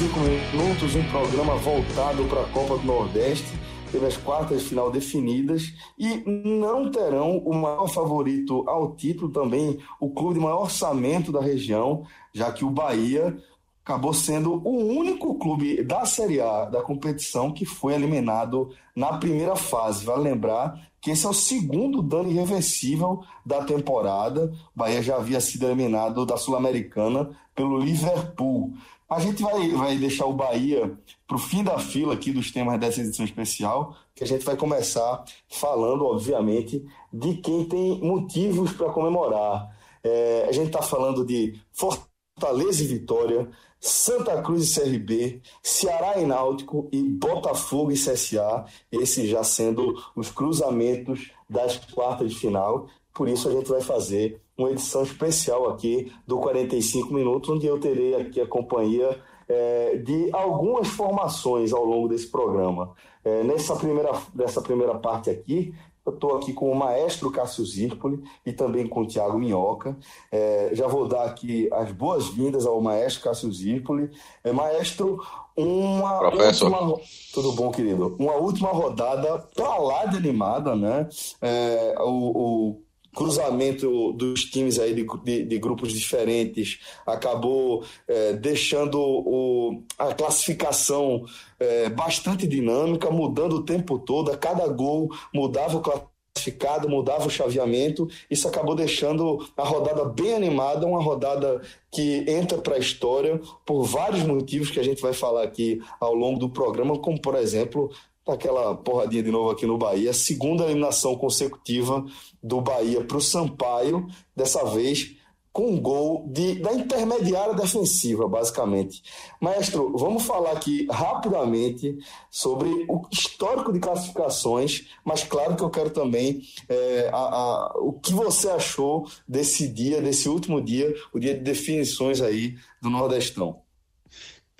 [0.00, 3.52] 45 minutos, um programa voltado para a Copa do Nordeste.
[3.92, 9.78] Teve as quartas de final definidas e não terão o maior favorito ao título também,
[10.00, 13.36] o clube de maior orçamento da região, já que o Bahia
[13.84, 19.54] acabou sendo o único clube da Série A da competição que foi eliminado na primeira
[19.54, 20.06] fase.
[20.06, 24.50] Vale lembrar que esse é o segundo dano irreversível da temporada.
[24.74, 28.72] O Bahia já havia sido eliminado da Sul-Americana pelo Liverpool.
[29.10, 30.96] A gente vai, vai deixar o Bahia
[31.26, 34.56] para o fim da fila aqui dos temas dessa edição especial, que a gente vai
[34.56, 39.76] começar falando, obviamente, de quem tem motivos para comemorar.
[40.04, 46.24] É, a gente está falando de Fortaleza e Vitória, Santa Cruz e CRB, Ceará e
[46.24, 52.86] Náutico e Botafogo e CSA, esses já sendo os cruzamentos das quartas de final.
[53.12, 57.78] Por isso a gente vai fazer uma edição especial aqui do 45 Minutos, onde eu
[57.80, 62.92] terei aqui a companhia é, de algumas formações ao longo desse programa.
[63.24, 68.22] É, nessa, primeira, nessa primeira parte aqui, eu estou aqui com o maestro Cássio Zirpoli
[68.44, 69.96] e também com o Tiago Minhoca.
[70.32, 74.10] É, já vou dar aqui as boas-vindas ao maestro Cássio Zirpoli.
[74.42, 75.22] É, maestro,
[75.56, 76.72] uma Professor.
[76.72, 77.00] última.
[77.34, 78.16] Tudo bom, querido?
[78.18, 81.08] Uma última rodada para lá de animada, né?
[81.42, 82.82] É, o, o
[83.14, 91.24] cruzamento dos times aí de, de, de grupos diferentes acabou é, deixando o, a classificação
[91.58, 97.30] é, bastante dinâmica, mudando o tempo todo, a cada gol mudava o classificado, mudava o
[97.30, 101.60] chaveamento, isso acabou deixando a rodada bem animada, uma rodada
[101.90, 106.14] que entra para a história por vários motivos que a gente vai falar aqui ao
[106.14, 107.90] longo do programa, como por exemplo
[108.26, 112.04] aquela porradinha de novo aqui no Bahia, segunda eliminação consecutiva
[112.42, 115.16] do Bahia para o Sampaio, dessa vez
[115.52, 119.02] com um gol de, da intermediária defensiva, basicamente.
[119.40, 121.98] Maestro, vamos falar aqui rapidamente
[122.30, 127.92] sobre o histórico de classificações, mas claro que eu quero também é, a, a, o
[127.94, 133.60] que você achou desse dia, desse último dia, o dia de definições aí do Nordestão.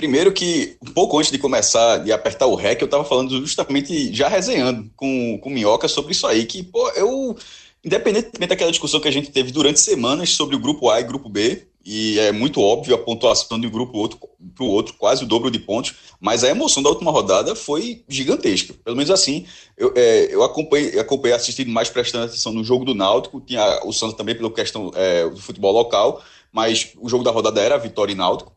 [0.01, 4.11] Primeiro que, um pouco antes de começar, de apertar o REC, eu estava falando justamente,
[4.15, 7.37] já resenhando com, com o Minhoca sobre isso aí, que, pô, eu,
[7.85, 11.29] independentemente daquela discussão que a gente teve durante semanas sobre o grupo A e grupo
[11.29, 14.19] B, e é muito óbvio a pontuação de um grupo outro
[14.55, 18.03] para o outro, quase o dobro de pontos, mas a emoção da última rodada foi
[18.09, 18.73] gigantesca.
[18.83, 19.45] Pelo menos assim,
[19.77, 23.93] eu, é, eu acompanhei, acompanhei assistindo mais prestando atenção no jogo do Náutico, tinha o
[23.93, 28.15] Santos também pela questão é, do futebol local, mas o jogo da rodada era Vitória
[28.15, 28.51] e Náutico.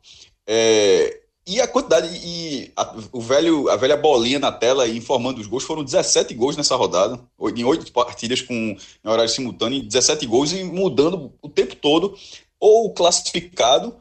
[0.48, 5.48] É, e a quantidade, e a, o velho, a velha bolinha na tela informando os
[5.48, 7.20] gols, foram 17 gols nessa rodada,
[7.56, 12.18] em oito partidas com, em horário simultâneo, 17 gols e mudando o tempo todo,
[12.60, 13.94] ou classificado,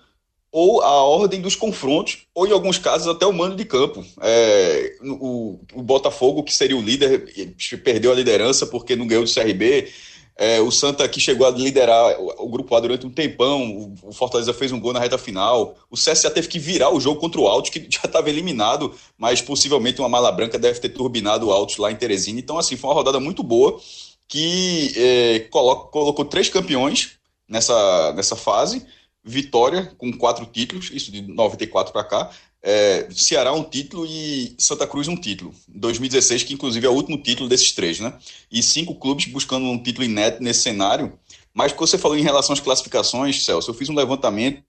[0.52, 4.04] ou a ordem dos confrontos, ou em alguns casos até o mando de campo.
[4.20, 9.32] É, o, o Botafogo, que seria o líder, perdeu a liderança porque não ganhou do
[9.32, 9.90] CRB,
[10.36, 13.94] é, o Santa que chegou a liderar o, o, grupo A durante um tempão, o,
[14.08, 15.76] o, Fortaleza fez um gol na reta final.
[15.90, 19.42] O CSA teve que virar o jogo contra o Alto, que já estava eliminado, mas
[19.42, 22.40] possivelmente uma mala branca deve ter turbinado o Alto lá em Teresina.
[22.40, 23.78] Então, assim, foi uma rodada muito boa
[24.26, 28.86] que é, coloca, colocou três campeões nessa, nessa fase.
[29.24, 32.30] Vitória com quatro títulos, isso de 94 para cá,
[32.62, 35.52] é, Ceará um título e Santa Cruz um título.
[35.68, 38.14] 2016, que inclusive é o último título desses três, né?
[38.50, 41.18] E cinco clubes buscando um título inédito nesse cenário.
[41.52, 44.62] Mas, você falou em relação às classificações, Celso, eu fiz um levantamento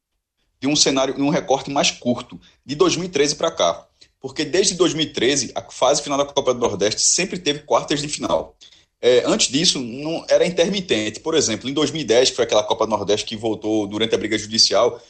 [0.59, 3.88] de um cenário, um recorte mais curto, de 2013 para cá.
[4.20, 8.56] Porque desde 2013, a fase final da Copa do Nordeste sempre teve quartas de final.
[9.02, 11.20] É, antes disso, não era intermitente.
[11.20, 14.38] Por exemplo, em 2010, que foi aquela Copa do Nordeste que voltou durante a briga
[14.38, 15.01] judicial,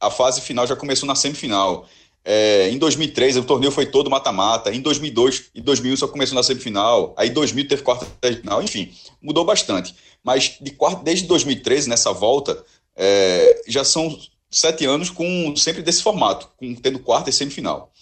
[0.00, 1.88] a fase final já começou na semifinal.
[2.24, 4.74] É, em 2003 o torneio foi todo mata-mata.
[4.74, 7.14] Em 2002 e 2001 só começou na semifinal.
[7.16, 8.62] Aí 2000 teve quarta final.
[8.62, 9.94] Enfim, mudou bastante.
[10.22, 12.64] Mas de quarta, desde 2013 nessa volta
[12.96, 14.18] é, já são
[14.50, 17.92] sete anos com sempre desse formato, com tendo quarta e semifinal.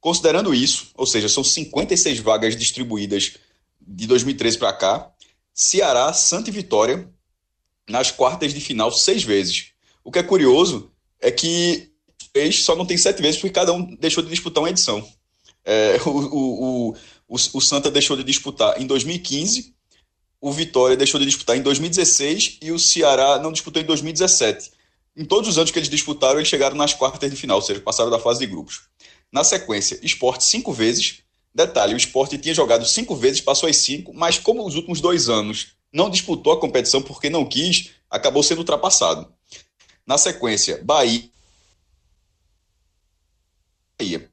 [0.00, 3.34] Considerando isso, ou seja, são 56 vagas distribuídas
[3.80, 5.10] de 2013 para cá.
[5.52, 7.08] Ceará, Santa e Vitória
[7.88, 9.72] nas quartas de final seis vezes.
[10.04, 10.90] O que é curioso
[11.20, 11.90] é que
[12.36, 15.02] fez, só não tem sete vezes porque cada um deixou de disputar uma edição.
[15.64, 19.74] É, o, o, o, o, Santa deixou de disputar em 2015,
[20.38, 24.70] o Vitória deixou de disputar em 2016 e o Ceará não disputou em 2017.
[25.16, 27.80] Em todos os anos que eles disputaram, eles chegaram nas quartas de final, ou seja,
[27.80, 28.82] passaram da fase de grupos.
[29.32, 31.20] Na sequência, esporte cinco vezes.
[31.54, 35.30] Detalhe, o esporte tinha jogado cinco vezes, passou as cinco, mas como os últimos dois
[35.30, 39.26] anos não disputou a competição porque não quis, acabou sendo ultrapassado.
[40.06, 41.30] Na sequência, Bahia
[43.98, 44.30] Bahia.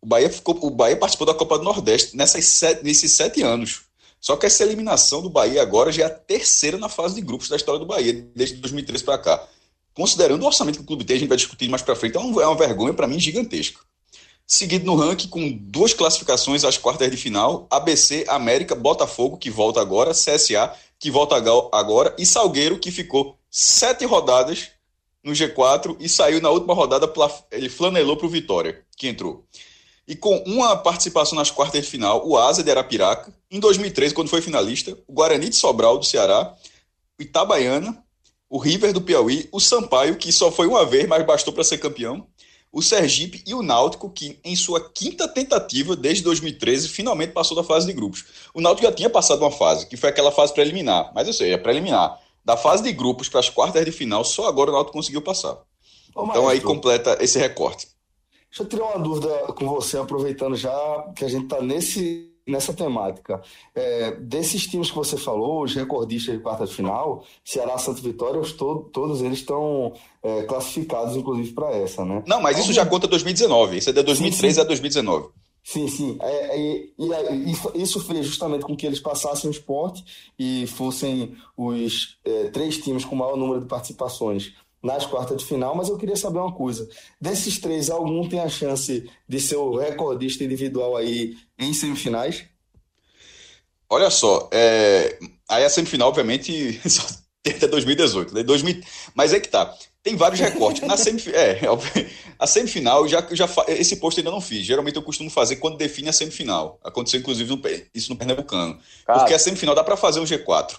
[0.00, 3.82] O Bahia, ficou, o Bahia participou da Copa do Nordeste nessas sete, nesses sete anos.
[4.20, 7.48] Só que essa eliminação do Bahia agora já é a terceira na fase de grupos
[7.48, 9.48] da história do Bahia, desde 2003 para cá.
[9.94, 12.20] Considerando o orçamento que o clube tem, a gente vai discutir mais para frente, é,
[12.20, 13.80] é uma vergonha para mim gigantesca.
[14.46, 19.80] Seguido no ranking com duas classificações às quartas de final: ABC, América, Botafogo, que volta
[19.80, 24.70] agora, CSA, que volta agora, e Salgueiro, que ficou sete rodadas
[25.28, 27.12] no G4 e saiu na última rodada,
[27.52, 29.44] ele flanelou para o Vitória, que entrou.
[30.06, 33.32] E com uma participação nas quartas de final, o Asa de Arapiraca.
[33.50, 36.54] Em 2013, quando foi finalista, o Guarani de Sobral, do Ceará,
[37.18, 38.02] o Itabaiana,
[38.48, 41.76] o River do Piauí, o Sampaio, que só foi uma vez, mas bastou para ser
[41.76, 42.26] campeão,
[42.72, 47.62] o Sergipe e o Náutico, que em sua quinta tentativa desde 2013 finalmente passou da
[47.62, 48.24] fase de grupos.
[48.54, 51.52] O Náutico já tinha passado uma fase, que foi aquela fase preliminar, mas eu sei,
[51.52, 52.18] é preliminar.
[52.48, 55.58] Da fase de grupos para as quartas de final, só agora o Náutico conseguiu passar.
[56.14, 57.88] Ô, então aí completa esse recorte.
[58.48, 62.72] Deixa eu tirar uma dúvida com você, aproveitando já que a gente está nesse, nessa
[62.72, 63.42] temática.
[63.74, 68.40] É, desses times que você falou, os recordistas de quarta de final, Ceará, Santa Vitória,
[68.40, 69.92] to todos eles estão
[70.22, 72.22] é, classificados, inclusive, para essa, né?
[72.26, 73.76] Não, mas isso já conta 2019.
[73.76, 74.60] Isso é de 2013 sim, sim.
[74.62, 75.28] a 2019.
[75.70, 76.18] Sim, sim.
[76.22, 80.02] É, é, e, e, isso fez justamente com que eles passassem o esporte
[80.38, 85.74] e fossem os é, três times com maior número de participações nas quartas de final,
[85.74, 86.88] mas eu queria saber uma coisa.
[87.20, 92.46] Desses três, algum tem a chance de ser o recordista individual aí em semifinais?
[93.90, 95.18] Olha só, é...
[95.50, 97.02] aí a semifinal, obviamente, só
[97.42, 98.42] tem até 2018, né?
[98.42, 98.80] 2000...
[99.14, 99.76] mas é que tá.
[100.02, 100.86] Tem vários recortes.
[100.86, 101.28] Na semif...
[101.34, 101.60] é,
[102.38, 104.64] a semifinal, já, já esse posto ainda não fiz.
[104.64, 106.78] Geralmente eu costumo fazer quando define a semifinal.
[106.82, 107.60] Aconteceu, inclusive, no...
[107.94, 108.78] isso no Pernambucano.
[109.04, 110.78] Cara, Porque a semifinal dá para fazer um G4.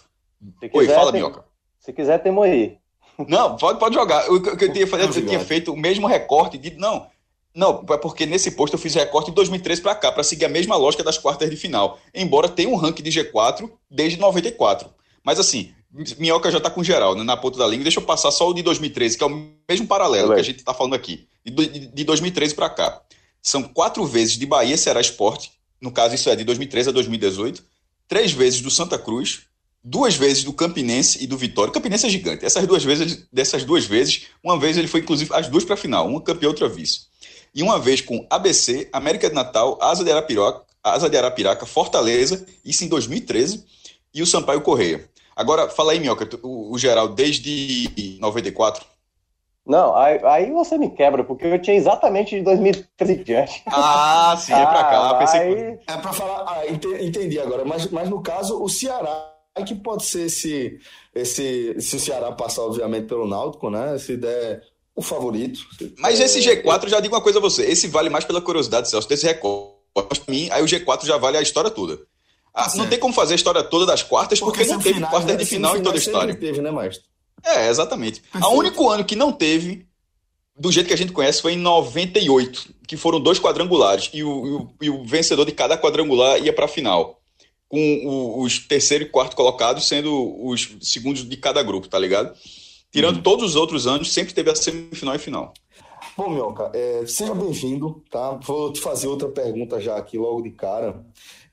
[0.74, 1.22] Oi, fala, tem...
[1.22, 1.44] Minhoca.
[1.80, 2.78] Se quiser, temos aí.
[3.28, 4.30] Não, pode, pode jogar.
[4.32, 6.72] O que eu tinha fazer, você tinha feito o mesmo recorte de.
[6.78, 7.08] Não,
[7.54, 10.50] não, é porque nesse posto eu fiz recorte de 2003 para cá, para seguir a
[10.50, 12.00] mesma lógica das quartas de final.
[12.14, 14.90] Embora tenha um ranking de G4 desde 94.
[15.24, 17.84] Mas assim, Minhoca já tá com geral, né, na ponta da língua.
[17.84, 20.64] Deixa eu passar só o de 2013, que é o mesmo paralelo que a gente
[20.64, 21.28] tá falando aqui.
[21.44, 23.02] De, de 2013 para cá.
[23.42, 25.52] São quatro vezes de Bahia Ceará Esporte.
[25.82, 27.64] No caso, isso é de 2013 a 2018.
[28.08, 29.50] Três vezes do Santa Cruz
[29.84, 31.70] duas vezes do Campinense e do Vitória.
[31.70, 32.46] O Campinense é gigante.
[32.46, 35.78] Essas duas vezes, dessas duas vezes, uma vez ele foi inclusive as duas para a
[35.78, 37.08] final, uma campeão, outra vice.
[37.56, 42.46] E uma vez com ABC, América de Natal, Asa de Arapiraca, Asa de Arapiraca, Fortaleza,
[42.64, 43.64] isso em 2013,
[44.14, 45.09] e o Sampaio Correia.
[45.40, 48.86] Agora, fala aí, Minhoca, o, o geral desde 94.
[49.66, 53.64] Não, aí, aí, você me quebra, porque eu tinha exatamente de 2013 diante.
[53.68, 55.10] Ah, sim, é pra cá.
[55.10, 55.80] Ah, pensei...
[55.88, 59.34] É pra falar, ah, entendi agora, mas, mas no caso, o Ceará
[59.66, 60.78] que pode ser esse,
[61.16, 61.80] esse.
[61.80, 63.98] Se o Ceará passar, obviamente, pelo Náutico, né?
[63.98, 64.62] Se der
[64.94, 65.62] o favorito.
[66.00, 69.08] Mas esse G4, já digo uma coisa a você: esse vale mais pela curiosidade, Celso,
[69.08, 69.74] desse recorde.
[69.94, 72.00] Para mim, aí o G4 já vale a história toda.
[72.54, 75.10] Ah, não tem como fazer a história toda das quartas, porque, porque não teve final,
[75.10, 76.36] quartas de final em toda a história.
[76.36, 77.08] Teve, né, Maestro?
[77.44, 78.22] É, exatamente.
[78.34, 79.88] O único ano que não teve,
[80.58, 84.46] do jeito que a gente conhece, foi em 98, que foram dois quadrangulares, e o,
[84.46, 87.20] e o, e o vencedor de cada quadrangular ia para a final
[87.70, 92.36] com os terceiro e quarto colocados sendo os segundos de cada grupo, tá ligado?
[92.92, 93.22] Tirando uhum.
[93.22, 95.54] todos os outros anos, sempre teve a semifinal e final.
[96.18, 98.32] Bom, Mioca, é, seja bem-vindo, tá?
[98.44, 101.06] Vou te fazer outra pergunta já aqui logo de cara.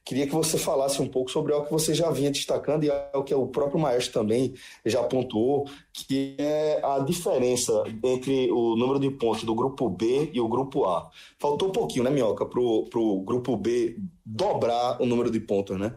[0.06, 3.10] Queria que você falasse um pouco sobre algo que você já vinha destacando e é
[3.12, 9.00] o que o próprio Maestro também já pontuou, que é a diferença entre o número
[9.00, 11.10] de pontos do grupo B e o grupo A.
[11.40, 15.96] Faltou um pouquinho, né, Minhoca, para o grupo B dobrar o número de pontos, né?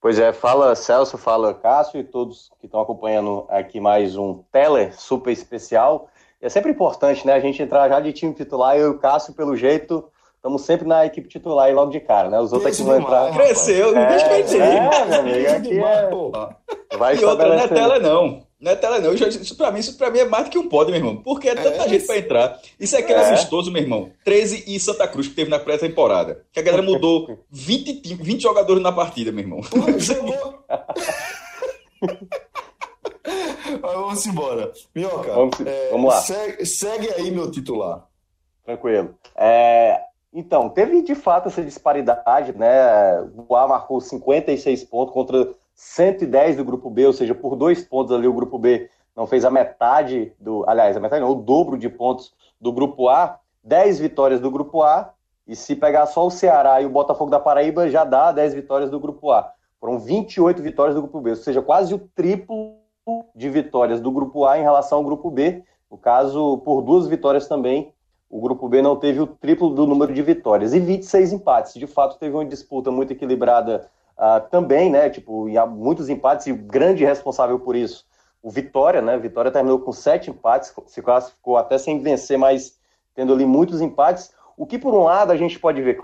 [0.00, 4.92] Pois é, fala Celso, fala Cássio e todos que estão acompanhando aqui mais um Tele
[4.92, 6.08] super especial.
[6.40, 9.34] É sempre importante, né, a gente entrar já de time titular, eu e o Cássio,
[9.34, 10.08] pelo jeito,
[10.44, 12.38] estamos sempre na equipe titular e logo de cara, né?
[12.38, 13.32] Os outros aqui vão entrar.
[13.32, 14.60] Cresceu, é, respeitei.
[14.60, 16.98] É, meu amigo, aqui é...
[16.98, 18.44] Vai e outra, não é tela não.
[18.60, 19.14] Não é tela, não.
[19.14, 21.16] Isso pra, mim, isso pra mim é mais do que um pódio, meu irmão.
[21.16, 22.60] Porque é tanta é, gente pra entrar.
[22.78, 23.28] Isso é aquele é.
[23.28, 24.10] amistoso, meu irmão.
[24.22, 26.44] 13 e Santa Cruz, que teve na pré-temporada.
[26.52, 29.60] Que a galera mudou 20, 20 jogadores na partida, meu irmão.
[29.96, 30.62] jogou.
[33.80, 34.72] vamos embora.
[34.94, 36.20] Minhoca, vamos, é, vamos lá.
[36.20, 38.06] Segue, segue, aí meu titular.
[38.64, 39.14] Tranquilo.
[39.36, 40.00] É,
[40.34, 43.22] então, teve de fato essa disparidade, né?
[43.48, 48.12] O A marcou 56 pontos contra 110 do grupo B, ou seja, por dois pontos
[48.12, 50.64] ali o grupo B não fez a metade do.
[50.68, 54.82] Aliás, a metade não, o dobro de pontos do grupo A, 10 vitórias do grupo
[54.82, 55.14] A,
[55.46, 58.90] e se pegar só o Ceará e o Botafogo da Paraíba, já dá 10 vitórias
[58.90, 59.52] do grupo A.
[59.78, 62.74] Foram 28 vitórias do grupo B, ou seja, quase o triplo
[63.36, 65.62] de vitórias do grupo A em relação ao grupo B.
[65.88, 67.93] No caso, por duas vitórias também,
[68.34, 71.74] o grupo B não teve o triplo do número de vitórias e 26 empates.
[71.74, 73.88] De fato, teve uma disputa muito equilibrada
[74.18, 75.08] uh, também, né?
[75.08, 78.04] Tipo, há muitos empates e o grande responsável por isso,
[78.42, 79.16] o Vitória, né?
[79.18, 82.76] Vitória terminou com sete empates, se classificou até sem vencer, mas
[83.14, 84.32] tendo ali muitos empates.
[84.56, 86.02] O que, por um lado, a gente pode ver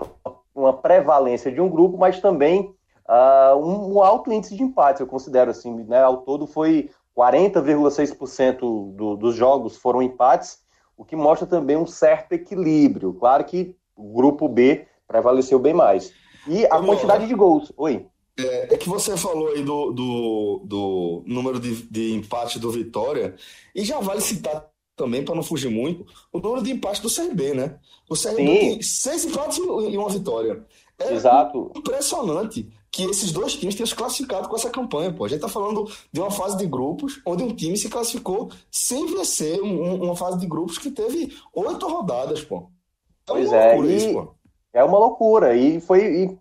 [0.55, 2.73] uma prevalência de um grupo, mas também
[3.09, 6.01] uh, um, um, alto índice de empates, eu considero assim, né?
[6.01, 10.61] Ao todo foi 40,6% do, dos jogos foram empates
[11.01, 13.11] o que mostra também um certo equilíbrio.
[13.13, 16.13] Claro que o grupo B prevaleceu bem mais.
[16.47, 17.73] E a quantidade de gols.
[17.75, 18.05] Oi.
[18.37, 23.35] É, é, que você falou aí do, do, do número de, de empate do Vitória,
[23.75, 27.55] e já vale citar também, para não fugir muito, o número de empate do CRB,
[27.55, 27.79] né?
[28.07, 28.45] O CRB Sim.
[28.45, 30.63] tem seis empates e uma vitória.
[30.99, 31.71] É Exato.
[31.75, 35.23] impressionante que esses dois times tenham se classificado com essa campanha, pô.
[35.25, 39.05] A gente tá falando de uma fase de grupos onde um time se classificou sem
[39.15, 42.57] vencer um, uma fase de grupos que teve oito rodadas, pô.
[42.57, 44.35] É pois é, isso,
[44.73, 45.55] é uma loucura.
[45.55, 46.37] E foi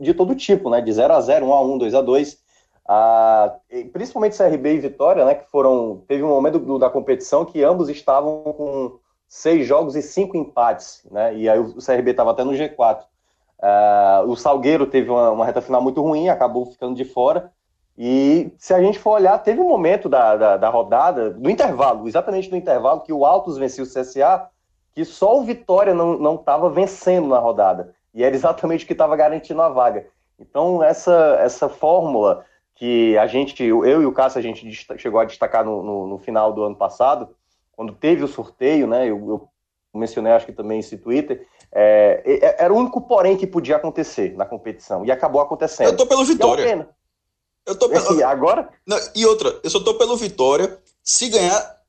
[0.00, 0.80] de todo tipo, né?
[0.80, 2.44] De 0 a 0 1 a 1 2 a 2
[2.86, 3.56] ah,
[3.92, 5.34] principalmente CRB e Vitória, né?
[5.34, 6.02] Que foram.
[6.06, 11.02] Teve um momento do, da competição que ambos estavam com seis jogos e cinco empates,
[11.10, 11.34] né?
[11.34, 13.04] E aí o CRB estava até no G4.
[13.64, 17.50] Uh, o Salgueiro teve uma, uma, reta final muito ruim, acabou ficando de fora.
[17.96, 22.06] E se a gente for olhar, teve um momento da, da, da rodada, do intervalo,
[22.06, 24.48] exatamente no intervalo, que o Altos venceu o CSA,
[24.92, 27.94] que só o Vitória não estava vencendo na rodada.
[28.12, 30.08] E era exatamente o que estava garantindo a vaga.
[30.38, 32.44] Então, essa, essa fórmula
[32.74, 36.18] que a gente, eu e o Cássio, a gente chegou a destacar no, no, no
[36.18, 37.30] final do ano passado,
[37.72, 39.04] quando teve o sorteio, né?
[39.04, 39.48] Eu, eu
[39.94, 44.36] mencionei, acho que também esse Twitter, é, é, era o único porém que podia acontecer
[44.36, 45.04] na competição.
[45.04, 45.88] E acabou acontecendo.
[45.88, 46.88] Eu tô pelo Vitória.
[47.66, 48.18] Eu tô pelo...
[48.18, 48.68] E agora?
[48.86, 51.82] Não, e outra, eu só tô pelo Vitória se ganhar.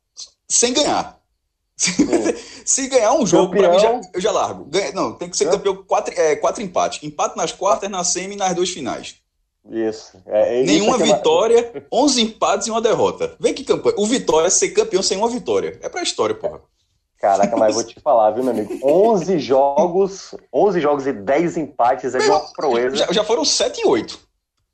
[0.50, 1.20] Sem ganhar.
[1.78, 3.72] se ganhar um jogo, campeão...
[3.72, 4.66] pra mim, já, eu já largo.
[4.66, 7.04] Ganha, não, tem que ser campeão quatro, é, quatro empates.
[7.04, 9.18] Empate nas quartas, na semi e nas duas finais.
[9.70, 10.18] Isso.
[10.26, 11.84] É, é Nenhuma isso vitória, é...
[11.92, 13.36] 11 empates e uma derrota.
[13.40, 13.96] Vem que campanha.
[13.98, 15.78] O Vitória ser campeão sem uma vitória.
[15.82, 16.62] É pra história, porra.
[17.20, 18.78] Caraca, mas vou te falar, viu, meu amigo?
[18.84, 22.98] 11 jogos, 11 jogos e 10 empates é uma proeza.
[22.98, 24.20] Já, já, foram 7 e 8.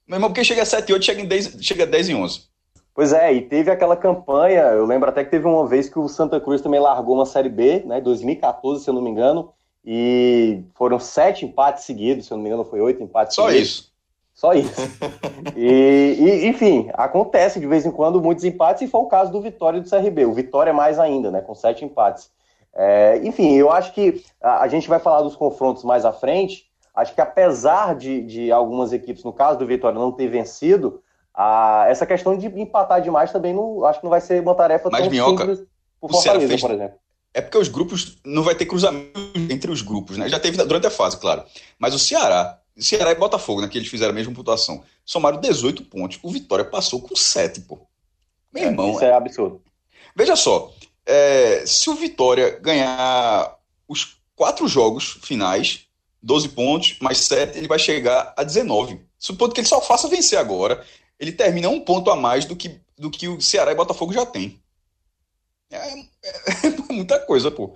[0.07, 2.15] Meu irmão, porque chega a 7 e 8, chega, em 10, chega a 10 e
[2.15, 2.51] 11.
[2.93, 6.09] Pois é, e teve aquela campanha, eu lembro até que teve uma vez que o
[6.09, 9.53] Santa Cruz também largou uma Série B, né, 2014, se eu não me engano,
[9.85, 13.69] e foram sete empates seguidos, se eu não me engano, foi oito empates Só seguidos.
[13.69, 13.90] isso.
[14.41, 14.73] Só isso.
[15.55, 19.39] e, e, enfim, acontece de vez em quando muitos empates, e foi o caso do
[19.39, 20.25] Vitória e do CRB.
[20.25, 22.31] O Vitória mais ainda, né, com sete empates.
[22.73, 26.65] É, enfim, eu acho que a, a, gente vai falar dos confrontos mais à frente.
[26.95, 31.03] Acho que apesar de, de algumas equipes, no caso do Vitória, não ter vencido,
[31.35, 34.89] a, essa questão de empatar demais também não, acho que não vai ser uma tarefa
[34.91, 35.67] Mas, tão Minhoca, simples
[35.99, 36.61] por Fortaleza, fez...
[36.61, 36.97] por exemplo.
[37.31, 39.19] É porque os grupos não vai ter cruzamento
[39.51, 40.27] entre os grupos, né?
[40.27, 41.43] Já teve durante a fase, claro.
[41.77, 45.83] Mas o Ceará, Ceará e Botafogo, né, que eles fizeram a mesma pontuação, somaram 18
[45.85, 46.19] pontos.
[46.23, 47.79] O Vitória passou com 7, pô.
[48.53, 48.91] Meu é, irmão.
[48.91, 49.61] Isso é, é absurdo.
[50.15, 50.73] Veja só,
[51.05, 53.57] é, se o Vitória ganhar
[53.87, 55.87] os quatro jogos finais,
[56.21, 59.01] 12 pontos, mais 7, ele vai chegar a 19.
[59.17, 60.85] Supondo que ele só faça vencer agora,
[61.19, 64.25] ele termina um ponto a mais do que, do que o Ceará e Botafogo já
[64.25, 64.59] tem.
[65.69, 66.07] É, é,
[66.89, 67.75] é muita coisa, pô.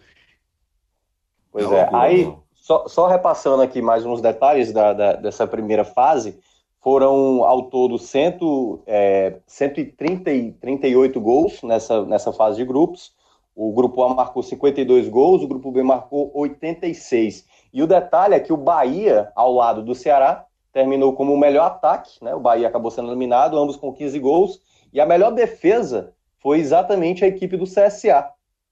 [1.52, 1.90] Pois é.
[1.94, 2.45] Aí.
[2.66, 6.40] Só, só, repassando aqui mais uns detalhes da, da, dessa primeira fase,
[6.82, 13.14] foram ao todo cento, é, 138 gols nessa, nessa fase de grupos.
[13.56, 17.46] O grupo A marcou 52 gols, o grupo B marcou 86.
[17.72, 20.44] E o detalhe é que o Bahia, ao lado do Ceará,
[20.74, 22.34] terminou como o melhor ataque, né?
[22.34, 24.60] O Bahia acabou sendo eliminado, ambos com 15 gols.
[24.92, 28.28] E a melhor defesa foi exatamente a equipe do CSA,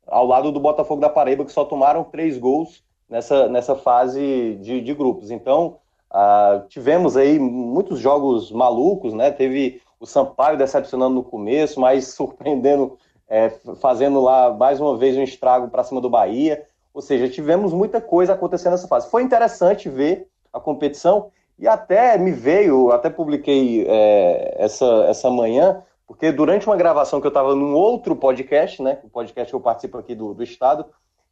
[0.08, 2.84] ao lado do Botafogo da Paraíba, que só tomaram três gols
[3.14, 5.30] nessa, nessa fase de, de grupos.
[5.30, 5.78] Então,
[6.12, 9.30] uh, tivemos aí muitos jogos malucos, né?
[9.30, 12.98] Teve o Sampaio decepcionando no começo, mas surpreendendo
[13.30, 16.66] é, fazendo lá mais uma vez um estrago para cima do Bahia.
[16.92, 19.10] Ou seja, tivemos muita coisa acontecendo nessa fase.
[19.10, 21.30] Foi interessante ver a competição
[21.60, 27.28] e até me veio, até publiquei é, essa, essa manhã, porque durante uma gravação que
[27.28, 28.98] eu estava num outro podcast, né?
[29.04, 30.86] O podcast que eu participo aqui do, do Estado,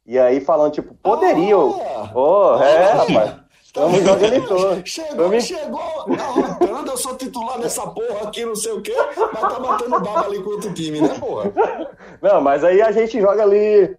[0.06, 1.56] e aí falando, tipo, poderia.
[1.56, 3.42] Ah, oh, é, rapaz.
[3.62, 4.82] Estamos jogando todo.
[4.86, 5.40] Chegou, me...
[5.40, 9.90] chegou arrancando, eu sou titular dessa porra aqui, não sei o quê, mas tá batendo
[10.00, 11.52] baba ali com outro time, né, porra?
[12.20, 13.96] Não, mas aí a gente joga ali,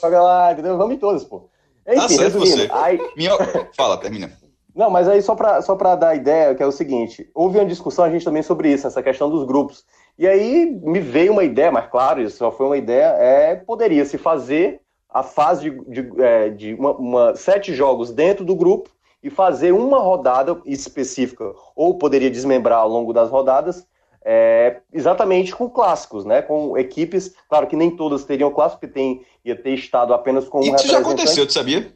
[0.00, 0.78] joga lá, entendeu?
[0.78, 1.50] Vamos em todos, pô.
[1.86, 2.68] Enfim, tá você.
[2.72, 2.98] Aí...
[3.14, 3.32] Minha...
[3.76, 4.32] Fala, termina.
[4.74, 7.66] Não, mas aí só para só pra dar ideia, que é o seguinte, houve uma
[7.66, 9.84] discussão a gente também sobre isso, essa questão dos grupos.
[10.18, 14.04] E aí me veio uma ideia, mas claro, isso só foi uma ideia, é poderia
[14.04, 14.80] se fazer
[15.14, 18.90] a fase de, de, é, de uma, uma, sete jogos dentro do grupo
[19.22, 23.86] e fazer uma rodada específica, ou poderia desmembrar ao longo das rodadas,
[24.24, 26.42] é, exatamente com clássicos, né?
[26.42, 30.58] Com equipes, claro que nem todas teriam clássico, porque tem, ia ter estado apenas com
[30.58, 31.94] um Isso já aconteceu, tu sabia?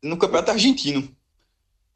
[0.00, 1.08] No campeonato argentino.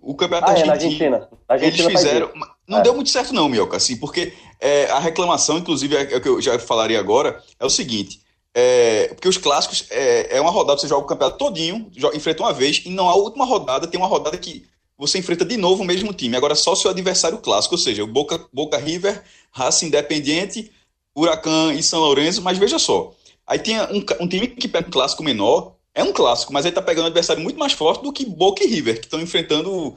[0.01, 0.73] O campeonato ah, argentino.
[0.73, 1.29] É, na Argentina.
[1.49, 2.31] Na Argentina eles fizeram.
[2.67, 2.83] Não é.
[2.83, 6.29] deu muito certo, não, Mioca, assim, porque é, a reclamação, inclusive, é, é, o que
[6.29, 8.24] eu já falaria agora, é o seguinte.
[8.57, 12.45] É, porque os clássicos é, é uma rodada, você joga o campeonato todinho, joga, enfrenta
[12.45, 14.65] uma vez, e não a última rodada tem uma rodada que
[14.97, 16.37] você enfrenta de novo o mesmo time.
[16.37, 20.71] Agora só o seu adversário clássico, ou seja, o Boca, Boca River, Raça Independiente,
[21.17, 23.13] Huracan e São Lourenço, mas veja só.
[23.45, 26.73] Aí tem um, um time que pega um clássico menor, é um clássico, mas aí
[26.73, 29.97] tá pegando um adversário muito mais forte do que Boca e River, que estão enfrentando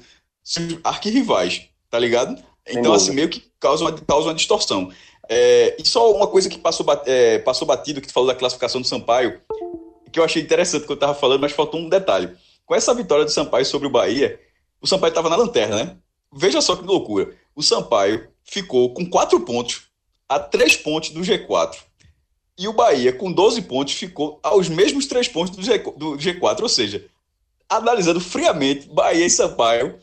[0.84, 2.42] arquirrivais, tá ligado?
[2.68, 4.92] Então, assim, meio que causa uma, causa uma distorção.
[5.30, 8.82] É, e só uma coisa que passou, é, passou batido, que tu falou da classificação
[8.82, 9.42] do Sampaio,
[10.12, 12.36] que eu achei interessante que eu tava falando, mas faltou um detalhe.
[12.66, 14.40] Com essa vitória do Sampaio sobre o Bahia,
[14.82, 15.98] o Sampaio estava na lanterna, né?
[16.34, 17.34] Veja só que loucura.
[17.56, 19.84] O Sampaio ficou com 4 pontos
[20.28, 21.78] a 3 pontos do G4.
[22.58, 26.62] E o Bahia, com 12 pontos, ficou aos mesmos 3 pontos do, G, do G4.
[26.62, 27.06] Ou seja,
[27.70, 30.00] analisando friamente, Bahia e Sampaio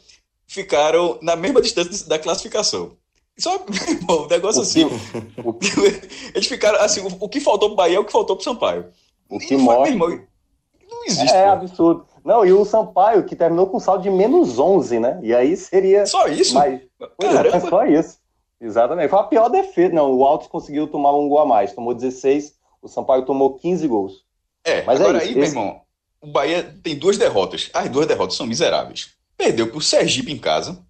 [0.47, 2.97] ficaram na mesma distância da classificação.
[3.39, 3.57] Só
[4.09, 4.83] um negócio assim.
[6.35, 8.87] Eles ficaram assim, o, o que faltou pro Bahia é o que faltou pro Sampaio.
[9.29, 9.97] O que mostra.
[9.97, 11.35] não existe.
[11.35, 12.07] É, absurdo.
[12.25, 15.21] Não, e o Sampaio, que terminou com saldo de menos 11, né?
[15.23, 16.07] E aí seria.
[16.07, 16.55] Só isso?
[16.55, 16.81] Mais...
[17.21, 18.19] É, só isso.
[18.61, 19.11] Exatamente.
[19.11, 19.95] Foi a pior defesa.
[19.95, 21.75] Não, o Altos conseguiu tomar um gol a mais.
[21.75, 24.25] Tomou 16, o Sampaio tomou 15 gols.
[24.65, 25.39] É, Mas é agora é aí, esse...
[25.39, 25.81] meu irmão,
[26.21, 27.69] o Bahia tem duas derrotas.
[27.75, 29.11] As duas derrotas são miseráveis.
[29.37, 30.83] Perdeu pro Sergipe em casa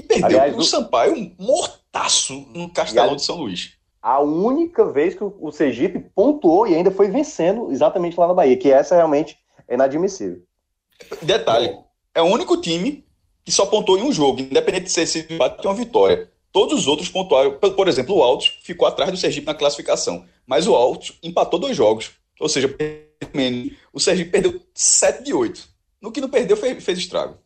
[0.00, 0.64] e perdeu Aliás, pro o...
[0.64, 3.74] Sampaio mortaço no Castelão de São Luís.
[4.02, 8.56] A única vez que o Sergipe pontuou e ainda foi vencendo exatamente lá na Bahia,
[8.56, 10.42] que essa realmente é inadmissível.
[11.20, 11.76] Detalhe,
[12.14, 13.04] é o único time
[13.44, 16.30] que só pontuou em um jogo, independente de ser esse empate ou uma vitória.
[16.50, 17.58] Todos os outros pontuaram.
[17.58, 21.76] Por exemplo, o Altos ficou atrás do Sergipe na classificação, mas o Altos empatou dois
[21.76, 22.12] jogos.
[22.40, 22.74] Ou seja,
[23.92, 25.68] o Sergipe perdeu 7 de 8.
[26.00, 27.36] No que não perdeu, fez, fez estrago.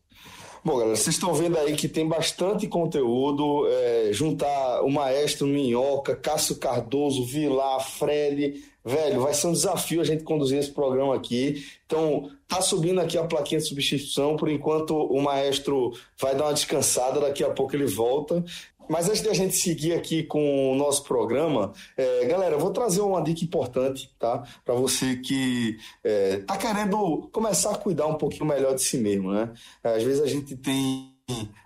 [0.65, 3.67] Bom, galera, vocês estão vendo aí que tem bastante conteúdo.
[3.69, 10.05] É, juntar o Maestro Minhoca, Cássio Cardoso, Vilar, Fred, Velho, vai ser um desafio a
[10.05, 11.65] gente conduzir esse programa aqui.
[11.87, 14.37] Então, tá subindo aqui a plaquinha de substituição.
[14.37, 18.45] Por enquanto, o maestro vai dar uma descansada, daqui a pouco ele volta.
[18.89, 22.71] Mas antes de a gente seguir aqui com o nosso programa, é, galera, eu vou
[22.71, 24.45] trazer uma dica importante, tá?
[24.65, 29.33] Para você que é, tá querendo começar a cuidar um pouquinho melhor de si mesmo,
[29.33, 29.53] né?
[29.83, 31.15] Às vezes a gente tem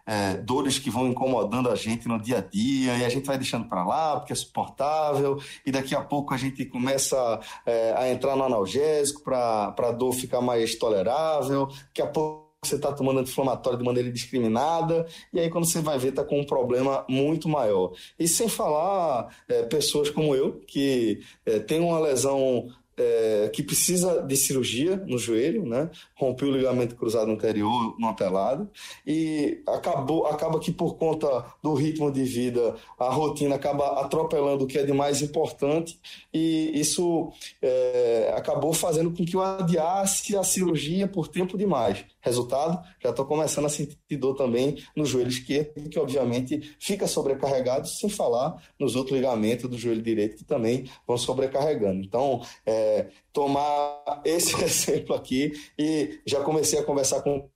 [0.06, 3.36] é, dores que vão incomodando a gente no dia a dia e a gente vai
[3.36, 8.08] deixando para lá porque é suportável e daqui a pouco a gente começa é, a
[8.08, 13.20] entrar no analgésico para a dor ficar mais tolerável, daqui a pouco você está tomando
[13.20, 17.48] anti-inflamatório de maneira indiscriminada, e aí quando você vai ver, está com um problema muito
[17.48, 17.92] maior.
[18.18, 22.68] E sem falar é, pessoas como eu, que é, tem uma lesão
[22.98, 25.88] é, que precisa de cirurgia no joelho, né?
[26.16, 28.68] Rompeu o ligamento cruzado anterior no pelado
[29.06, 34.66] e acabou, acaba que por conta do ritmo de vida, a rotina acaba atropelando o
[34.66, 35.98] que é de mais importante
[36.34, 37.30] e isso
[37.62, 42.04] é, acabou fazendo com que eu adiasse a cirurgia por tempo demais.
[42.28, 47.88] Resultado, já estou começando a sentir dor também no joelho esquerdo, que obviamente fica sobrecarregado,
[47.88, 52.00] sem falar nos outros ligamentos do joelho direito que também vão sobrecarregando.
[52.00, 57.48] Então, é, tomar esse exemplo aqui e já comecei a conversar com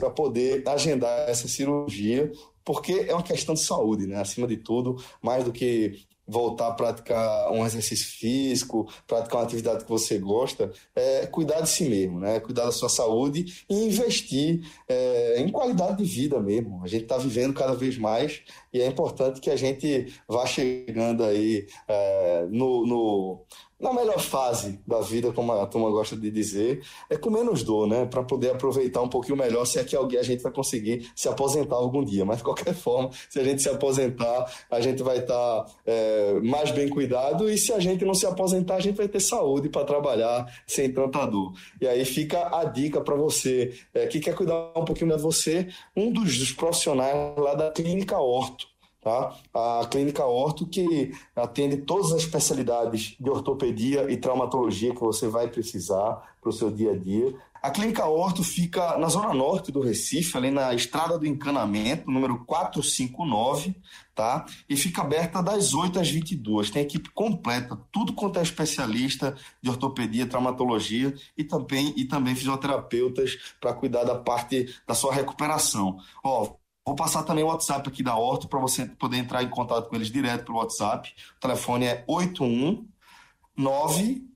[0.00, 2.32] para poder agendar essa cirurgia,
[2.64, 4.20] porque é uma questão de saúde, né?
[4.20, 9.84] Acima de tudo, mais do que voltar a praticar um exercício físico, praticar uma atividade
[9.84, 12.38] que você gosta, é cuidar de si mesmo, né?
[12.38, 16.84] Cuidar da sua saúde e investir é, em qualidade de vida mesmo.
[16.84, 21.24] A gente está vivendo cada vez mais e é importante que a gente vá chegando
[21.24, 23.46] aí é, no, no
[23.78, 27.86] na melhor fase da vida, como a turma gosta de dizer, é com menos dor,
[27.86, 28.06] né?
[28.06, 31.28] Para poder aproveitar um pouquinho melhor, se é que alguém a gente vai conseguir se
[31.28, 32.24] aposentar algum dia.
[32.24, 36.40] Mas de qualquer forma, se a gente se aposentar, a gente vai estar tá, é,
[36.42, 39.68] mais bem cuidado, e se a gente não se aposentar, a gente vai ter saúde
[39.68, 41.52] para trabalhar sem tanta dor.
[41.80, 45.68] E aí fica a dica para você é, que quer cuidar um pouquinho de você,
[45.96, 48.67] um dos, dos profissionais lá da Clínica Orto
[49.00, 49.36] Tá?
[49.54, 55.48] A Clínica Orto, que atende todas as especialidades de ortopedia e traumatologia que você vai
[55.48, 57.34] precisar para o seu dia a dia.
[57.60, 62.44] A Clínica Orto fica na zona norte do Recife, ali na Estrada do Encanamento, número
[62.44, 63.74] 459,
[64.14, 64.46] tá?
[64.68, 66.70] E fica aberta das 8 às 22.
[66.70, 73.36] Tem equipe completa, tudo quanto é especialista de ortopedia, traumatologia e também, e também fisioterapeutas
[73.60, 75.98] para cuidar da parte da sua recuperação.
[76.22, 76.54] Ó,
[76.88, 79.96] Vou passar também o WhatsApp aqui da Orto para você poder entrar em contato com
[79.96, 81.14] eles direto pelo WhatsApp.
[81.36, 84.26] O telefone é 819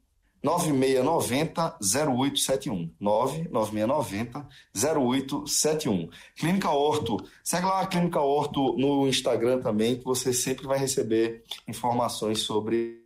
[0.42, 2.94] 9690 0871.
[3.00, 6.10] 99690 0871.
[6.36, 7.16] Clínica Horto.
[7.42, 13.01] Segue lá a Clínica Horto no Instagram também, que você sempre vai receber informações sobre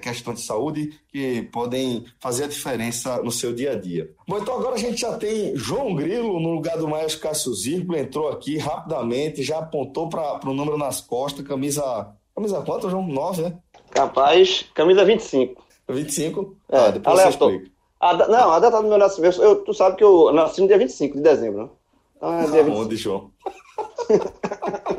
[0.00, 4.10] questões de saúde que podem fazer a diferença no seu dia a dia.
[4.26, 7.98] Bom, então agora a gente já tem João Grilo no lugar do Maestro Cássio Zirpolo,
[7.98, 12.14] entrou aqui rapidamente, já apontou para o número nas costas, camisa.
[12.34, 13.06] Camisa quanto, João?
[13.06, 13.58] 9, né?
[13.90, 15.62] Capaz, camisa 25.
[15.88, 16.56] 25?
[16.68, 17.70] É, ah, depois você explica.
[17.98, 20.78] A, não, a data do meu nascimento, eu, tu sabe que eu nasci no dia
[20.78, 21.68] 25 de dezembro, né?
[22.16, 23.30] Então é dia Aonde, João?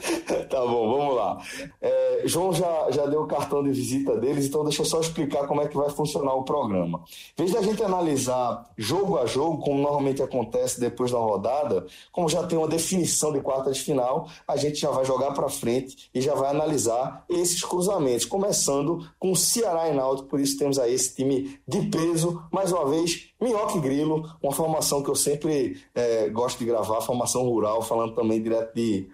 [0.48, 1.38] tá bom, vamos lá.
[1.80, 5.46] É, João já, já deu o cartão de visita deles, então deixa eu só explicar
[5.46, 7.02] como é que vai funcionar o programa.
[7.38, 12.28] Em vez da gente analisar jogo a jogo, como normalmente acontece depois da rodada, como
[12.28, 16.10] já tem uma definição de quarta de final, a gente já vai jogar para frente
[16.14, 20.78] e já vai analisar esses cruzamentos, começando com o Ceará e Náutico, por isso temos
[20.78, 25.14] aí esse time de peso, mais uma vez, Minhoca e Grilo, uma formação que eu
[25.14, 29.08] sempre é, gosto de gravar, formação rural, falando também direto de,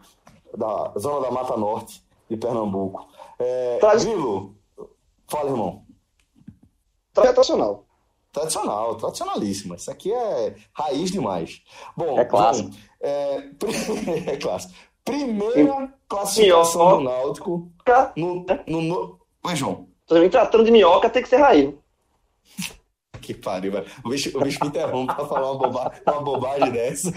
[0.56, 3.08] da zona da Mata Norte de Pernambuco.
[3.38, 4.56] É, Grilo,
[5.28, 5.84] fala, irmão.
[7.12, 7.84] Tradicional.
[8.32, 9.76] Tradicional, tradicionalíssima.
[9.76, 11.62] Isso aqui é raiz demais.
[11.96, 12.70] Bom, é clássico.
[13.00, 13.36] é,
[14.32, 14.74] é clássico.
[15.02, 17.72] Primeira classificação do Náutico
[18.16, 19.20] no, no, no...
[19.44, 19.88] Oi, João.
[20.06, 21.72] Tô tratando de minhoca, tem que ser raiz.
[23.22, 23.86] Que pariu, velho.
[24.04, 27.10] O bicho, o bicho me interrompe pra falar uma, boba, uma bobagem dessa.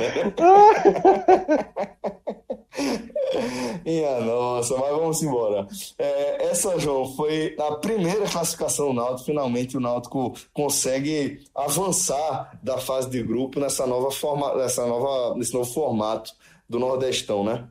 [3.85, 5.67] Minha nossa, mas vamos embora.
[5.97, 9.25] É, essa, João, foi a primeira classificação do Náutico.
[9.25, 15.53] Finalmente o Náutico consegue avançar da fase de grupo nessa nova forma, nessa nova, nesse
[15.53, 16.31] novo formato
[16.67, 17.67] do Nordestão, né?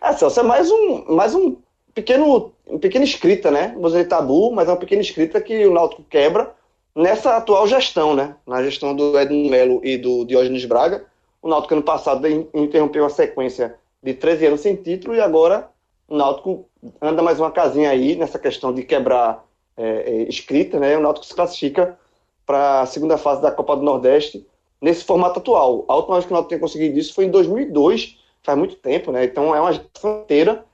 [0.00, 1.56] É, Celso, é mais um, mais um
[1.94, 3.74] pequeno, pequena escrita, né?
[3.74, 6.54] Vou dizer tabu, mas é uma pequena escrita que o Náutico quebra
[6.94, 8.36] nessa atual gestão, né?
[8.46, 11.04] Na gestão do Edmundo Melo e do Diógenes Braga.
[11.40, 15.68] O Náutico ano passado interrompeu a sequência de 13 anos sem título e agora
[16.08, 16.68] o Náutico
[17.00, 19.44] anda mais uma casinha aí nessa questão de quebrar
[19.76, 20.96] é, é escrita, né?
[20.96, 21.98] O Náutico se classifica
[22.44, 24.46] para a segunda fase da Copa do Nordeste
[24.80, 25.84] nesse formato atual.
[25.88, 29.12] A última vez que o Náutico tinha conseguido isso foi em 2002, faz muito tempo,
[29.12, 29.24] né?
[29.24, 30.64] Então é uma fronteira,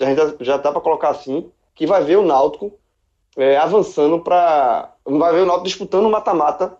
[0.00, 2.72] a gente já dá para colocar assim, que vai ver o Náutico
[3.36, 4.94] é, avançando para.
[5.04, 6.76] Vai ver o Náutico disputando o mata-mata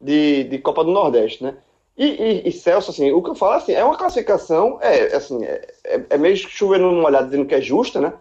[0.00, 1.56] de, de Copa do Nordeste, né?
[1.96, 5.42] E, e, e, Celso, assim, o que eu falo assim, é uma classificação, é, assim,
[5.42, 8.12] é, é, é meio chovendo numa olhada dizendo que é justa, né?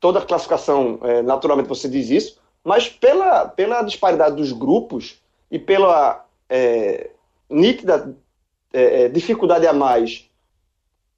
[0.00, 6.24] Toda classificação, é, naturalmente você diz isso, mas pela, pela disparidade dos grupos e pela
[6.48, 7.10] é,
[7.50, 8.16] nítida
[8.72, 10.28] é, é, dificuldade a mais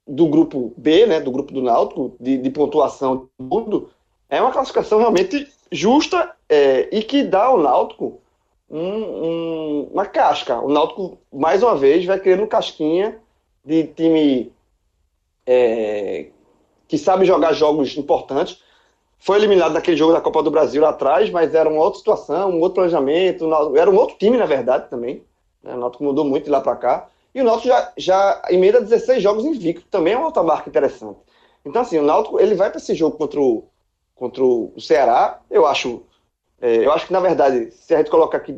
[0.05, 3.89] do grupo B, né, do grupo do Náutico, de, de pontuação tudo,
[4.29, 6.35] é uma classificação realmente justa
[6.91, 8.18] e que dá ao Náutico
[8.69, 10.59] um, um, uma casca.
[10.59, 13.19] O Náutico, mais uma vez, vai criando casquinha
[13.65, 14.53] de time
[15.45, 16.27] é,
[16.87, 18.61] que sabe jogar jogos importantes.
[19.17, 22.51] Foi eliminado daquele jogo da Copa do Brasil lá atrás, mas era uma outra situação,
[22.51, 23.49] um outro planejamento.
[23.75, 25.23] Era um outro time, na verdade, também.
[25.63, 25.73] Né?
[25.73, 27.09] O Náutico mudou muito de lá para cá.
[27.33, 29.85] E o Náutico já, já emenda 16 jogos invicto.
[29.89, 31.19] Também é uma outra marca interessante.
[31.65, 33.65] Então, assim, o Náutico ele vai para esse jogo contra o,
[34.15, 35.41] contra o Ceará.
[35.49, 36.03] Eu acho
[36.61, 38.55] é, eu acho que, na verdade, se a gente colocar aqui,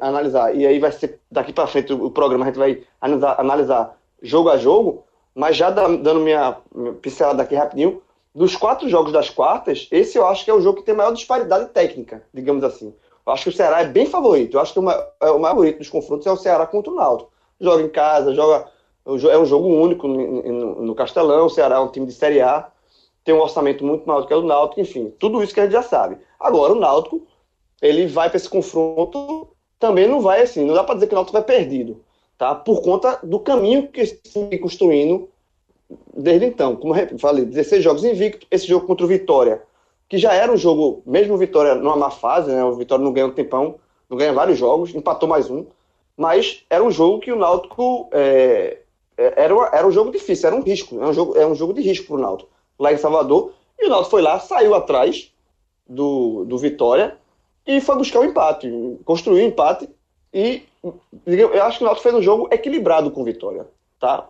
[0.00, 3.98] analisar, e aí vai ser daqui para frente o, programa, a gente vai analisar, analisar
[4.20, 5.04] jogo a jogo,
[5.34, 6.56] mas já dando minha,
[7.00, 8.02] pincelada aqui rapidinho,
[8.34, 11.12] dos quatro jogos das quartas, esse eu acho que é o jogo que tem maior
[11.12, 12.92] disparidade técnica, digamos assim.
[13.26, 14.56] Eu acho que o Ceará é bem favorito.
[14.56, 16.92] Eu acho que o maior, é, o maior favorito dos confrontos é o Ceará contra
[16.92, 17.30] o Náutico.
[17.60, 18.66] Joga em casa, joga
[19.06, 21.46] é um jogo único no, Castelão.
[21.46, 22.68] O Ceará é um time de Série A,
[23.24, 25.72] tem um orçamento muito maior do que o Náutico, enfim, tudo isso que a gente
[25.72, 26.18] já sabe.
[26.38, 27.26] Agora, o Náutico
[27.80, 31.16] ele vai para esse confronto, também não vai assim, não dá para dizer que o
[31.16, 32.02] Náutico vai perdido,
[32.38, 32.54] tá?
[32.54, 35.28] Por conta do caminho que se construindo
[36.16, 36.76] desde então.
[36.76, 39.62] Como eu falei, 16 jogos invicto, esse jogo contra o Vitória,
[40.08, 42.64] que já era um jogo, mesmo Vitória numa má fase, né?
[42.64, 43.76] O Vitória não ganha um tempão,
[44.08, 45.66] não ganha vários jogos, empatou mais um,
[46.16, 48.78] mas era um jogo que o Náutico é,
[49.16, 51.74] é, era, era um jogo difícil, era um risco, é um jogo, é um jogo
[51.74, 53.52] de risco para o Náutico, lá em Salvador.
[53.78, 55.30] E o Náutico foi lá, saiu atrás
[55.86, 57.18] do, do Vitória
[57.66, 58.70] e foi buscar o um empate,
[59.04, 59.88] construiu um empate
[60.32, 60.62] e
[61.26, 63.66] eu acho que o Náutico fez um jogo equilibrado com o Vitória,
[63.98, 64.28] tá?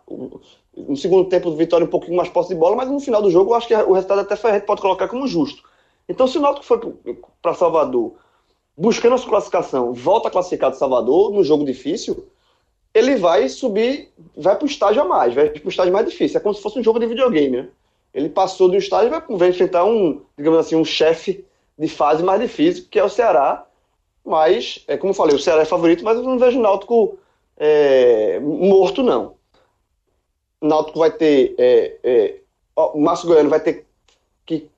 [0.76, 3.30] No segundo tempo, o Vitória um pouquinho mais posse de bola, mas no final do
[3.30, 5.62] jogo eu acho que o resultado até foi, a gente pode colocar como justo.
[6.08, 6.78] Então, se o Náutico foi
[7.42, 8.14] para Salvador
[8.76, 12.26] buscando a sua classificação, volta classificado de Salvador no jogo difícil,
[12.94, 16.38] ele vai subir, vai para o estágio a mais, vai para o estágio mais difícil.
[16.38, 17.68] É como se fosse um jogo de videogame, né?
[18.14, 21.44] Ele passou do estágio vai, vai enfrentar um, digamos assim, um chefe
[21.78, 23.66] de fase mais difícil, que é o Ceará.
[24.24, 27.18] Mas, é como eu falei, o Ceará é favorito, mas eu não vejo o Náutico
[27.56, 29.34] é, morto, não.
[30.60, 31.54] O Náutico vai ter.
[31.58, 32.34] É, é,
[32.74, 33.86] o Márcio Goiano vai ter
[34.44, 34.68] que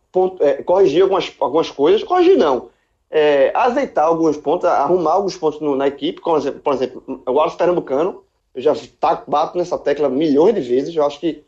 [0.41, 2.03] é, corrigir algumas, algumas coisas.
[2.05, 2.71] Corrigir não.
[3.11, 6.21] É, azeitar alguns pontos, arrumar alguns pontos no, na equipe.
[6.21, 8.23] Por exemplo, por exemplo o Wallace Pernambucano.
[8.55, 10.95] Eu já tá, bato nessa tecla milhões de vezes.
[10.95, 11.45] Eu acho que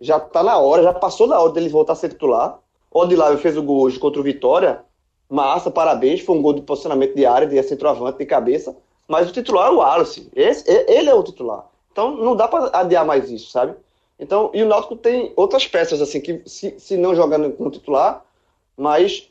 [0.00, 2.58] já tá na hora, já passou da hora dele voltar a ser titular.
[2.90, 4.80] O Odilário fez o gol hoje contra o Vitória.
[5.34, 6.20] Massa, parabéns.
[6.20, 8.76] Foi um gol de posicionamento de área, de centroavante, de cabeça.
[9.08, 10.30] Mas o titular é o Wallace.
[10.34, 11.66] Esse, ele é o titular.
[11.90, 13.74] Então não dá para adiar mais isso, sabe?
[14.18, 18.24] Então, e o Náutico tem outras peças, assim, que se, se não jogando como titular,
[18.76, 19.28] mas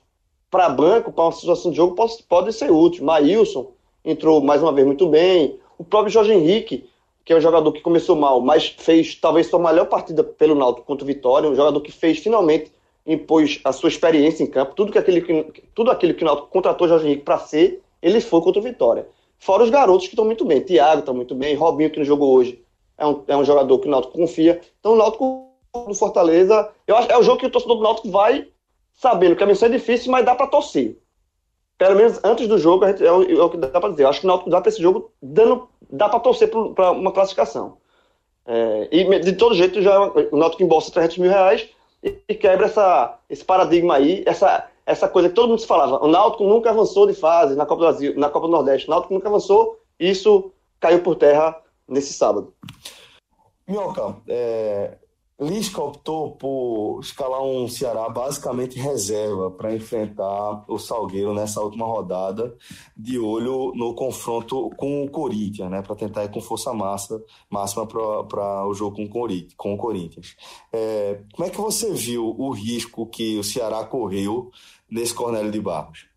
[0.51, 3.05] para banco, para uma situação de jogo, pode, pode ser útil.
[3.05, 3.71] Maílson
[4.03, 5.57] entrou mais uma vez muito bem.
[5.77, 6.89] O próprio Jorge Henrique,
[7.23, 10.85] que é um jogador que começou mal, mas fez talvez sua melhor partida pelo Náutico
[10.85, 12.71] contra o Vitória, um jogador que fez finalmente
[13.05, 15.21] impôs a sua experiência em campo, tudo que aquele
[15.75, 19.07] tudo aquilo que o Náutico contratou Jorge Henrique para ser, ele foi contra o Vitória.
[19.39, 22.33] Fora os garotos que estão muito bem, Thiago está muito bem, Robinho que não jogou
[22.33, 22.63] hoje,
[22.97, 24.61] é um, é um jogador que o Náutico confia.
[24.79, 25.49] Então o Náutico
[25.87, 28.47] do Fortaleza, eu acho é o jogo que o torcedor do Náutico vai
[28.93, 30.97] sabendo que a missão é difícil, mas dá para torcer.
[31.77, 34.03] Pelo menos antes do jogo, é, o, é, o, que dá para dizer.
[34.03, 37.11] Eu acho que o Náutico dá para esse jogo, dando, dá para torcer para uma
[37.11, 37.77] classificação.
[38.45, 39.99] É, e de todo jeito, já
[40.31, 41.67] o Náutico embolsa 300 mil reais
[42.03, 46.03] e, quebra essa, esse paradigma aí, essa, essa coisa que todo mundo se falava.
[46.03, 48.87] O Náutico nunca avançou de fase na Copa do Brasil, na Copa do Nordeste.
[48.87, 49.79] O Náutico nunca avançou.
[49.99, 52.53] Isso caiu por terra nesse sábado.
[53.67, 54.97] Minhoca, é,
[55.43, 62.55] Lisca optou por escalar um Ceará basicamente reserva para enfrentar o Salgueiro nessa última rodada,
[62.95, 67.85] de olho no confronto com o Corinthians, né, para tentar ir com força massa, máxima
[67.85, 68.95] para o jogo
[69.55, 70.35] com, o Corinthians.
[70.71, 74.51] É, como é que você viu o risco que o Ceará correu
[74.89, 76.12] nesse Cornélio de Barros?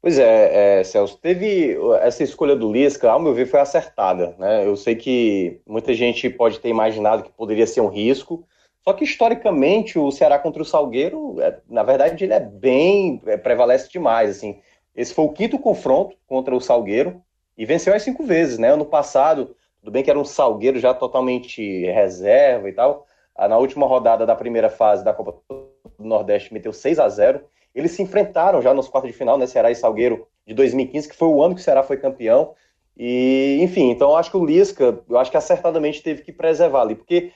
[0.00, 4.34] Pois é, é, Celso, teve essa escolha do Lisca, ao meu ver, foi acertada.
[4.38, 4.64] Né?
[4.64, 8.46] Eu sei que muita gente pode ter imaginado que poderia ser um risco,
[8.84, 13.36] só que historicamente o Ceará contra o Salgueiro, é, na verdade, ele é bem, é,
[13.36, 14.30] prevalece demais.
[14.30, 14.60] Assim.
[14.94, 17.20] Esse foi o quinto confronto contra o Salgueiro
[17.56, 18.56] e venceu as cinco vezes.
[18.56, 18.72] Né?
[18.72, 23.58] Ano passado, tudo bem que era um Salgueiro já totalmente reserva e tal, ah, na
[23.58, 27.40] última rodada da primeira fase da Copa do Nordeste meteu 6 a 0
[27.78, 29.46] eles se enfrentaram já nos quartos de final, né?
[29.46, 32.54] Ceará e Salgueiro de 2015, que foi o ano que o Ceará foi campeão.
[32.96, 36.82] E, enfim, então eu acho que o Lisca, eu acho que acertadamente teve que preservar
[36.82, 37.30] ali, porque,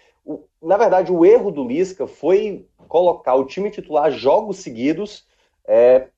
[0.60, 5.24] na verdade, o erro do Lisca foi colocar o time titular jogos seguidos,
[5.64, 6.08] é,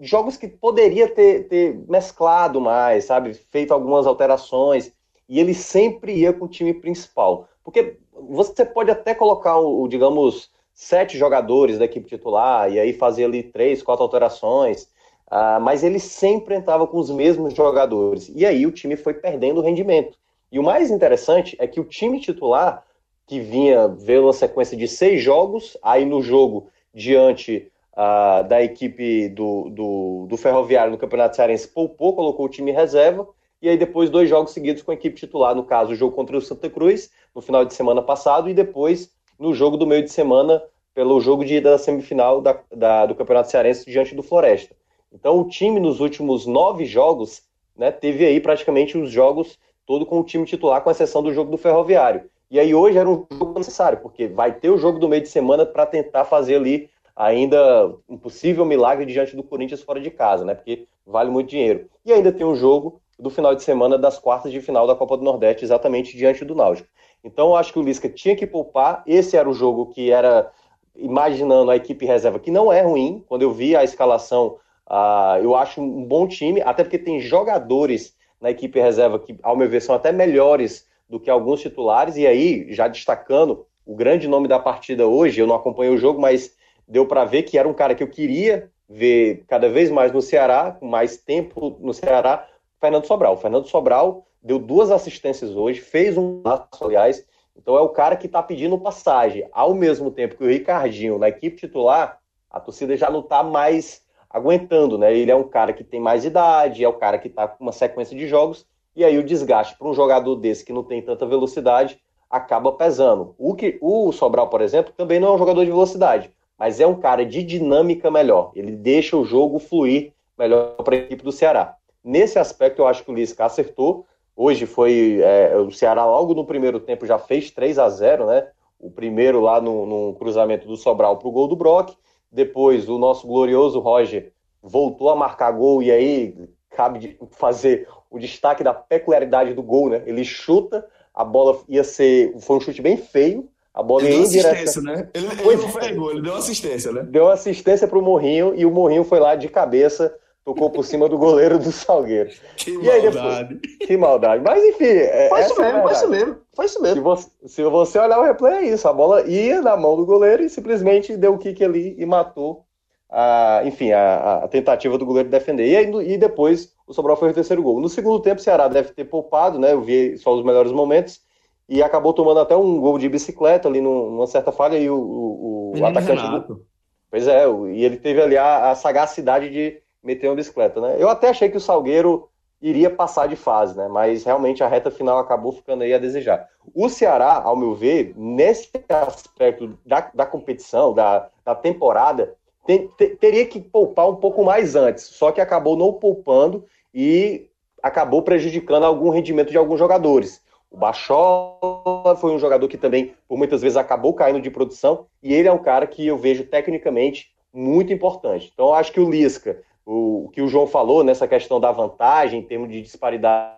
[0.00, 3.34] jogos que poderia ter, ter mesclado mais, sabe?
[3.34, 4.92] Feito algumas alterações,
[5.28, 7.48] e ele sempre ia com o time principal.
[7.62, 13.24] Porque você pode até colocar o, digamos, sete jogadores da equipe titular e aí fazer
[13.24, 14.84] ali três, quatro alterações,
[15.30, 18.30] uh, mas ele sempre entrava com os mesmos jogadores.
[18.34, 20.16] E aí o time foi perdendo o rendimento.
[20.50, 22.84] E o mais interessante é que o time titular,
[23.26, 29.28] que vinha vendo uma sequência de seis jogos, aí no jogo diante uh, da equipe
[29.30, 33.26] do, do, do Ferroviário no Campeonato Cearense, poupou, colocou o time reserva,
[33.62, 36.36] e aí depois dois jogos seguidos com a equipe titular, no caso o jogo contra
[36.36, 39.10] o Santa Cruz, no final de semana passado, e depois
[39.42, 40.62] no jogo do meio de semana,
[40.94, 44.72] pelo jogo de ida da semifinal da, da, do Campeonato Cearense diante do Floresta.
[45.12, 47.42] Então, o time nos últimos nove jogos
[47.76, 51.50] né, teve aí praticamente os jogos todo com o time titular, com exceção do jogo
[51.50, 52.30] do Ferroviário.
[52.48, 55.28] E aí hoje era um jogo necessário, porque vai ter o jogo do meio de
[55.28, 60.44] semana para tentar fazer ali ainda um possível milagre diante do Corinthians fora de casa,
[60.44, 60.54] né?
[60.54, 61.88] Porque vale muito dinheiro.
[62.04, 65.16] E ainda tem um jogo do final de semana das quartas de final da Copa
[65.16, 66.88] do Nordeste, exatamente diante do Náutico.
[67.24, 69.02] Então eu acho que o Lisca tinha que poupar.
[69.06, 70.50] Esse era o jogo que era
[70.96, 73.24] imaginando a equipe reserva, que não é ruim.
[73.28, 74.58] Quando eu vi a escalação,
[74.88, 79.56] uh, eu acho um bom time, até porque tem jogadores na equipe reserva que, ao
[79.56, 82.16] meu ver, são até melhores do que alguns titulares.
[82.16, 86.20] E aí, já destacando o grande nome da partida hoje, eu não acompanhei o jogo,
[86.20, 86.54] mas
[86.86, 90.20] deu para ver que era um cara que eu queria ver cada vez mais no
[90.20, 92.46] Ceará, com mais tempo no Ceará,
[92.80, 93.36] Fernando Sobral.
[93.36, 97.24] Fernando Sobral deu duas assistências hoje, fez um passo, aliás.
[97.56, 99.46] Então é o cara que está pedindo passagem.
[99.52, 102.18] Ao mesmo tempo que o Ricardinho, na equipe titular,
[102.50, 105.14] a torcida já não está mais aguentando, né?
[105.14, 107.72] Ele é um cara que tem mais idade, é o cara que está com uma
[107.72, 111.26] sequência de jogos, e aí o desgaste para um jogador desse que não tem tanta
[111.26, 112.00] velocidade
[112.30, 113.34] acaba pesando.
[113.38, 116.86] O, que, o Sobral, por exemplo, também não é um jogador de velocidade, mas é
[116.86, 118.52] um cara de dinâmica melhor.
[118.54, 121.76] Ele deixa o jogo fluir melhor para a equipe do Ceará.
[122.02, 124.06] Nesse aspecto, eu acho que o Lisca acertou.
[124.36, 125.20] Hoje foi.
[125.22, 128.48] É, o Ceará, logo no primeiro tempo, já fez 3 a 0 né?
[128.78, 131.94] O primeiro lá no, no cruzamento do Sobral para o gol do Brock.
[132.30, 136.34] Depois, o nosso glorioso Roger voltou a marcar gol, e aí
[136.70, 140.02] cabe de fazer o destaque da peculiaridade do gol, né?
[140.06, 142.34] Ele chuta, a bola ia ser.
[142.40, 143.48] Foi um chute bem feio.
[143.74, 145.08] A bola ele deu assistência, né?
[145.14, 147.02] Ele, ele não foi gol, ele deu assistência, né?
[147.04, 151.08] Deu assistência para o Morrinho e o Morrinho foi lá de cabeça tocou por cima
[151.08, 152.30] do goleiro do Salgueiro.
[152.56, 153.54] Que e maldade.
[153.54, 154.42] Depois, que maldade.
[154.44, 154.84] Mas enfim.
[154.84, 156.36] É, foi isso mesmo, foi isso mesmo.
[156.54, 156.96] Foi isso mesmo.
[156.96, 158.86] Se você, se você, olhar o replay, é isso.
[158.88, 162.64] A bola ia na mão do goleiro e simplesmente deu o kick ali e matou.
[163.08, 165.66] A, enfim, a, a tentativa do goleiro de defender.
[165.66, 167.80] E, aí, e depois o Sobral foi o terceiro gol.
[167.80, 169.72] No segundo tempo, o Ceará deve ter poupado, né?
[169.72, 171.20] Eu vi só os melhores momentos.
[171.68, 174.76] E acabou tomando até um gol de bicicleta ali numa certa falha.
[174.78, 176.22] E o, o, o atacante.
[176.48, 176.66] Do...
[177.10, 180.96] Pois é, e ele teve ali a, a sagacidade de meter uma bicicleta, né?
[180.98, 182.28] Eu até achei que o Salgueiro
[182.60, 183.88] iria passar de fase, né?
[183.88, 186.48] Mas realmente a reta final acabou ficando aí a desejar.
[186.74, 192.34] O Ceará, ao meu ver, nesse aspecto da, da competição, da, da temporada,
[192.64, 192.88] tem,
[193.20, 197.48] teria que poupar um pouco mais antes, só que acabou não poupando e
[197.82, 200.40] acabou prejudicando algum rendimento de alguns jogadores.
[200.70, 205.34] O Bachola foi um jogador que também, por muitas vezes, acabou caindo de produção, e
[205.34, 208.50] ele é um cara que eu vejo tecnicamente muito importante.
[208.54, 212.40] Então, acho que o Lisca o, o que o João falou nessa questão da vantagem
[212.40, 213.56] em termos de disparidade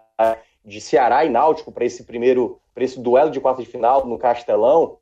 [0.64, 4.18] de Ceará e Náutico para esse primeiro, para esse duelo de quarta de final no
[4.18, 4.98] Castelão,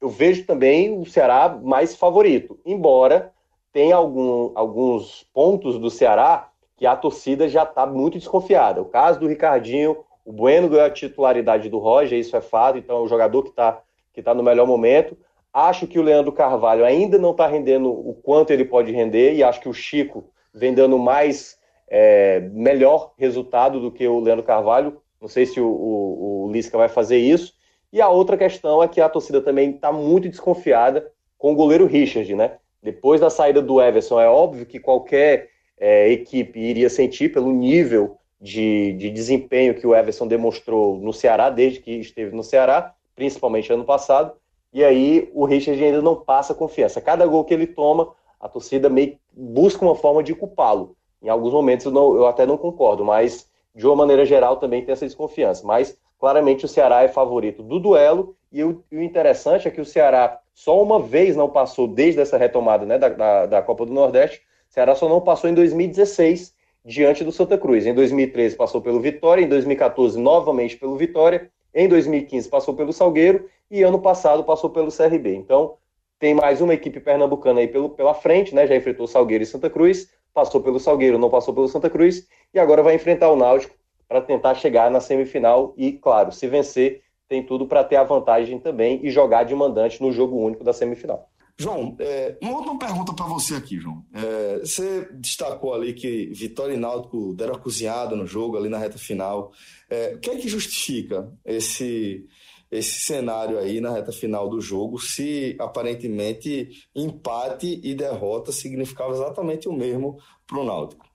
[0.00, 3.32] eu vejo também o Ceará mais favorito, embora
[3.72, 8.80] tenha algum, alguns pontos do Ceará que a torcida já está muito desconfiada.
[8.80, 12.98] O caso do Ricardinho, o Bueno ganhou a titularidade do Roger, isso é fato, então
[12.98, 15.16] é um jogador que está que tá no melhor momento.
[15.52, 19.42] Acho que o Leandro Carvalho ainda não está rendendo o quanto ele pode render, e
[19.42, 20.24] acho que o Chico
[20.58, 21.56] vem dando mais,
[21.88, 25.00] é, melhor resultado do que o Leandro Carvalho.
[25.20, 27.54] Não sei se o, o, o Lisca vai fazer isso.
[27.92, 31.86] E a outra questão é que a torcida também está muito desconfiada com o goleiro
[31.86, 32.56] Richard, né?
[32.82, 38.18] Depois da saída do Everson, é óbvio que qualquer é, equipe iria sentir pelo nível
[38.40, 43.72] de, de, desempenho que o Everson demonstrou no Ceará, desde que esteve no Ceará, principalmente
[43.72, 44.32] ano passado.
[44.72, 47.00] E aí o Richard ainda não passa confiança.
[47.00, 50.96] Cada gol que ele toma, a torcida meio busca uma forma de culpá-lo.
[51.22, 54.84] Em alguns momentos eu, não, eu, até não concordo, mas de uma maneira geral também
[54.84, 55.66] tem essa desconfiança.
[55.66, 59.80] Mas claramente o Ceará é favorito do duelo e o, e o interessante é que
[59.80, 63.86] o Ceará só uma vez não passou desde essa retomada né, da, da, da Copa
[63.86, 64.42] do Nordeste.
[64.68, 67.86] O Ceará só não passou em 2016 diante do Santa Cruz.
[67.86, 73.48] Em 2013 passou pelo Vitória, em 2014 novamente pelo Vitória, em 2015 passou pelo Salgueiro
[73.70, 75.34] e ano passado passou pelo CRB.
[75.34, 75.76] Então
[76.18, 78.66] tem mais uma equipe pernambucana aí pelo, pela frente, né?
[78.66, 82.58] Já enfrentou Salgueiro e Santa Cruz, passou pelo Salgueiro, não passou pelo Santa Cruz, e
[82.58, 83.74] agora vai enfrentar o Náutico
[84.08, 88.58] para tentar chegar na semifinal e, claro, se vencer, tem tudo para ter a vantagem
[88.58, 91.28] também e jogar de mandante no jogo único da semifinal.
[91.60, 94.04] João, é, uma outra pergunta para você aqui, João.
[94.14, 98.96] É, você destacou ali que Vitória e Náutico deram cozinhada no jogo ali na reta
[98.96, 99.50] final.
[99.90, 102.24] É, o que é que justifica esse
[102.70, 109.68] esse cenário aí na reta final do jogo, se aparentemente empate e derrota significava exatamente
[109.68, 111.06] o mesmo para o Náutico.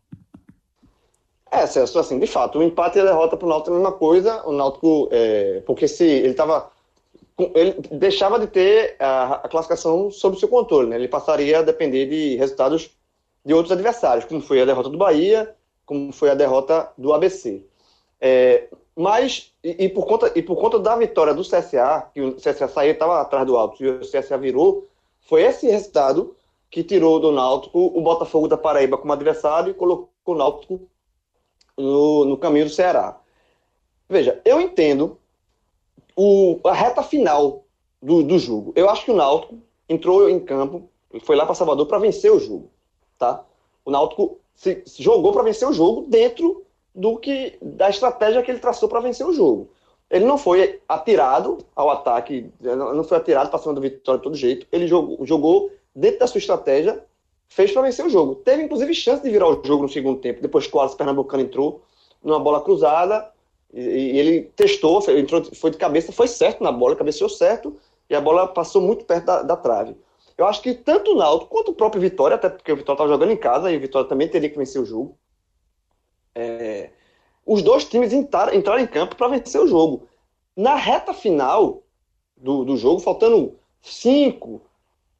[1.52, 3.80] É, Celso, assim, de fato, o empate e a derrota para o Náutico é a
[3.80, 4.44] mesma coisa.
[4.44, 6.72] O Náutico, é, porque se ele estava.
[7.56, 10.96] Ele deixava de ter a, a, classificação sob seu controle, né?
[10.96, 12.92] Ele passaria a depender de resultados
[13.46, 17.63] de outros adversários, como foi a derrota do Bahia, como foi a derrota do ABC.
[18.20, 22.36] É, mas, e, e, por conta, e por conta da vitória do CSA, que o
[22.36, 24.88] CSA saiu, estava atrás do Alto, e o CSA virou,
[25.22, 26.36] foi esse resultado
[26.70, 30.82] que tirou do Náutico o Botafogo da Paraíba como adversário e colocou o Náutico
[31.78, 33.20] no, no caminho do Ceará.
[34.10, 35.18] Veja, eu entendo
[36.16, 37.64] o, a reta final
[38.02, 38.74] do, do jogo.
[38.76, 40.89] Eu acho que o Náutico entrou em campo,
[41.22, 42.70] foi lá para Salvador para vencer o jogo.
[43.18, 43.44] Tá?
[43.86, 48.52] O Náutico se, se jogou para vencer o jogo dentro do que da estratégia que
[48.52, 49.70] ele traçou para vencer o jogo.
[50.10, 54.36] Ele não foi atirado ao ataque, não foi atirado para cima do Vitória de todo
[54.36, 54.68] jeito.
[54.72, 57.04] Ele jogou, jogou dentro da sua estratégia,
[57.50, 58.36] fez para vencer o jogo.
[58.36, 61.44] Teve inclusive chance de virar o jogo no segundo tempo, depois que o Alisson Pernambucano
[61.44, 61.82] entrou
[62.24, 63.32] numa bola cruzada
[63.74, 67.76] E, ele testou, foi, entrou, foi de cabeça, foi certo na bola, cabeceou certo,
[68.08, 69.96] e a bola passou muito perto da, da trave.
[70.38, 73.10] Eu acho que tanto o Náutico quanto o próprio Vitória, até porque o Vitória estava
[73.10, 75.18] jogando em casa e o Vitória também teria que vencer o jogo.
[76.36, 76.90] É,
[77.46, 80.08] os dois times entraram, entraram em campo para vencer o jogo.
[80.56, 81.84] Na reta final
[82.38, 84.62] do, do jogo, faltando 5,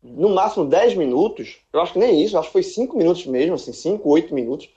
[0.02, 3.56] no máximo 10 minutos, eu acho que nem isso, acho que foi 5 minutos mesmo,
[3.56, 4.70] assim, 5, 8 minutos,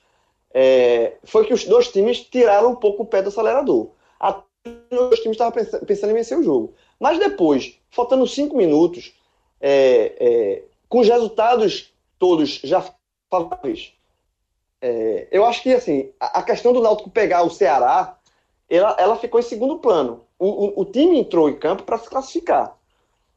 [0.54, 3.90] é, foi que os dois times tiraram um pouco o pé do acelerador.
[4.18, 5.52] Até os dois times estavam
[5.86, 6.74] pensando em vencer o jogo.
[6.98, 9.14] Mas depois, faltando 5 minutos,
[9.60, 12.82] é, é, com os resultados todos já
[13.30, 13.92] favoráveis,
[14.80, 18.16] é, eu acho que assim, a, questão do Náutico pegar o Ceará,
[18.68, 20.24] ela, ela ficou em segundo plano.
[20.38, 22.76] O, o, o time entrou em campo para se classificar.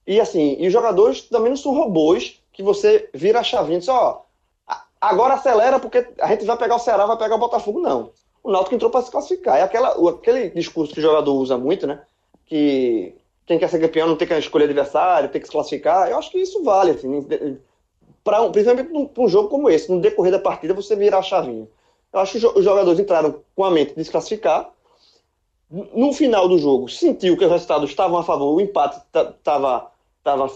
[0.05, 3.79] E assim, e os jogadores também não são robôs que você vira a chavinha e
[3.79, 4.25] diz, ó,
[4.99, 7.79] agora acelera porque a gente vai pegar o Ceará, vai pegar o Botafogo.
[7.79, 8.11] Não.
[8.43, 9.57] O Náutico entrou para se classificar.
[9.57, 12.01] É aquela, aquele discurso que o jogador usa muito, né?
[12.45, 13.15] Que
[13.45, 16.09] quem quer ser campeão não tem que escolher adversário, tem que se classificar.
[16.09, 17.57] Eu acho que isso vale, assim,
[18.29, 19.91] pra, principalmente para um jogo como esse.
[19.91, 21.67] No decorrer da partida, você virar a chavinha.
[22.13, 24.69] Eu acho que os jogadores entraram com a mente de se classificar.
[25.69, 29.91] No final do jogo, sentiu que os resultados estavam a favor, o empate estava
[30.23, 30.51] tava,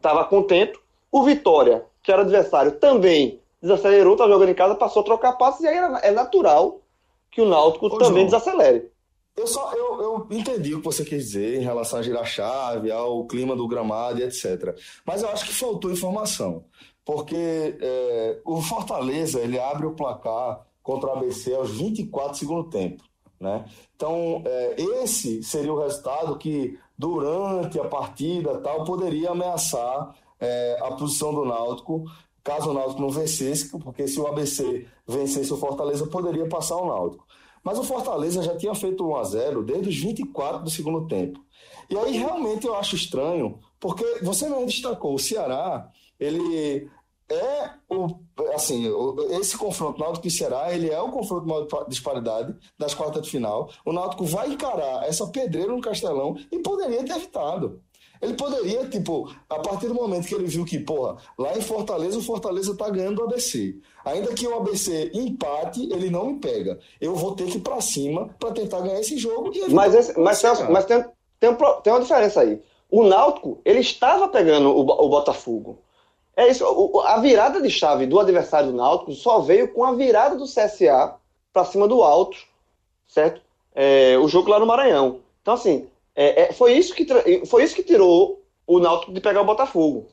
[0.00, 0.80] tava contento.
[1.10, 5.62] O Vitória, que era adversário, também desacelerou, estava jogando em casa, passou a trocar passes,
[5.62, 6.80] e aí é natural
[7.30, 8.38] que o Náutico Ô, também João.
[8.40, 8.90] desacelere.
[9.36, 12.90] Eu só eu, eu entendi o que você quis dizer em relação a girar chave,
[12.90, 14.76] ao clima do gramado e etc.
[15.06, 16.64] Mas eu acho que faltou informação,
[17.04, 23.02] porque é, o Fortaleza ele abre o placar contra o ABC aos 24 segundo tempo,
[23.38, 23.64] né?
[23.96, 30.92] Então é, esse seria o resultado que durante a partida tal poderia ameaçar é, a
[30.92, 32.04] posição do Náutico
[32.42, 36.86] caso o Náutico não vencesse, porque se o ABC vencesse o Fortaleza poderia passar o
[36.86, 37.26] Náutico.
[37.62, 41.38] Mas o Fortaleza já tinha feito 1 a 0 desde os 24 do segundo tempo.
[41.90, 45.90] E aí realmente eu acho estranho, porque você não destacou, o Ceará,
[46.20, 46.90] ele
[47.28, 48.20] é o
[48.54, 48.90] assim,
[49.38, 53.70] esse confronto Náutico e Ceará, ele é o confronto maior disparidade das quartas de final.
[53.84, 57.80] O Náutico vai encarar essa pedreira no Castelão e poderia ter evitado.
[58.20, 62.18] Ele poderia, tipo, a partir do momento que ele viu que, porra, lá em Fortaleza,
[62.18, 63.78] o Fortaleza tá ganhando o ABC.
[64.04, 66.78] Ainda que o ABC empate, ele não me pega.
[67.00, 69.50] Eu vou ter que ir pra cima para tentar ganhar esse jogo.
[69.70, 71.02] mas esse, mas, tem, mas tem,
[71.38, 72.60] tem, um, tem uma diferença aí.
[72.90, 75.78] O Náutico, ele estava pegando o, o Botafogo.
[76.36, 76.64] É isso.
[77.04, 81.16] A virada de chave do adversário do Náutico só veio com a virada do CSA
[81.52, 82.38] para cima do Alto,
[83.06, 83.42] certo?
[83.74, 85.20] É, o jogo lá no Maranhão.
[85.42, 87.06] Então, assim, é, é, foi, isso que,
[87.46, 90.06] foi isso que tirou o Náutico de pegar o Botafogo.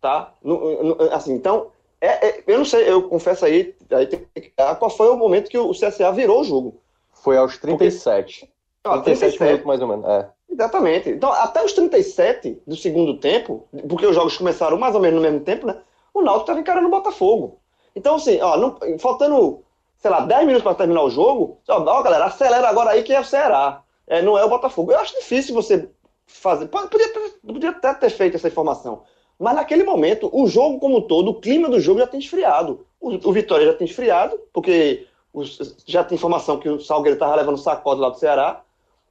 [0.00, 0.34] Tá?
[0.42, 4.52] No, no, assim, então, é, é, eu não sei, eu confesso aí, aí tem que
[4.78, 6.80] qual foi o momento que o CSA virou o jogo.
[7.12, 8.50] Foi aos 37.
[8.82, 10.04] Porque, 37 minutos mais ou menos.
[10.06, 10.28] É.
[10.50, 11.10] Exatamente.
[11.10, 15.22] Então, até os 37 do segundo tempo, porque os jogos começaram mais ou menos no
[15.22, 15.76] mesmo tempo, né?
[16.12, 17.58] O Náutico estava encarando o Botafogo.
[17.96, 19.64] Então, assim, ó, não, faltando,
[19.98, 23.12] sei lá, 10 minutos para terminar o jogo, ó, ó, galera, acelera agora aí que
[23.12, 24.92] é o Ceará é, não é o Botafogo.
[24.92, 25.88] Eu acho difícil você
[26.26, 26.66] fazer.
[26.66, 27.12] Podia,
[27.46, 29.02] podia até ter feito essa informação.
[29.38, 32.86] Mas naquele momento, o jogo como um todo, o clima do jogo já tem esfriado.
[33.00, 37.34] O, o Vitória já tem esfriado, porque os, já tem informação que o Salgueiro estava
[37.34, 38.62] levando sacode lá do Ceará.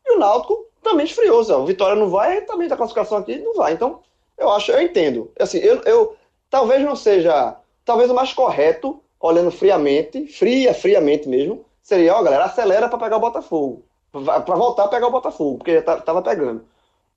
[0.06, 1.42] E o Náutico também esfriou.
[1.42, 3.74] O Vitória não vai, também da classificação aqui não vai.
[3.74, 4.02] Então,
[4.38, 5.32] eu acho, eu entendo.
[5.40, 6.16] Assim, eu, eu
[6.50, 12.46] talvez não seja, talvez o mais correto, olhando friamente, fria, friamente mesmo, seria, ó, galera,
[12.46, 13.84] acelera para pegar o Botafogo
[14.22, 16.64] para voltar a pegar o Botafogo, porque já tava pegando.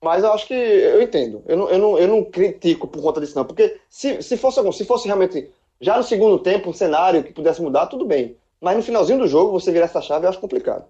[0.01, 1.43] Mas eu acho que eu entendo.
[1.45, 3.45] Eu não, eu não, eu não critico por conta disso, não.
[3.45, 5.49] Porque se, se, fosse, se fosse realmente
[5.79, 8.35] já no segundo tempo um cenário que pudesse mudar, tudo bem.
[8.59, 10.85] Mas no finalzinho do jogo, você virar essa chave, eu acho complicado.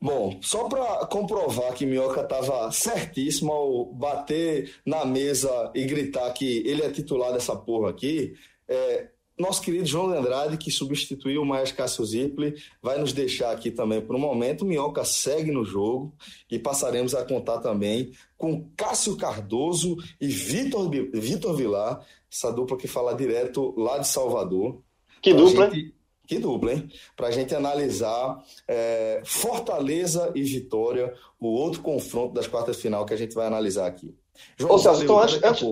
[0.00, 6.62] Bom, só para comprovar que Minhoca estava certíssimo ao bater na mesa e gritar que
[6.66, 8.34] ele é titular dessa porra aqui,
[8.68, 13.70] é, nosso querido João Andrade, que substituiu o Maes Cássio Zipli, vai nos deixar aqui
[13.70, 14.62] também por um momento.
[14.62, 16.14] O Minhoca segue no jogo
[16.50, 22.88] e passaremos a contar também com Cássio Cardoso e Vitor, Vitor Vilar, essa dupla que
[22.88, 24.80] fala direto lá de Salvador.
[25.20, 25.94] Que dupla, gente,
[26.26, 26.88] Que dupla, hein?
[27.16, 33.06] Para a gente analisar é, Fortaleza e Vitória, o outro confronto das quartas de final
[33.06, 34.14] que a gente vai analisar aqui.
[34.56, 35.62] João, Ou seja, então, antes, antes,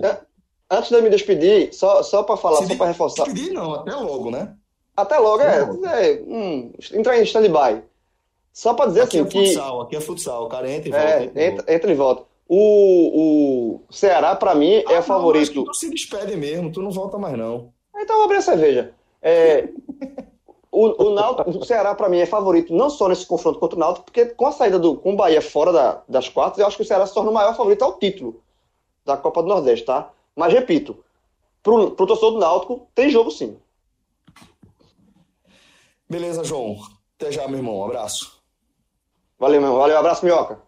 [0.69, 3.23] Antes de eu me despedir, só, só para falar, Se só para reforçar.
[3.25, 4.55] Despedir não, até logo, né?
[4.97, 5.59] Até logo, é.
[5.59, 7.83] é hum, entrar em stand-by.
[8.51, 9.39] Só para dizer aqui assim.
[9.39, 9.85] É futsal, que...
[9.85, 11.07] Aqui é futsal, o cara entra e volta.
[11.07, 12.23] É, entra, entra, entra e volta.
[12.47, 15.65] O, o Ceará, para mim, ah, é não, favorito.
[15.65, 17.73] tu se despede mesmo, tu não volta mais, não.
[17.95, 18.93] Então eu vou abrir a cerveja.
[19.21, 19.69] É,
[20.75, 23.79] o, o, Náutico, o Ceará, para mim, é favorito não só nesse confronto contra o
[23.79, 26.75] Náutico, porque com a saída do com o Bahia fora da, das quartas, eu acho
[26.75, 28.41] que o Ceará se torna o maior favorito ao título
[29.05, 30.11] da Copa do Nordeste, tá?
[30.35, 30.97] Mas repito,
[31.63, 33.57] pro, pro torcedor do Náutico, tem jogo sim.
[36.09, 36.77] Beleza, João.
[37.17, 37.79] Até já, meu irmão.
[37.79, 38.39] Um abraço.
[39.39, 39.81] Valeu, meu irmão.
[39.81, 40.59] Valeu, abraço, Minhoca.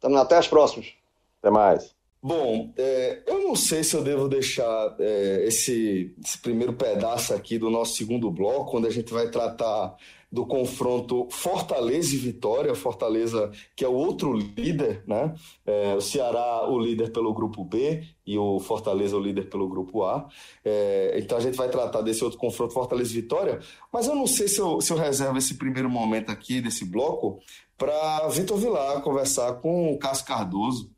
[0.00, 0.94] Tamo até as próximas.
[1.40, 1.99] Até mais.
[2.22, 7.58] Bom, é, eu não sei se eu devo deixar é, esse, esse, primeiro pedaço aqui
[7.58, 9.96] do nosso segundo bloco, onde a gente vai tratar
[10.30, 12.74] do confronto Fortaleza e Vitória.
[12.74, 15.34] Fortaleza, que é o outro líder, né?
[15.64, 20.04] É, o Ceará, o líder pelo grupo B, e o Fortaleza, o líder pelo grupo
[20.04, 20.28] A.
[20.62, 23.60] É, então a gente vai tratar desse outro confronto Fortaleza e Vitória,
[23.90, 27.40] mas eu não sei se eu, se eu reservo esse primeiro momento aqui, desse bloco,
[27.78, 30.90] para Vitor Vilar conversar com o Cássio Cardoso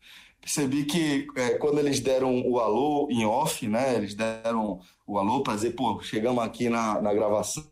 [0.42, 3.94] percebi que é, quando eles deram o alô em off, né?
[3.94, 7.64] Eles deram o alô para dizer, pô, chegamos aqui na, na gravação,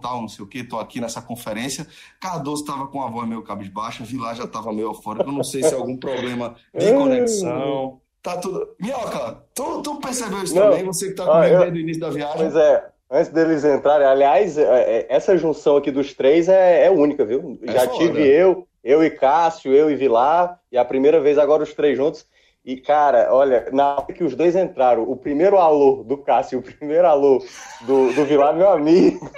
[0.00, 1.86] tal, não sei o que, tô aqui nessa conferência.
[2.20, 5.24] Cardoso estava com a voz meio cabisbaixa, Vilar já estava meio fora.
[5.24, 8.00] Eu não sei se é algum problema de conexão.
[8.22, 8.68] Tá tudo.
[8.80, 10.70] Minhoca, tu, tu percebeu isso não.
[10.70, 10.84] também?
[10.84, 11.58] Você que tá comigo ah, eu...
[11.58, 12.36] desde o início da viagem.
[12.36, 16.90] Pois é, Antes deles entrarem, aliás, é, é, essa junção aqui dos três é, é
[16.90, 17.58] única, viu?
[17.62, 17.98] É Já foda.
[17.98, 21.96] tive eu, eu e Cássio, eu e Vilar, e a primeira vez agora os três
[21.96, 22.26] juntos.
[22.64, 26.62] E, cara, olha, na hora que os dois entraram, o primeiro alô do Cássio, o
[26.62, 27.44] primeiro alô
[27.82, 29.28] do, do Vilar, meu amigo,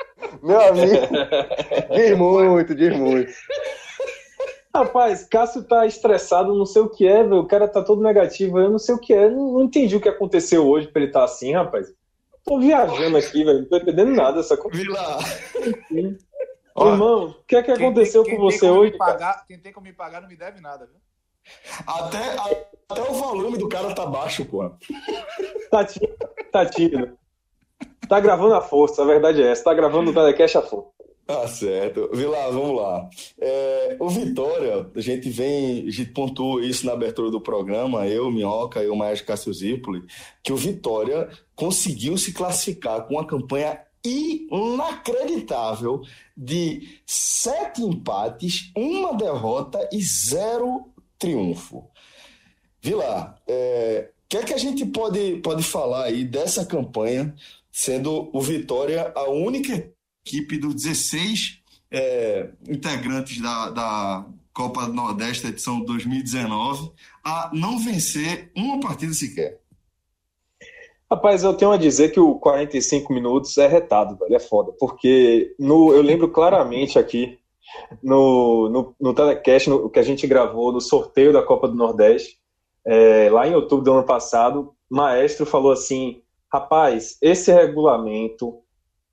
[0.42, 1.06] meu amigo,
[1.94, 3.32] diz muito, diz muito.
[4.74, 7.38] Rapaz, Cássio tá estressado, não sei o que é, velho.
[7.38, 9.30] O cara tá todo negativo, eu não sei o que é.
[9.30, 11.86] Não, não entendi o que aconteceu hoje pra ele estar tá assim, rapaz.
[12.44, 13.60] Tô viajando aqui, velho.
[13.60, 14.76] Não tô entendendo nada dessa coisa.
[14.76, 15.18] Vila!
[16.74, 18.96] Ó, Irmão, o que é que aconteceu tem, com você hoje?
[18.96, 21.00] Pagar, quem tem como me pagar não me deve nada, viu?
[21.86, 22.36] Até,
[22.88, 24.70] até o volume do cara tá baixo, pô.
[25.70, 26.16] Tá tímido.
[26.50, 27.18] Tá tímido.
[28.08, 29.64] Tá gravando a força, a verdade é essa.
[29.64, 30.88] Tá gravando o telecast a força.
[31.26, 32.10] Tá certo.
[32.12, 33.08] Vila, vamos lá.
[33.40, 38.30] É, o Vitória, a gente vem, a gente pontuou isso na abertura do programa, eu,
[38.30, 40.04] Minhoca e o Maestro Cássio Zipoli,
[40.42, 46.02] que o Vitória conseguiu se classificar com uma campanha inacreditável
[46.36, 51.88] de sete empates, uma derrota e zero triunfo.
[52.82, 57.34] Vila, é, o que é que a gente pode, pode falar aí dessa campanha,
[57.72, 59.90] sendo o Vitória a única
[60.26, 66.92] equipe dos 16 é, integrantes da, da Copa do Nordeste, edição 2019,
[67.24, 69.60] a não vencer uma partida sequer?
[71.10, 75.54] Rapaz, eu tenho a dizer que o 45 minutos é retado, velho, é foda, porque
[75.58, 77.38] no, eu lembro claramente aqui
[78.02, 82.38] no, no, no telecast no, que a gente gravou no sorteio da Copa do Nordeste,
[82.86, 88.60] é, lá em outubro do ano passado, Maestro falou assim: rapaz, esse regulamento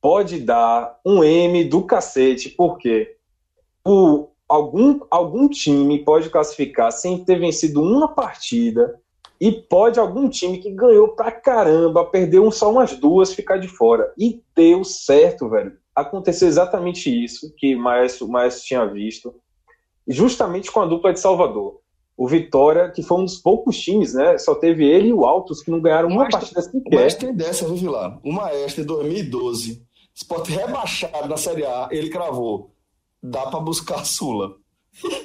[0.01, 3.15] pode dar um M do cacete, porque
[3.85, 9.00] o, algum, algum time pode classificar sem ter vencido uma partida
[9.41, 14.13] e pode algum time que ganhou pra caramba, perdeu só umas duas, ficar de fora.
[14.15, 15.75] E deu certo, velho.
[15.95, 19.33] Aconteceu exatamente isso que o Maestro, Maestro tinha visto,
[20.07, 21.81] justamente com a dupla de Salvador.
[22.15, 24.37] O Vitória, que foi um dos poucos times, né?
[24.37, 26.93] Só teve ele e o Altos que não ganharam uma Maestro, partida sequer.
[26.93, 28.19] O Maestro tem dessa, viu, lá?
[28.23, 29.83] O Maestro em 2012,
[30.13, 32.75] Sport rebaixado na Série A, ele cravou.
[33.23, 34.60] Dá para buscar a Sula.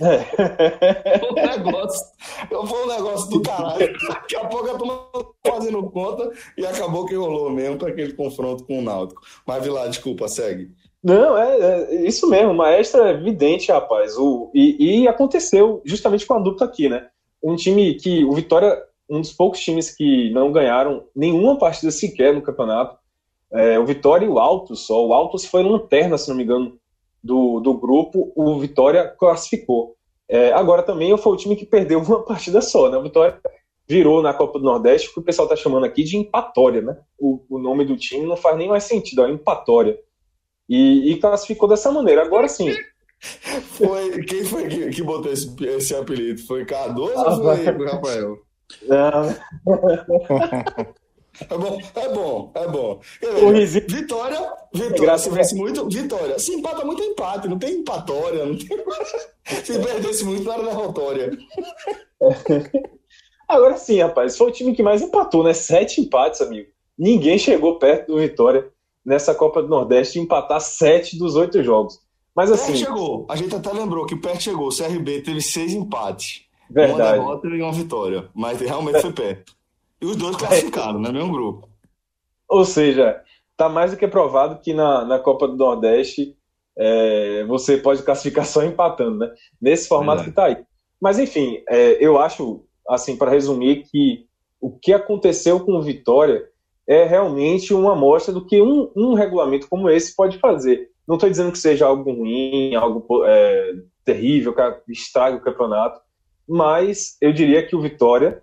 [0.01, 1.21] É.
[1.29, 2.07] um negócio,
[2.49, 3.93] foi um negócio do caralho.
[4.09, 8.65] Daqui a pouco eu tô fazendo conta e acabou que rolou mesmo com aquele confronto
[8.65, 9.21] com o Náutico.
[9.47, 10.71] Mas, Vilar, desculpa, segue.
[11.03, 14.17] Não, é, é, isso mesmo, o maestro é evidente, rapaz.
[14.17, 17.07] O, e, e, aconteceu justamente com a dupla aqui, né?
[17.43, 18.77] Um time que, o Vitória,
[19.09, 22.99] um dos poucos times que não ganharam nenhuma partida sequer no campeonato.
[23.53, 25.07] É, o Vitória e o Altos só.
[25.07, 26.77] O Altos foi lanterna, se não me engano,
[27.27, 29.97] do, do grupo, o Vitória classificou.
[30.29, 32.97] É, agora também foi o time que perdeu uma partida só, né?
[32.97, 33.39] O Vitória
[33.89, 36.97] virou na Copa do Nordeste, que o pessoal está chamando aqui de empatória, né?
[37.19, 39.99] O, o, nome do time não faz nem mais sentido, é empatória.
[40.69, 42.23] E, e classificou dessa maneira.
[42.23, 42.75] Agora sim.
[43.21, 46.43] Foi, quem foi que, que botou esse, esse apelido?
[46.43, 48.39] Foi Cardoso ah, ou foi Rafael?
[48.89, 49.37] Não.
[51.41, 53.01] É bom, é bom, é bom.
[53.89, 56.39] Vitória, Vitória, se vence muito, Vitória.
[56.39, 58.69] Se empata muito, é empate, não tem empatória, não tem...
[59.65, 61.31] se perdesse muito, não era derrotória.
[63.49, 65.53] Agora sim, rapaz, foi o time que mais empatou, né?
[65.53, 66.69] Sete empates, amigo.
[66.99, 68.69] Ninguém chegou perto do Vitória
[69.05, 72.01] nessa Copa do Nordeste de empatar sete dos oito jogos.
[72.35, 72.73] Mas assim.
[72.73, 73.27] Perto chegou.
[73.31, 74.69] A gente até lembrou que perto chegou.
[74.69, 76.47] O CRB teve seis empates.
[76.69, 77.21] Verdade.
[77.21, 78.29] Uma derrota e uma vitória.
[78.35, 79.01] Mas realmente é.
[79.01, 79.56] foi perto.
[80.07, 81.11] E os dois classificaram, né?
[81.11, 81.69] Mesmo grupo.
[82.49, 83.21] Ou seja,
[83.57, 86.37] tá mais do que provado que na, na Copa do Nordeste
[86.79, 89.35] é, você pode classificar só empatando, né?
[89.61, 90.65] Nesse formato que está aí.
[91.01, 94.27] Mas enfim, é, eu acho, assim, para resumir, que
[94.61, 96.45] o que aconteceu com o Vitória
[96.89, 100.89] é realmente uma amostra do que um, um regulamento como esse pode fazer.
[101.07, 103.73] Não estou dizendo que seja algo ruim, algo é,
[104.05, 106.01] terrível, que estrague o campeonato,
[106.49, 108.41] mas eu diria que o Vitória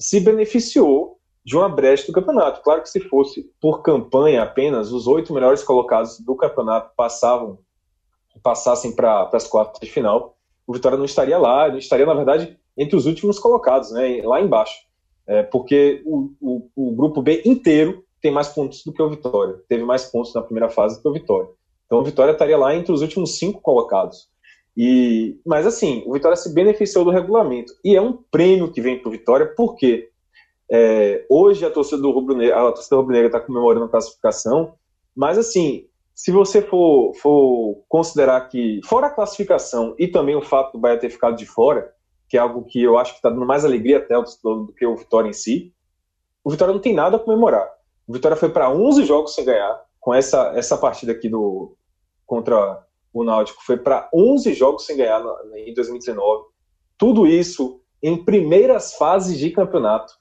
[0.00, 2.62] se beneficiou de uma brecha do campeonato.
[2.62, 7.58] Claro que se fosse por campanha apenas, os oito melhores colocados do campeonato passavam
[8.42, 10.36] passassem para as quartas de final,
[10.66, 14.40] o Vitória não estaria lá, não estaria, na verdade, entre os últimos colocados, né, lá
[14.40, 14.78] embaixo.
[15.26, 19.60] É, porque o, o, o, grupo B inteiro tem mais pontos do que o Vitória.
[19.68, 21.48] Teve mais pontos na primeira fase do que o Vitória.
[21.86, 24.28] Então o Vitória estaria lá entre os últimos cinco colocados.
[24.82, 27.70] E, mas assim, o Vitória se beneficiou do regulamento.
[27.84, 30.08] E é um prêmio que vem para o Vitória, porque
[30.72, 34.72] é, hoje a torcida do Rubro Negro, a torcida rubro-negra está comemorando a classificação,
[35.14, 40.72] mas assim, se você for, for considerar que, fora a classificação e também o fato
[40.72, 41.92] do Bahia ter ficado de fora,
[42.26, 44.96] que é algo que eu acho que está dando mais alegria até do que o
[44.96, 45.74] Vitória em si,
[46.42, 47.70] o Vitória não tem nada a comemorar.
[48.08, 51.76] O Vitória foi para 11 jogos sem ganhar, com essa, essa partida aqui do,
[52.24, 52.82] contra
[53.12, 55.22] o Náutico, foi para 11 jogos sem ganhar
[55.54, 56.44] em 2019.
[56.96, 60.14] Tudo isso em primeiras fases de campeonato.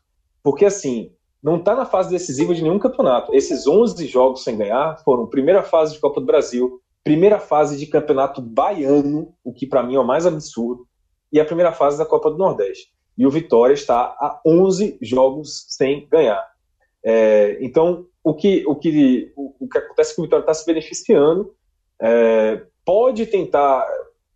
[0.44, 1.12] Porque, assim,
[1.42, 3.34] não está na fase decisiva de nenhum campeonato.
[3.34, 7.88] Esses 11 jogos sem ganhar foram primeira fase de Copa do Brasil, primeira fase de
[7.88, 10.86] campeonato baiano, o que para mim é o mais absurdo,
[11.32, 12.92] e a primeira fase da Copa do Nordeste.
[13.18, 16.46] E o Vitória está a 11 jogos sem ganhar.
[17.04, 20.54] É, então, o que, o, que, o, o, que acontece é que o Vitória está
[20.54, 21.54] se beneficiando,
[22.02, 23.88] é, pode tentar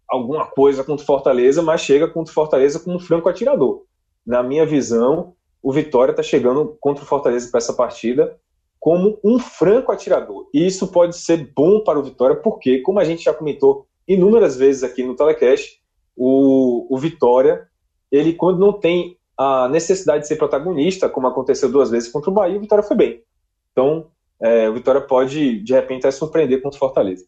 [0.08, 3.82] alguma coisa contra o Fortaleza, mas chega contra o Fortaleza como um franco atirador.
[4.24, 8.38] Na minha visão, o Vitória está chegando contra o Fortaleza para essa partida
[8.80, 10.48] como um franco atirador.
[10.54, 14.56] E isso pode ser bom para o Vitória, porque, como a gente já comentou inúmeras
[14.56, 15.82] vezes aqui no Telecast,
[16.16, 17.68] o, o Vitória,
[18.12, 22.34] ele quando não tem a necessidade de ser protagonista, como aconteceu duas vezes contra o
[22.34, 23.24] Bahia, o Vitória foi bem.
[23.72, 27.26] Então, é, o Vitória pode, de repente, surpreender contra o Fortaleza.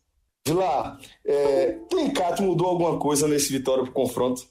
[0.48, 4.44] Lá, é, Tencat mudou alguma coisa nesse Vitória para confronto?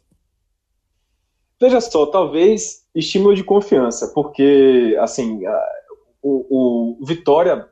[1.60, 5.42] Veja só, talvez estímulo de confiança, porque, assim,
[6.20, 7.68] o, o Vitória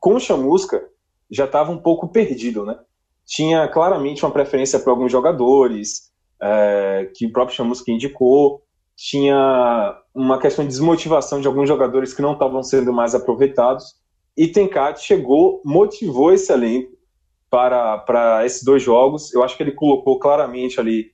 [0.00, 0.88] com o Chamusca
[1.30, 2.78] já estava um pouco perdido, né?
[3.26, 6.10] Tinha claramente uma preferência para alguns jogadores,
[6.40, 8.62] é, que o próprio Chamusca indicou,
[8.96, 13.94] tinha uma questão de desmotivação de alguns jogadores que não estavam sendo mais aproveitados,
[14.34, 16.97] e Tenkat chegou, motivou esse elenco
[17.50, 19.32] para, para esses dois jogos.
[19.34, 21.12] Eu acho que ele colocou claramente ali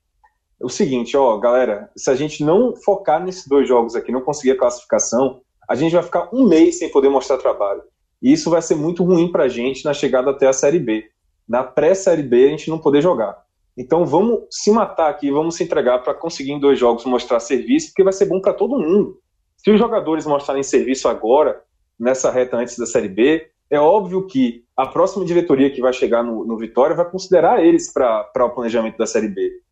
[0.61, 4.53] o seguinte, ó, galera, se a gente não focar nesses dois jogos aqui, não conseguir
[4.53, 7.82] a classificação, a gente vai ficar um mês sem poder mostrar trabalho.
[8.22, 11.05] E isso vai ser muito ruim para a gente na chegada até a Série B.
[11.47, 13.45] Na pré-Série B, a gente não poder jogar.
[13.76, 17.89] Então vamos se matar aqui, vamos se entregar para conseguir em dois jogos mostrar serviço,
[17.89, 19.18] porque vai ser bom para todo mundo.
[19.59, 21.62] Se os jogadores mostrarem serviço agora,
[21.99, 26.22] nessa reta antes da Série B, é óbvio que a próxima diretoria que vai chegar
[26.22, 29.64] no, no Vitória vai considerar eles para o planejamento da Série B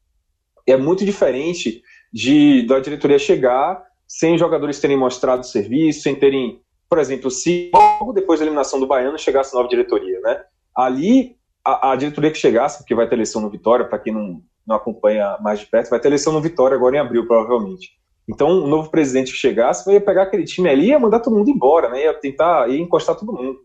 [0.66, 1.82] é muito diferente
[2.12, 8.12] de da diretoria chegar sem jogadores terem mostrado serviço, sem terem, por exemplo, se logo
[8.12, 10.42] depois da eliminação do Baiano chegasse nova diretoria, né?
[10.76, 14.42] Ali a, a diretoria que chegasse, porque vai ter eleição no Vitória, para quem não,
[14.66, 17.92] não acompanha mais de perto, vai ter eleição no Vitória agora em abril, provavelmente.
[18.28, 21.34] Então, o novo presidente que chegasse ia pegar aquele time ali e ia mandar todo
[21.34, 22.05] mundo embora, né?
[22.05, 23.61] Ia tentar ia encostar todo mundo.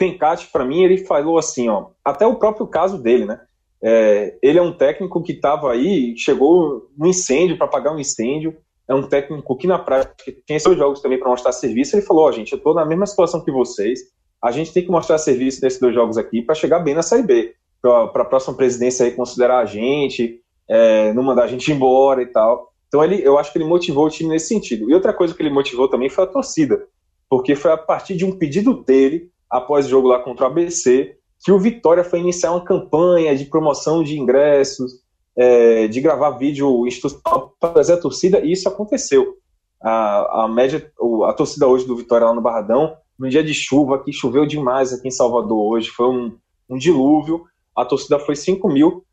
[0.00, 3.38] Tencate, para mim, ele falou assim, ó, até o próprio caso dele, né?
[3.82, 8.56] É, ele é um técnico que estava aí, chegou no incêndio para apagar um incêndio.
[8.88, 11.94] É um técnico que na prática tem seus jogos também para mostrar serviço.
[11.94, 14.00] Ele falou: Ó, gente, eu estou na mesma situação que vocês.
[14.42, 17.22] A gente tem que mostrar serviço nesses dois jogos aqui para chegar bem na Série
[17.22, 17.54] B.
[17.82, 22.26] Para a próxima presidência aí considerar a gente, é, não mandar a gente embora e
[22.26, 22.72] tal.
[22.88, 24.90] Então ele, eu acho que ele motivou o time nesse sentido.
[24.90, 26.86] E outra coisa que ele motivou também foi a torcida,
[27.28, 31.16] porque foi a partir de um pedido dele após o jogo lá contra o ABC
[31.42, 35.00] que o Vitória foi iniciar uma campanha de promoção de ingressos,
[35.34, 39.36] é, de gravar vídeo institucional para trazer a torcida, e isso aconteceu.
[39.82, 40.92] A, a média,
[41.26, 44.92] a torcida hoje do Vitória lá no Barradão, no dia de chuva, que choveu demais
[44.92, 46.36] aqui em Salvador hoje, foi um,
[46.68, 47.44] um dilúvio,
[47.74, 49.04] a torcida foi 5 mil,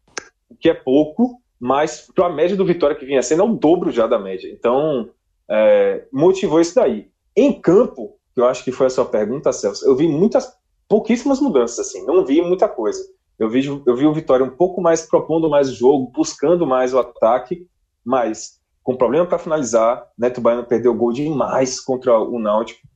[0.49, 3.55] o que é pouco, mas para a média do Vitória que vinha sendo é o
[3.55, 4.51] dobro já da média.
[4.51, 5.09] Então,
[5.49, 7.07] é, motivou isso daí.
[7.35, 10.47] Em campo, que eu acho que foi a sua pergunta, Celso, eu vi muitas
[10.87, 13.03] pouquíssimas mudanças, assim, não vi muita coisa.
[13.39, 16.93] Eu vi, eu vi o Vitória um pouco mais propondo mais o jogo, buscando mais
[16.93, 17.67] o ataque,
[18.05, 22.87] mas com problema para finalizar, Neto Baiano perdeu gol demais contra o Náutico.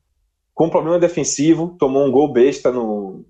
[0.54, 3.24] Com problema defensivo, tomou um gol besta no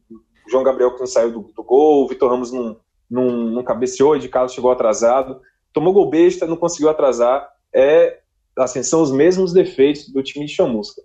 [0.50, 2.76] João Gabriel que não saiu do, do gol, o Vitor Ramos não,
[3.10, 5.40] não, não cabeceou, de Carlos chegou atrasado,
[5.72, 8.20] tomou gol besta, não conseguiu atrasar, é,
[8.58, 11.00] assim, são os mesmos defeitos do time de Chamusca.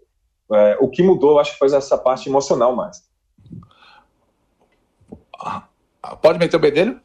[0.54, 3.08] É, o que mudou, eu acho que foi essa parte emocional mais.
[5.40, 5.68] Ah,
[6.22, 7.02] pode meter o bedelho?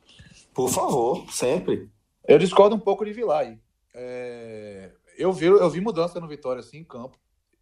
[0.55, 1.91] Por favor, sempre.
[2.27, 3.59] Eu discordo um pouco de Vilay.
[3.95, 7.19] É, eu, vi, eu vi mudança no Vitória, assim, em campo.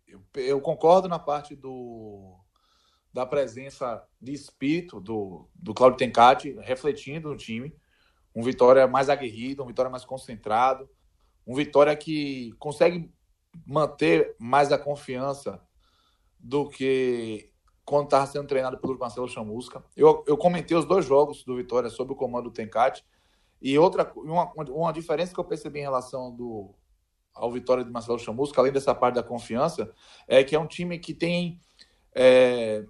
[0.07, 2.37] Eu, eu, concordo na parte do,
[3.13, 7.75] da presença de espírito do, do Claudio Tencati, refletindo no time.
[8.35, 10.89] Um Vitória mais aguerrido, um Vitória mais concentrado.
[11.47, 13.11] Um Vitória que consegue
[13.67, 15.61] manter mais a confiança
[16.43, 17.51] do que
[17.85, 19.85] quando estava sendo treinado pelo Marcelo Chamusca.
[19.97, 23.05] Eu, eu comentei os dois jogos do Vitória sob o comando do Tencati.
[23.61, 26.75] E outra uma, uma diferença que eu percebi em relação do,
[27.35, 29.93] ao Vitória de Marcelo Chamusca, além dessa parte da confiança,
[30.27, 31.61] é que é um time que tem
[32.15, 32.85] é,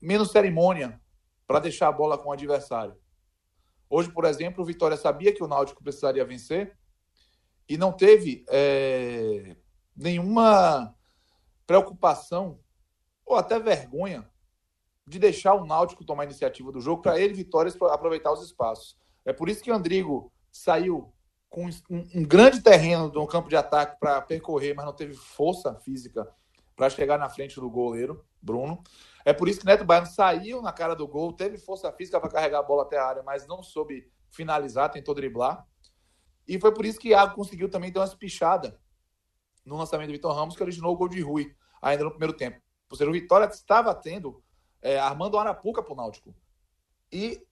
[0.00, 1.00] menos cerimônia
[1.46, 2.96] para deixar a bola com o adversário.
[3.88, 6.76] Hoje, por exemplo, o Vitória sabia que o Náutico precisaria vencer
[7.68, 9.56] e não teve é,
[9.96, 10.94] nenhuma
[11.66, 12.58] preocupação
[13.26, 14.30] ou até vergonha
[15.06, 18.96] de deixar o Náutico tomar a iniciativa do jogo para ele, Vitória, aproveitar os espaços.
[19.24, 21.12] É por isso que o Andrigo saiu
[21.48, 26.26] com um, grande terreno no campo de ataque para percorrer, mas não teve força física
[26.74, 28.82] para chegar na frente do goleiro, Bruno.
[29.24, 32.30] É por isso que Neto Baiano saiu na cara do gol, teve força física para
[32.30, 35.66] carregar a bola até a área, mas não soube finalizar, tentou driblar.
[36.46, 38.78] E foi por isso que Iago conseguiu também ter uma espichada
[39.64, 42.60] no lançamento do Vitor Ramos, que originou o gol de Rui, ainda no primeiro tempo.
[42.94, 44.42] Seja, o Vitória estava tendo,
[44.80, 46.34] é, armando Arapuca para o Náutico.
[47.10, 47.44] E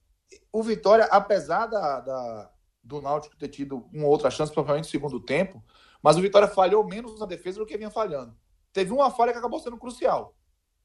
[0.52, 2.50] o Vitória, apesar da, da,
[2.82, 5.62] do Náutico ter tido uma outra chance, provavelmente no segundo tempo,
[6.02, 8.36] mas o Vitória falhou menos na defesa do que vinha falhando.
[8.72, 10.36] Teve uma falha que acabou sendo crucial.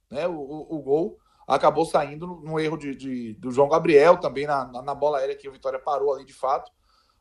[0.10, 0.28] Né?
[0.28, 4.46] O, o, o gol acabou saindo no, no erro de, de, do João Gabriel, também
[4.46, 6.72] na, na, na, bola aérea que o Vitória parou ali de fato.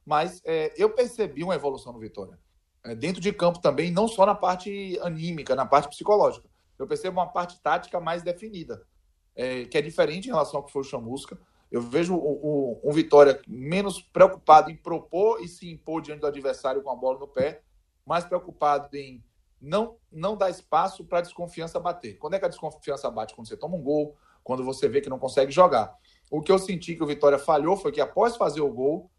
[0.05, 2.39] Mas é, eu percebi uma evolução no Vitória.
[2.85, 6.49] É, dentro de campo também, não só na parte anímica, na parte psicológica.
[6.79, 8.87] Eu percebo uma parte tática mais definida,
[9.35, 11.39] é, que é diferente em relação ao que foi o Chamusca.
[11.70, 16.26] Eu vejo o, o, um Vitória menos preocupado em propor e se impor diante do
[16.26, 17.62] adversário com a bola no pé,
[18.07, 19.22] mais preocupado em
[19.61, 22.16] não, não dar espaço para a desconfiança bater.
[22.18, 23.35] Quando é que a desconfiança bate?
[23.35, 25.95] Quando você toma um gol, quando você vê que não consegue jogar.
[26.31, 29.11] O que eu senti que o Vitória falhou foi que após fazer o gol,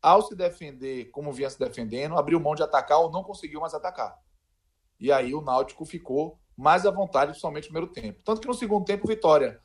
[0.00, 3.74] ao se defender como vinha se defendendo, abriu mão de atacar ou não conseguiu mais
[3.74, 4.18] atacar.
[4.98, 8.22] E aí o Náutico ficou mais à vontade, principalmente no primeiro tempo.
[8.24, 9.60] Tanto que no segundo tempo, Vitória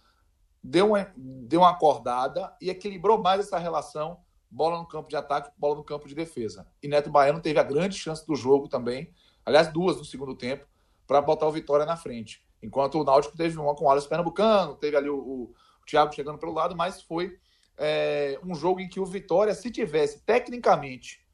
[0.64, 4.20] deu uma, deu uma acordada e equilibrou mais essa relação
[4.50, 6.68] bola no campo de ataque, bola no campo de defesa.
[6.82, 9.14] E Neto Baiano teve a grande chance do jogo também,
[9.46, 10.66] aliás, duas no segundo tempo,
[11.06, 12.46] para botar o Vitória na frente.
[12.62, 15.54] Enquanto o Náutico teve uma com o Alisson Pernambucano, teve ali o, o,
[15.86, 17.40] Thiago chegando pelo lado, mas foi
[17.78, 21.26] é, um jogo em que o Vitória, se tivesse tecnicamente,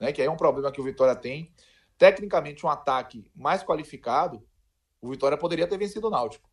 [0.00, 1.52] né, que é um problema que o Vitória tem,
[1.96, 4.42] tecnicamente um ataque mais qualificado,
[5.02, 6.48] o Vitória poderia ter vencido o Náutico.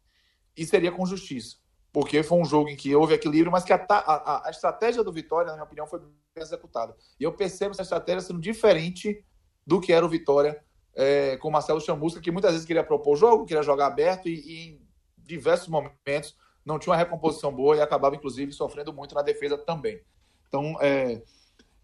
[0.58, 1.58] E seria com justiça
[1.92, 5.12] porque foi um jogo em que houve equilíbrio, mas que a, a, a, estratégia do
[5.12, 6.96] Vitória, na minha opinião, foi bem executada.
[7.20, 9.24] E eu percebo essa estratégia sendo diferente
[9.66, 10.64] do que era o Vitória
[10.96, 14.28] é, com o Marcelo Chamusca, que muitas vezes queria propor o jogo, queria jogar aberto
[14.28, 14.82] e, e, em
[15.18, 16.36] diversos momentos
[16.66, 20.02] não tinha uma recomposição boa e acabava, inclusive, sofrendo muito na defesa também.
[20.48, 21.24] Então, é,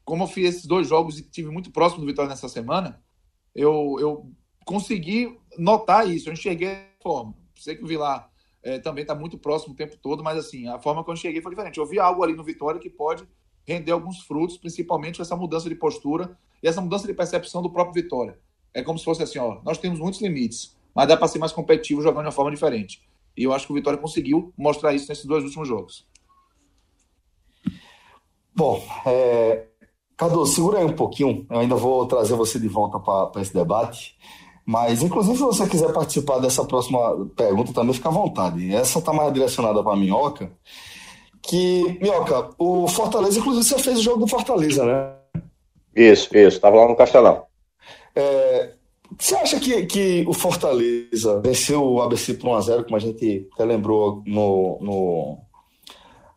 [0.03, 3.01] como eu fiz esses dois jogos e tive muito próximo do Vitória nessa semana,
[3.55, 4.31] eu, eu
[4.63, 7.33] consegui notar isso, eu enxerguei a forma.
[7.55, 8.29] Sei que o Vilar
[8.63, 11.41] é, também está muito próximo o tempo todo, mas assim, a forma que eu cheguei
[11.41, 11.77] foi diferente.
[11.77, 13.27] Eu vi algo ali no Vitória que pode
[13.65, 18.03] render alguns frutos, principalmente essa mudança de postura e essa mudança de percepção do próprio
[18.03, 18.39] Vitória.
[18.73, 21.51] É como se fosse assim, ó, nós temos muitos limites, mas dá para ser mais
[21.51, 23.01] competitivo jogando de uma forma diferente.
[23.37, 26.07] E eu acho que o Vitória conseguiu mostrar isso nesses dois últimos jogos.
[28.55, 29.67] Bom, é...
[30.17, 34.17] Cadu, segura aí um pouquinho, eu ainda vou trazer você de volta para esse debate.
[34.65, 38.73] Mas, inclusive, se você quiser participar dessa próxima pergunta, também fica à vontade.
[38.73, 40.51] Essa está mais direcionada para a Minhoca.
[41.43, 45.41] Que, Minhoca, o Fortaleza, inclusive, você fez o jogo do Fortaleza, né?
[45.95, 46.57] Isso, isso.
[46.57, 47.43] Estava lá no Castelão.
[48.15, 48.73] É,
[49.17, 53.63] você acha que, que o Fortaleza venceu o ABC por 1x0, como a gente até
[53.63, 55.37] lembrou no, no,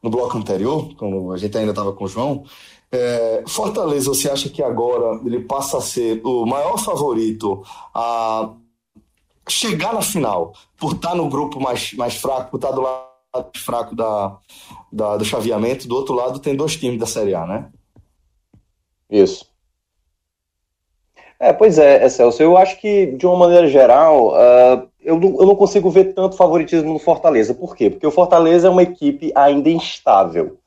[0.02, 2.44] no bloco anterior, quando a gente ainda estava com o João?
[2.91, 7.62] É, Fortaleza, você acha que agora ele passa a ser o maior favorito
[7.95, 8.55] a
[9.49, 13.09] chegar na final, por estar no grupo mais, mais fraco, por estar do lado
[13.57, 14.39] fraco da,
[14.93, 17.70] da, do chaveamento, do outro lado tem dois times da Série A, né?
[19.11, 19.47] Isso.
[21.41, 25.47] É, pois é, Celso, eu acho que, de uma maneira geral, uh, eu não, eu
[25.47, 27.55] não consigo ver tanto favoritismo no Fortaleza.
[27.55, 27.89] Por quê?
[27.89, 30.59] Porque o Fortaleza é uma equipe ainda instável.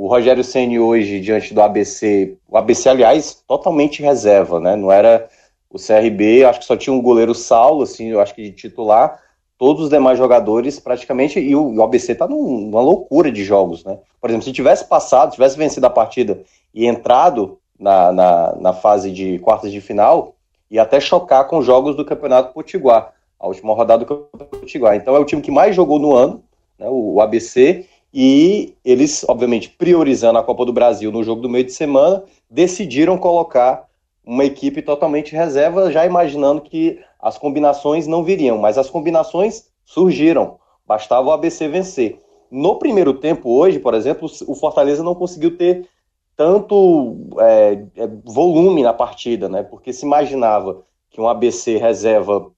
[0.00, 4.76] O Rogério Ceni hoje, diante do ABC, o ABC, aliás, totalmente reserva, né?
[4.76, 5.28] Não era
[5.68, 9.20] o CRB, acho que só tinha um goleiro Saulo, assim, eu acho que de titular,
[9.58, 13.84] todos os demais jogadores praticamente, e o, o ABC tá num, numa loucura de jogos,
[13.84, 13.98] né?
[14.20, 19.10] Por exemplo, se tivesse passado, tivesse vencido a partida e entrado na, na, na fase
[19.10, 20.36] de quartas de final,
[20.70, 24.94] ia até chocar com os jogos do Campeonato Potiguar, a última rodada do Campeonato Potiguar.
[24.94, 26.40] Então é o time que mais jogou no ano,
[26.78, 31.64] né, o ABC, e eles, obviamente, priorizando a Copa do Brasil no jogo do meio
[31.64, 33.86] de semana, decidiram colocar
[34.24, 40.58] uma equipe totalmente reserva, já imaginando que as combinações não viriam, mas as combinações surgiram,
[40.86, 42.18] bastava o ABC vencer.
[42.50, 45.88] No primeiro tempo, hoje, por exemplo, o Fortaleza não conseguiu ter
[46.36, 49.62] tanto é, é, volume na partida, né?
[49.62, 52.50] Porque se imaginava que um ABC reserva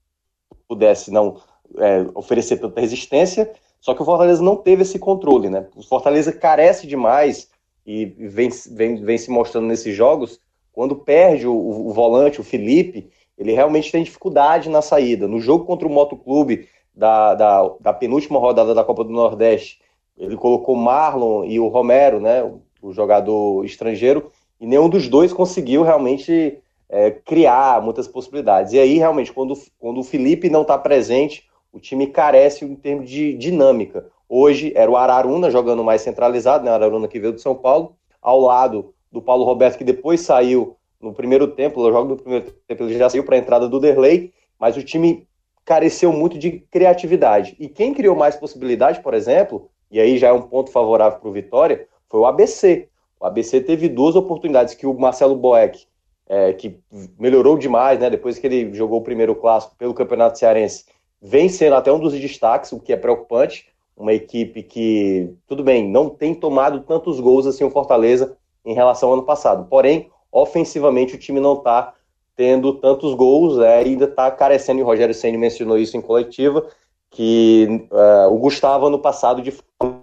[0.69, 1.37] pudesse não
[1.79, 3.51] é, oferecer tanta resistência,
[3.81, 5.67] só que o Fortaleza não teve esse controle, né?
[5.75, 7.49] O Fortaleza carece demais
[7.87, 10.39] e vem, vem, vem se mostrando nesses jogos
[10.73, 15.27] quando perde o, o, volante, o Felipe, ele realmente tem dificuldade na saída.
[15.27, 19.81] No jogo contra o Motoclube da, da, da penúltima rodada da Copa do Nordeste,
[20.17, 22.43] ele colocou Marlon e o Romero, né,
[22.81, 26.59] o jogador estrangeiro, e nenhum dos dois conseguiu realmente
[26.89, 28.73] é, criar muitas possibilidades.
[28.73, 33.09] E aí, realmente, quando, quando o Felipe não está presente, o time carece em termos
[33.09, 34.07] de dinâmica.
[34.29, 36.71] Hoje era o Araruna jogando mais centralizado, né?
[36.71, 41.13] Araruna que veio do São Paulo, ao lado do Paulo Roberto, que depois saiu no
[41.13, 44.33] primeiro tempo, no jogo do primeiro tempo ele já saiu para a entrada do Derlei,
[44.59, 45.27] mas o time
[45.65, 47.57] careceu muito de criatividade.
[47.59, 51.29] E quem criou mais possibilidade, por exemplo, e aí já é um ponto favorável para
[51.29, 52.89] o Vitória, foi o ABC.
[53.19, 55.87] O ABC teve duas oportunidades que o Marcelo Boeck,
[56.29, 56.79] é, que
[57.19, 60.85] melhorou demais, né, depois que ele jogou o primeiro clássico pelo Campeonato Cearense,
[61.21, 63.67] vem sendo até um dos destaques, o que é preocupante.
[63.97, 69.09] Uma equipe que, tudo bem, não tem tomado tantos gols assim o Fortaleza, em relação
[69.09, 69.67] ao ano passado.
[69.69, 71.95] Porém, ofensivamente o time não está
[72.37, 76.67] tendo tantos gols, é, ainda está carecendo, e o Rogério Senna mencionou isso em coletiva,
[77.11, 79.53] que uh, o Gustavo ano passado de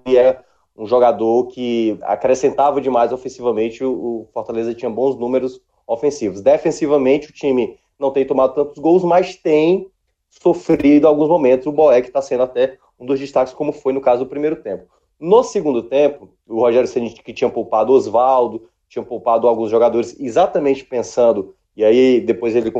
[0.05, 0.38] é
[0.78, 6.41] um jogador que acrescentava demais ofensivamente, o, o Fortaleza tinha bons números ofensivos.
[6.41, 9.89] Defensivamente o time não tem tomado tantos gols, mas tem
[10.30, 11.67] sofrido alguns momentos.
[11.67, 14.86] O Boeck está sendo até um dos destaques, como foi no caso do primeiro tempo.
[15.19, 20.86] No segundo tempo, o Rogério Ceni que tinha poupado Oswaldo, tinha poupado alguns jogadores exatamente
[20.86, 22.71] pensando, e aí depois ele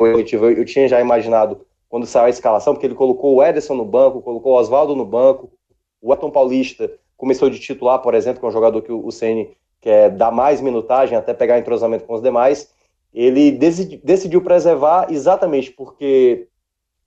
[0.00, 4.22] eu tinha já imaginado quando saiu a escalação, porque ele colocou o Ederson no banco,
[4.22, 5.52] colocou o Oswaldo no banco,
[6.00, 9.54] o Atom Paulista começou de titular, por exemplo, que é um jogador que o Ceni
[9.80, 12.72] quer dar mais minutagem, até pegar entrosamento com os demais.
[13.12, 16.48] Ele decidiu preservar exatamente porque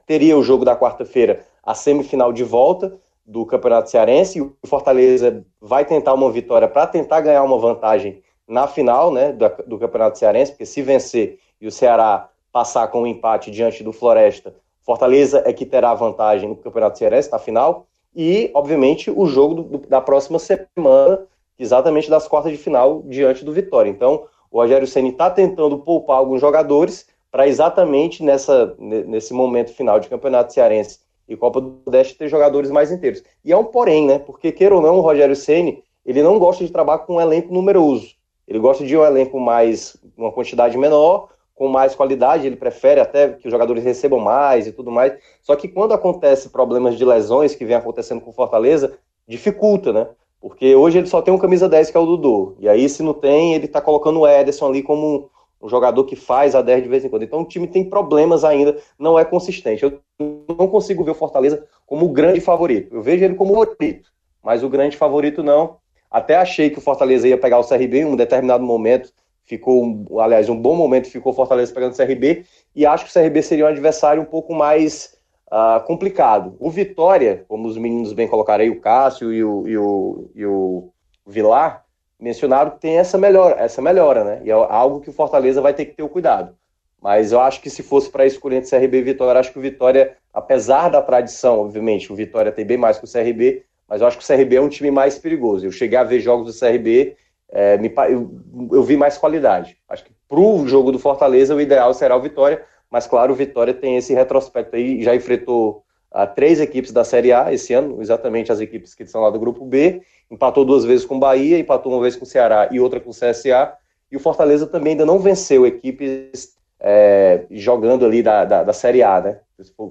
[0.06, 4.40] teria o jogo da quarta-feira, a semifinal de volta, do Campeonato Cearense.
[4.40, 9.50] O Fortaleza vai tentar uma vitória para tentar ganhar uma vantagem na final né, do,
[9.66, 13.92] do, Campeonato Cearense, porque se vencer e o Ceará passar com um empate diante do
[13.92, 17.88] Floresta, Fortaleza é que terá vantagem no Campeonato Cearense na final.
[18.16, 21.26] E, obviamente, o jogo do, da próxima semana,
[21.58, 23.90] exatamente das quartas de final, diante do Vitória.
[23.90, 30.00] Então, o Rogério Ceni está tentando poupar alguns jogadores para exatamente nessa, nesse momento final
[30.00, 33.22] de Campeonato Cearense e Copa do Nordeste ter jogadores mais inteiros.
[33.44, 34.20] E é um porém, né?
[34.20, 37.54] Porque, queira ou não, o Rogério Ceni ele não gosta de trabalhar com um elenco
[37.54, 38.08] numeroso.
[38.48, 43.28] Ele gosta de um elenco mais, uma quantidade menor, com mais qualidade, ele prefere até
[43.28, 45.12] que os jogadores recebam mais e tudo mais.
[45.42, 50.08] Só que quando acontece problemas de lesões que vem acontecendo com Fortaleza, dificulta, né?
[50.40, 52.56] Porque hoje ele só tem um camisa 10 que é o Dudu.
[52.62, 55.30] E aí, se não tem, ele tá colocando o Ederson ali como
[55.62, 57.24] um jogador que faz a 10 de vez em quando.
[57.24, 59.84] Então o time tem problemas ainda, não é consistente.
[59.84, 62.94] Eu não consigo ver o Fortaleza como o grande favorito.
[62.94, 64.12] Eu vejo ele como o favorito,
[64.44, 65.78] mas o grande favorito não.
[66.10, 69.12] Até achei que o Fortaleza ia pegar o CRB em um determinado momento.
[69.44, 72.46] Ficou, aliás, um bom momento ficou o Fortaleza pegando o CRB.
[72.76, 75.16] E acho que o CRB seria um adversário um pouco mais
[75.48, 76.56] uh, complicado.
[76.60, 80.46] O Vitória, como os meninos bem colocaram aí, o Cássio e o, e o, e
[80.46, 80.90] o
[81.26, 81.85] Vilar,
[82.20, 84.42] mencionaram que tem essa melhora, essa melhora, né?
[84.44, 86.56] E é algo que o Fortaleza vai ter que ter o cuidado.
[87.02, 89.62] Mas eu acho que se fosse para escolher entre CRB e Vitória, acho que o
[89.62, 94.08] Vitória, apesar da tradição, obviamente, o Vitória tem bem mais que o CRB, mas eu
[94.08, 95.66] acho que o CRB é um time mais perigoso.
[95.66, 97.16] Eu cheguei a ver jogos do CRB,
[97.52, 98.42] é, me, eu,
[98.72, 99.78] eu, vi mais qualidade.
[99.88, 103.36] Acho que para o jogo do Fortaleza, o ideal será o Vitória, mas claro, o
[103.36, 108.02] Vitória tem esse retrospecto aí, já enfrentou a três equipes da Série A esse ano,
[108.02, 111.60] exatamente as equipes que estão lá do Grupo B, empatou duas vezes com o Bahia,
[111.60, 113.74] empatou uma vez com o Ceará e outra com o CSA,
[114.12, 119.02] e o Fortaleza também ainda não venceu equipes é, jogando ali da, da, da, Série
[119.02, 119.40] A, né?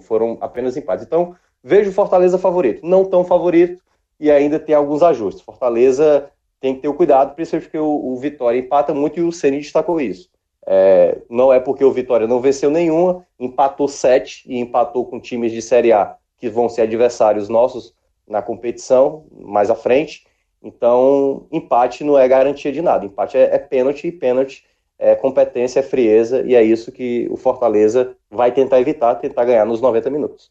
[0.02, 1.04] Foram apenas empates.
[1.04, 2.86] Então, vejo Fortaleza favorito.
[2.86, 3.82] Não tão favorito
[4.20, 5.42] e ainda tem alguns ajustes.
[5.42, 6.30] Fortaleza
[6.60, 9.58] tem que ter o cuidado, principalmente porque o, o Vitória empata muito e o Ceni
[9.58, 10.30] destacou isso.
[10.66, 15.52] É, não é porque o Vitória não venceu nenhuma, empatou sete e empatou com times
[15.52, 17.94] de Série A que vão ser adversários nossos
[18.26, 20.26] na competição mais à frente.
[20.62, 23.04] Então, empate não é garantia de nada.
[23.04, 24.64] Empate é, é pênalti e pênalti
[24.98, 29.66] é competência, é frieza, e é isso que o Fortaleza vai tentar evitar, tentar ganhar
[29.66, 30.50] nos 90 minutos.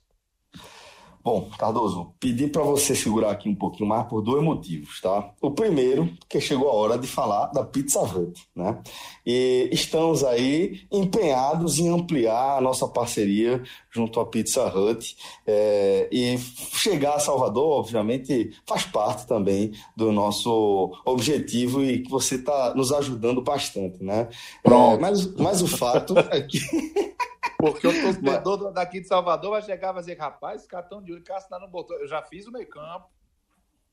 [1.23, 5.31] Bom, Cardoso, pedi para você segurar aqui um pouquinho mais por dois motivos, tá?
[5.41, 8.77] O primeiro, que chegou a hora de falar da Pizza Hut, né?
[9.25, 15.15] E estamos aí empenhados em ampliar a nossa parceria junto à Pizza Hut.
[15.47, 22.35] É, e chegar a Salvador, obviamente, faz parte também do nosso objetivo e que você
[22.35, 24.27] está nos ajudando bastante, né?
[24.61, 26.59] É, mas, mas o fato é que.
[27.57, 31.23] Porque o torcedor daqui de Salvador vai chegar e vai dizer, rapaz, cartão de olho,
[31.23, 31.97] Cássio não botou.
[31.97, 33.07] Eu já fiz o meio campo,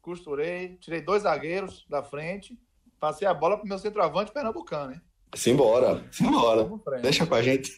[0.01, 2.59] costurei, tirei dois zagueiros da frente,
[2.99, 5.01] passei a bola pro meu centroavante pernambucano, hein?
[5.35, 6.69] Simbora, simbora.
[7.01, 7.73] Deixa com a gente.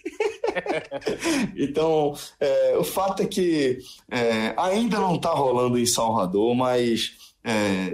[1.55, 3.79] então, é, o fato é que
[4.11, 7.35] é, ainda não está rolando em Salvador, mas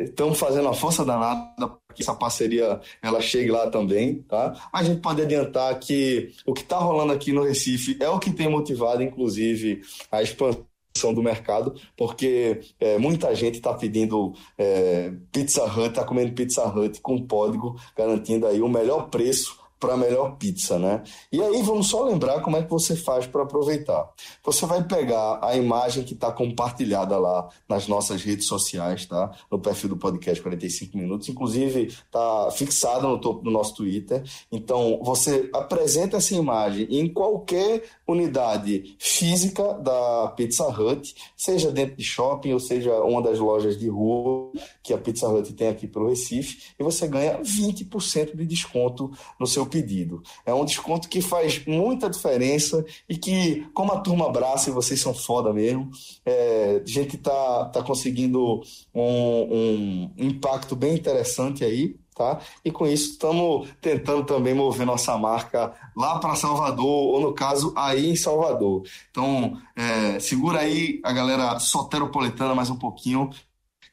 [0.05, 4.55] estamos é, fazendo a força danada que essa parceria ela chegue lá também, tá?
[4.73, 8.31] A gente pode adiantar que o que está rolando aqui no Recife é o que
[8.31, 15.65] tem motivado, inclusive, a expansão do mercado, porque é, muita gente está pedindo é, Pizza
[15.65, 20.37] Hut, está comendo Pizza Hut com código, garantindo aí o melhor preço para a melhor
[20.37, 21.03] pizza, né?
[21.31, 24.09] E aí vamos só lembrar como é que você faz para aproveitar.
[24.45, 29.31] Você vai pegar a imagem que está compartilhada lá nas nossas redes sociais, tá?
[29.51, 34.23] No perfil do podcast 45 minutos, inclusive está fixada no topo do nosso Twitter.
[34.51, 42.05] Então você apresenta essa imagem em qualquer unidade física da Pizza Hut, seja dentro de
[42.05, 44.53] shopping ou seja uma das lojas de rua
[44.83, 49.47] que a Pizza Hut tem aqui pelo Recife, e você ganha 20% de desconto no
[49.47, 50.23] seu pedido.
[50.45, 55.01] É um desconto que faz muita diferença e que, como a turma abraça, e vocês
[55.01, 55.91] são foda mesmo,
[56.25, 58.63] é, a gente tá, tá conseguindo
[58.95, 61.97] um, um impacto bem interessante aí.
[62.15, 62.41] Tá?
[62.65, 67.73] E com isso estamos tentando também mover nossa marca lá para Salvador, ou no caso,
[67.77, 68.83] aí em Salvador.
[69.09, 73.31] Então, é, segura aí a galera soteropolitana mais um pouquinho,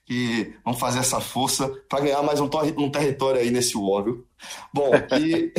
[0.06, 4.06] que vão fazer essa força para ganhar mais um, um, território aí nesse war?
[4.74, 5.52] Bom, e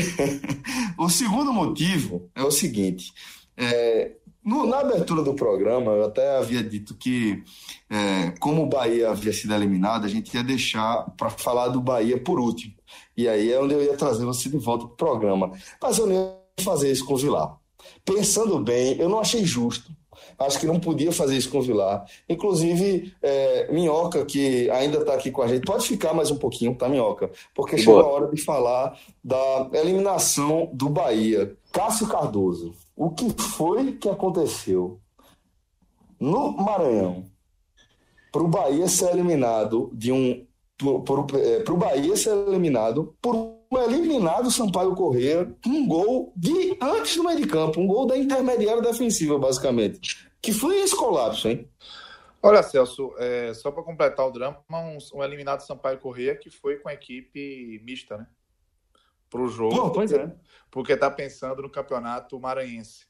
[0.96, 3.12] o segundo motivo é o seguinte:
[3.56, 4.12] é,
[4.44, 7.42] no, na abertura do programa, eu até havia dito que,
[7.90, 12.22] é, como o Bahia havia sido eliminado, a gente ia deixar para falar do Bahia
[12.22, 12.74] por último.
[13.16, 15.50] E aí é onde eu ia trazer você de volta para o programa.
[15.82, 17.56] Mas eu não ia fazer isso com o Vilar.
[18.04, 19.95] Pensando bem, eu não achei justo
[20.38, 22.04] acho que não podia fazer isso com o Vilar.
[22.28, 26.74] Inclusive, é, Minhoca, que ainda está aqui com a gente, pode ficar mais um pouquinho,
[26.74, 27.30] tá, Minhoca?
[27.54, 31.56] Porque chegou a hora de falar da eliminação do Bahia.
[31.72, 35.00] Cássio Cardoso, o que foi que aconteceu
[36.18, 37.24] no Maranhão
[38.36, 40.44] para o Bahia ser eliminado de um.
[40.76, 47.24] Para o Bahia ser eliminado por um eliminado Sampaio Corrêa, um gol de antes do
[47.24, 50.25] meio de campo, um gol da intermediária defensiva, basicamente.
[50.40, 51.70] Que foi esse colapso, hein?
[52.42, 56.78] Olha, Celso, é, só para completar o drama, um, um, eliminado Sampaio Corrêa que foi
[56.78, 58.26] com a equipe mista, né?
[59.28, 59.74] Para o jogo.
[59.74, 60.32] Pô, pois é.
[60.70, 63.06] Porque está pensando no campeonato maranhense.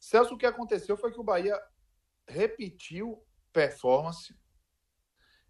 [0.00, 1.60] Celso, o que aconteceu foi que o Bahia
[2.26, 3.22] repetiu
[3.52, 4.34] performance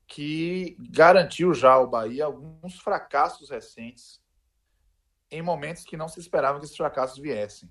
[0.07, 4.23] que garantiu já ao Bahia alguns fracassos recentes
[5.31, 7.71] em momentos que não se esperava que esses fracassos viessem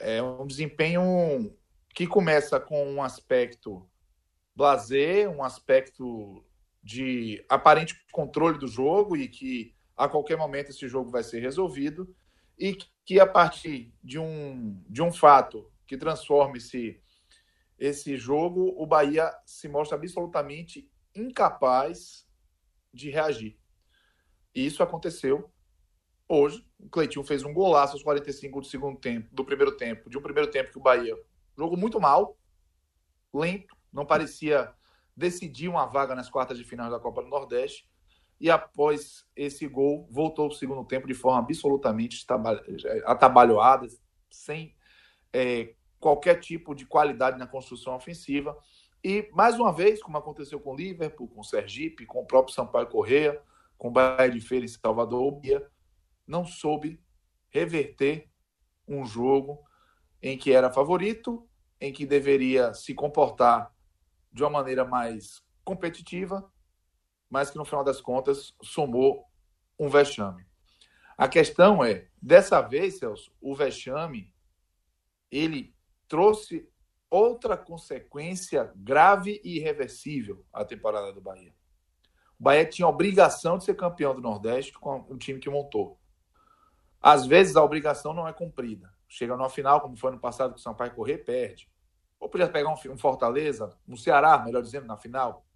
[0.00, 1.54] é um desempenho
[1.94, 3.88] que começa com um aspecto
[4.54, 6.44] blazer, um aspecto
[6.82, 12.14] de aparente controle do jogo e que a qualquer momento esse jogo vai ser resolvido
[12.58, 17.02] e que a partir de um, de um fato que transforme esse,
[17.78, 22.26] esse jogo, o Bahia se mostra absolutamente incapaz
[22.92, 23.58] de reagir.
[24.54, 25.50] E isso aconteceu
[26.30, 26.64] hoje.
[26.78, 30.22] O Cleitinho fez um golaço aos 45 do segundo tempo, do primeiro tempo, de um
[30.22, 31.14] primeiro tempo que o Bahia
[31.58, 32.38] jogou muito mal,
[33.34, 34.72] lento, não parecia
[35.16, 37.88] decidir uma vaga nas quartas de final da Copa do Nordeste.
[38.40, 42.24] E após esse gol, voltou para o segundo tempo de forma absolutamente
[43.04, 43.86] atabalhoada,
[44.30, 44.74] sem
[45.32, 48.56] é, qualquer tipo de qualidade na construção ofensiva.
[49.04, 52.54] E, mais uma vez, como aconteceu com o Liverpool, com o Sergipe, com o próprio
[52.54, 53.42] Sampaio Correia,
[53.76, 55.40] com o Bahia de Feira em Salvador, o
[56.30, 57.02] não soube
[57.50, 58.30] reverter
[58.86, 59.62] um jogo
[60.22, 61.48] em que era favorito,
[61.80, 63.74] em que deveria se comportar
[64.32, 66.50] de uma maneira mais competitiva,
[67.28, 69.24] mas que no final das contas somou
[69.78, 70.46] um vexame.
[71.18, 74.32] A questão é, dessa vez, Celso, o vexame
[75.30, 75.74] ele
[76.08, 76.68] trouxe
[77.08, 81.54] outra consequência grave e irreversível à temporada do Bahia.
[82.38, 85.99] O Bahia tinha a obrigação de ser campeão do Nordeste com o time que montou.
[87.00, 88.92] Às vezes a obrigação não é cumprida.
[89.08, 91.70] Chega no final, como foi no passado que o Sampaio correr, perde.
[92.18, 95.46] Ou podia pegar um, Fortaleza, um Ceará, melhor dizendo, na final.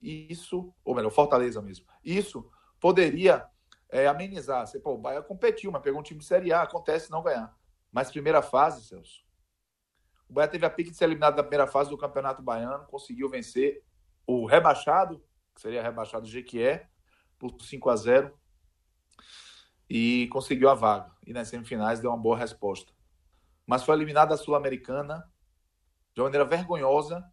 [0.00, 1.86] Isso, ou melhor, Fortaleza mesmo.
[2.02, 2.50] Isso
[2.80, 3.46] poderia
[3.90, 4.66] é, amenizar.
[4.66, 7.54] Você, pô, o Bahia competiu, mas pegou um time de Série A, acontece não ganhar.
[7.92, 9.22] Mas primeira fase, Celso,
[10.28, 13.28] o Bahia teve a pique de ser eliminado na primeira fase do Campeonato Baiano, conseguiu
[13.28, 13.84] vencer
[14.26, 15.22] o rebaixado,
[15.54, 16.88] que seria rebaixado Jequié,
[17.38, 18.38] por 5 a 0
[19.88, 21.10] e conseguiu a vaga.
[21.26, 22.92] E nas semifinais deu uma boa resposta.
[23.66, 25.30] Mas foi eliminado da Sul-Americana
[26.14, 27.24] de uma maneira vergonhosa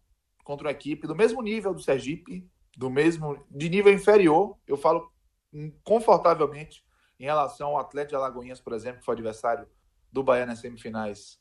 [0.42, 5.12] contra uma equipe do mesmo nível do Sergipe, do mesmo de nível inferior, eu falo
[5.84, 6.84] confortavelmente
[7.18, 9.68] em relação ao Atlético de Alagoinhas, por exemplo, que foi adversário
[10.10, 11.40] do Bahia nas semifinais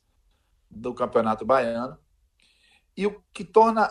[0.69, 1.97] do Campeonato Baiano.
[2.95, 3.89] E o que torna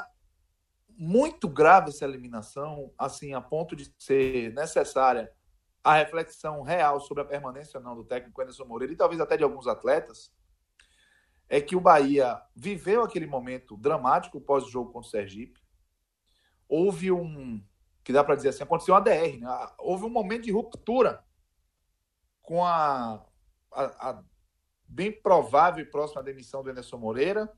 [0.88, 5.32] muito grave essa eliminação, assim, a ponto de ser necessária
[5.82, 9.36] a reflexão real sobre a permanência ou não do técnico Anderson Moreira e talvez até
[9.36, 10.32] de alguns atletas,
[11.48, 15.60] é que o Bahia viveu aquele momento dramático pós-jogo contra o Sergipe.
[16.68, 17.60] Houve um,
[18.04, 19.48] que dá para dizer assim, aconteceu uma DR, né?
[19.78, 21.24] houve um momento de ruptura
[22.40, 23.24] com a,
[23.72, 24.24] a, a
[24.86, 27.52] bem provável e próxima demissão do Anderson Moreira,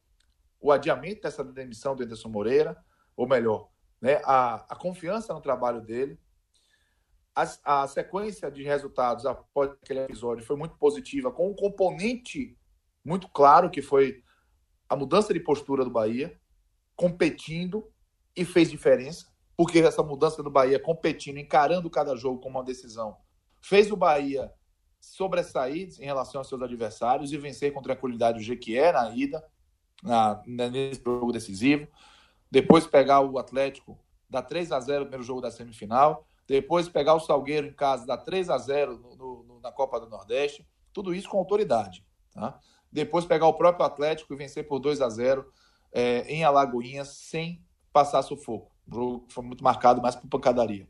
[0.61, 2.83] o adiamento dessa demissão do Anderson Moreira,
[3.17, 3.69] ou melhor,
[4.01, 6.19] né, a, a confiança no trabalho dele.
[7.35, 12.59] A, a, sequência de resultados após aquele episódio foi muito positiva, com um componente
[13.05, 14.23] muito claro, que foi
[14.89, 16.39] a mudança de postura do Bahia,
[16.95, 17.91] competindo
[18.37, 19.27] e fez diferença,
[19.57, 23.17] porque essa mudança do Bahia competindo, encarando cada jogo como uma decisão,
[23.61, 24.53] fez o Bahia
[25.01, 29.45] sobressair em relação aos seus adversários e vencer com tranquilidade o Jequié na ida,
[30.03, 31.89] na, nesse jogo decisivo.
[32.51, 36.29] Depois pegar o Atlético, dar 3 a 0 no primeiro jogo da semifinal.
[36.47, 40.09] Depois pegar o Salgueiro em casa, dar 3 a 0 no, no, na Copa do
[40.09, 40.67] Nordeste.
[40.93, 42.05] Tudo isso com autoridade.
[42.33, 42.59] Tá?
[42.91, 45.51] Depois pegar o próprio Atlético e vencer por 2 a 0
[45.93, 48.73] é, em Alagoinhas sem passar sufoco.
[48.87, 50.89] O jogo foi muito marcado mais por pancadaria.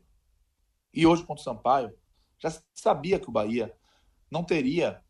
[0.93, 1.95] E hoje contra o Sampaio,
[2.37, 3.73] já sabia que o Bahia
[4.29, 5.03] não teria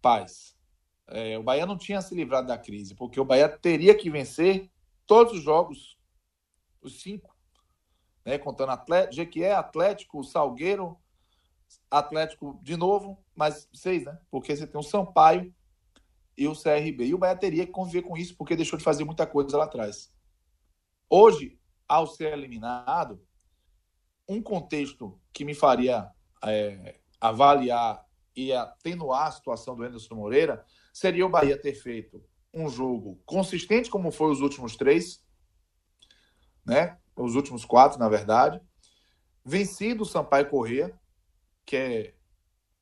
[0.00, 0.56] paz.
[1.08, 4.70] É, o Bahia não tinha se livrado da crise, porque o Bahia teria que vencer
[5.06, 5.96] todos os jogos,
[6.82, 7.35] os cinco,
[8.26, 8.36] né?
[8.38, 10.98] contando Atlético, Jequié, Atlético, Salgueiro,
[11.88, 14.18] Atlético de novo, mas seis, né?
[14.30, 15.54] Porque você tem o Sampaio
[16.36, 17.06] e o CRB.
[17.06, 19.64] E o Bahia teria que conviver com isso, porque deixou de fazer muita coisa lá
[19.64, 20.12] atrás.
[21.08, 21.58] Hoje,
[21.88, 23.24] ao ser eliminado,
[24.28, 26.10] um contexto que me faria
[26.44, 28.04] é, avaliar
[28.34, 32.22] e atenuar a situação do Anderson Moreira seria o Bahia ter feito
[32.52, 35.24] um jogo consistente, como foi os últimos três,
[36.64, 36.98] né?
[37.16, 38.60] Os últimos quatro, na verdade.
[39.44, 40.94] Vencido o Sampaio Corrêa,
[41.64, 42.14] que é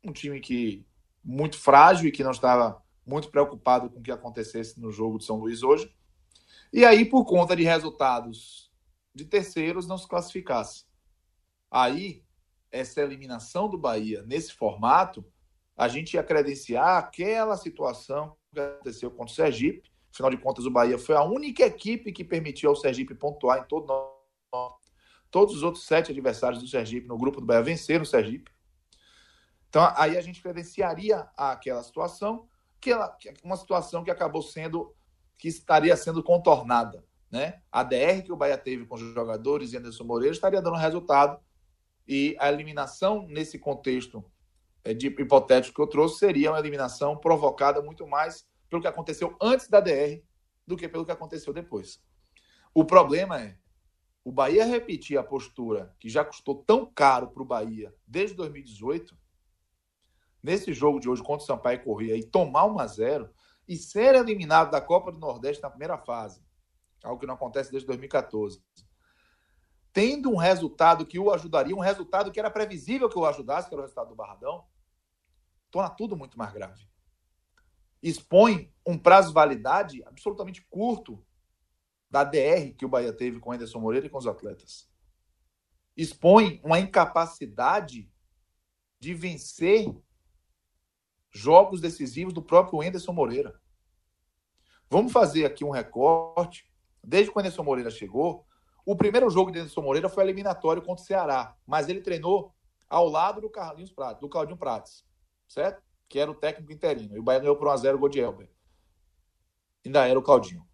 [0.02, 0.84] um time que
[1.22, 5.24] muito frágil e que não estava muito preocupado com o que acontecesse no jogo de
[5.24, 5.94] São Luís hoje.
[6.72, 8.70] E aí, por conta de resultados
[9.14, 10.84] de terceiros, não se classificasse.
[11.70, 12.24] Aí,
[12.70, 15.24] essa eliminação do Bahia nesse formato
[15.76, 19.90] a gente ia credenciar aquela situação que aconteceu contra o Sergipe.
[20.12, 23.64] Afinal de contas, o Bahia foi a única equipe que permitiu ao Sergipe pontuar em
[23.64, 24.13] todo o
[25.34, 28.52] Todos os outros sete adversários do Sergipe no grupo do Bahia venceram o Sergipe.
[29.68, 32.48] Então, aí a gente credenciaria aquela situação,
[32.80, 33.12] que ela,
[33.42, 34.94] uma situação que acabou sendo,
[35.36, 37.04] que estaria sendo contornada.
[37.32, 37.60] Né?
[37.72, 41.40] A DR que o Bahia teve com os jogadores e Anderson Moreira estaria dando resultado
[42.06, 44.24] e a eliminação nesse contexto
[44.84, 49.36] é, de hipotético que eu trouxe seria uma eliminação provocada muito mais pelo que aconteceu
[49.42, 50.22] antes da DR
[50.64, 52.00] do que pelo que aconteceu depois.
[52.72, 53.56] O problema é
[54.24, 59.14] o Bahia repetir a postura que já custou tão caro para o Bahia desde 2018,
[60.42, 63.30] nesse jogo de hoje contra o Sampaio Corrêa, e tomar 1 a 0
[63.68, 66.42] e ser eliminado da Copa do Nordeste na primeira fase,
[67.02, 68.62] algo que não acontece desde 2014.
[69.92, 73.74] Tendo um resultado que o ajudaria, um resultado que era previsível que o ajudasse, que
[73.74, 74.64] era o resultado do Barradão,
[75.70, 76.88] torna tudo muito mais grave.
[78.02, 81.24] Expõe um prazo de validade absolutamente curto
[82.14, 84.88] da DR que o Bahia teve com o Anderson Moreira e com os atletas.
[85.96, 88.08] Expõe uma incapacidade
[89.00, 89.92] de vencer
[91.32, 93.60] jogos decisivos do próprio Anderson Moreira.
[94.88, 96.72] Vamos fazer aqui um recorte.
[97.02, 98.46] Desde que o Anderson Moreira chegou,
[98.86, 102.54] o primeiro jogo de Anderson Moreira foi eliminatório contra o Ceará, mas ele treinou
[102.88, 105.04] ao lado do Carlinhos Prates, do Claudinho Prates,
[105.48, 105.82] certo?
[106.08, 107.16] Que era o técnico interino.
[107.16, 108.48] E o Bahia ganhou por 1x0 o gol de Elber.
[109.84, 110.64] Ainda era o Claudinho.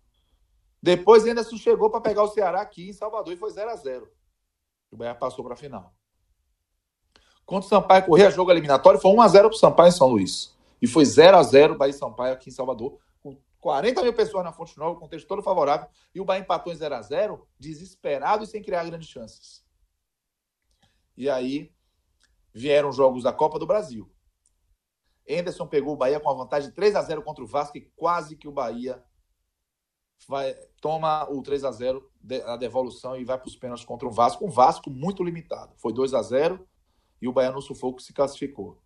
[0.82, 4.10] Depois Anderson chegou para pegar o Ceará aqui em Salvador e foi 0 a 0
[4.90, 5.94] O Bahia passou para a final.
[7.44, 10.56] Contra o Sampaio Correia, jogo eliminatório, foi 1x0 para o Sampaio em São Luís.
[10.80, 14.44] E foi 0 a 0 Bahia e Sampaio aqui em Salvador, com 40 mil pessoas
[14.44, 15.88] na Fonte Nova, contexto todo favorável.
[16.14, 19.64] E o Bahia empatou em 0 a 0 desesperado e sem criar grandes chances.
[21.16, 21.70] E aí
[22.54, 24.10] vieram jogos da Copa do Brasil.
[25.28, 27.82] Anderson pegou o Bahia com a vantagem de 3 a 0 contra o Vasco e
[27.94, 29.04] quase que o Bahia
[30.28, 32.10] vai toma o 3 a 0
[32.46, 35.72] a devolução e vai para os pênaltis contra o Vasco, um Vasco muito limitado.
[35.76, 36.66] Foi 2 a 0
[37.20, 38.78] e o Bahia no sufoco se classificou.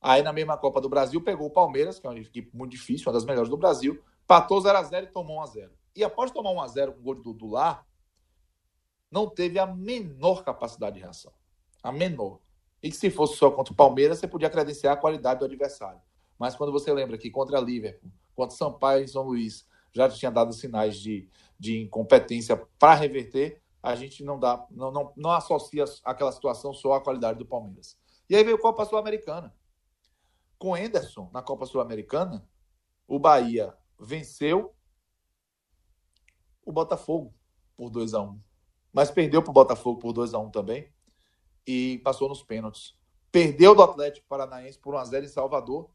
[0.00, 3.06] Aí na mesma Copa do Brasil pegou o Palmeiras, que é uma equipe muito difícil,
[3.06, 5.72] uma das melhores do Brasil, patou 0 a 0 e tomou 1 a 0.
[5.96, 7.86] E após tomar 1 a 0 com o gol do Dular,
[9.10, 11.32] não teve a menor capacidade de reação.
[11.82, 12.40] A menor.
[12.82, 16.00] E que se fosse só contra o Palmeiras, você podia credenciar a qualidade do adversário.
[16.38, 20.30] Mas quando você lembra que contra a Liverpool, contra Sampaio e São Luís, já tinha
[20.30, 25.84] dado sinais de, de incompetência para reverter, a gente não dá, não, não, não associa
[26.04, 27.96] aquela situação só à qualidade do Palmeiras.
[28.28, 29.54] E aí veio a Copa Sul-Americana.
[30.58, 32.48] Com Enderson na Copa Sul-Americana,
[33.06, 34.74] o Bahia venceu
[36.64, 37.32] o Botafogo
[37.76, 38.40] por 2 a 1
[38.92, 40.92] Mas perdeu para o Botafogo por 2 a 1 também
[41.66, 42.96] e passou nos pênaltis.
[43.30, 45.90] Perdeu do Atlético Paranaense por 1 a 0 em Salvador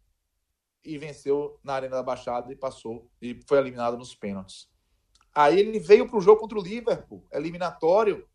[0.83, 4.69] e venceu na Arena da Baixada e passou e foi eliminado nos pênaltis.
[5.33, 8.27] Aí ele veio para o jogo contra o Liverpool, eliminatório,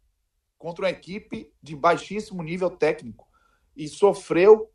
[0.56, 3.28] contra uma equipe de baixíssimo nível técnico.
[3.76, 4.72] E sofreu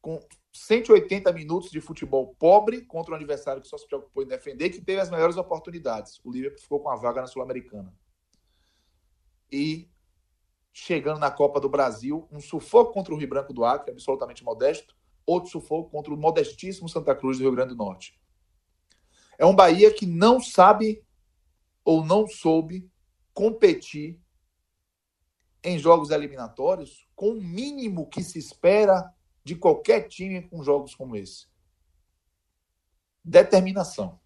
[0.00, 0.20] com
[0.52, 4.80] 180 minutos de futebol pobre contra um adversário que só se preocupou em defender, que
[4.80, 6.20] teve as melhores oportunidades.
[6.24, 7.94] O Liverpool ficou com a vaga na Sul-Americana.
[9.50, 9.88] E
[10.72, 14.96] chegando na Copa do Brasil, um sufoco contra o Rio Branco do Acre, absolutamente modesto,
[15.26, 18.20] outro sufoco contra o modestíssimo Santa Cruz do Rio Grande do Norte.
[19.38, 21.04] É um Bahia que não sabe
[21.84, 22.90] ou não soube
[23.32, 24.20] competir
[25.64, 29.12] em jogos eliminatórios com o mínimo que se espera
[29.44, 31.46] de qualquer time com jogos como esse.
[33.24, 34.20] Determinação,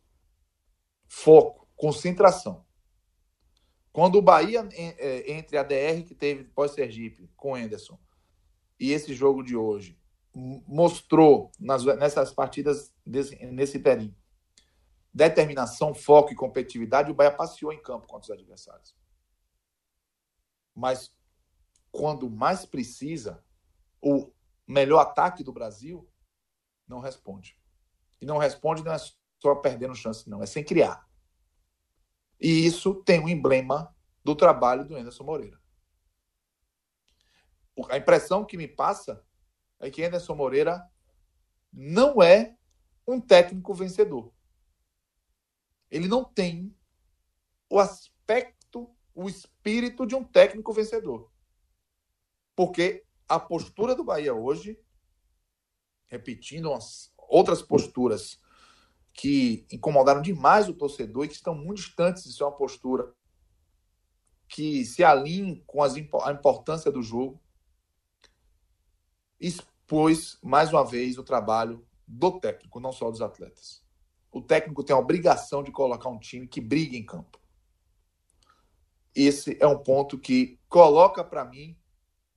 [1.07, 2.65] foco, concentração.
[3.93, 7.59] Quando o Bahia, é, entre a DR que teve pós-Sergipe com o
[8.79, 9.99] e esse jogo de hoje,
[10.37, 14.15] mostrou nas, nessas partidas desse, nesse período
[15.17, 18.95] determinação, foco e competitividade, o Bahia passeou em campo contra os adversários.
[20.75, 21.11] Mas
[21.91, 23.43] quando mais precisa,
[24.03, 24.31] o
[24.69, 26.07] melhor ataque do Brasil
[26.87, 27.59] não responde.
[28.21, 28.99] E não responde não é
[29.39, 31.09] só perdendo chance, não, é sem criar.
[32.39, 35.59] E isso tem um emblema do trabalho do Anderson Moreira.
[37.89, 39.25] A impressão que me passa
[39.81, 40.89] é que Anderson Moreira
[41.73, 42.57] não é
[43.07, 44.33] um técnico vencedor
[45.91, 46.75] ele não tem
[47.71, 51.31] o aspecto, o espírito de um técnico vencedor.
[52.55, 54.79] Porque a postura do Bahia hoje,
[56.07, 58.41] repetindo as outras posturas
[59.13, 63.13] que incomodaram demais o torcedor e que estão muito distantes de ser uma postura
[64.49, 67.43] que se alinhe com as, a importância do jogo,
[69.41, 73.87] expôs mais uma vez o trabalho do técnico, não só dos atletas
[74.37, 77.41] o técnico tem a obrigação de colocar um time que brigue em campo.
[79.15, 81.75] Esse é um ponto que coloca para mim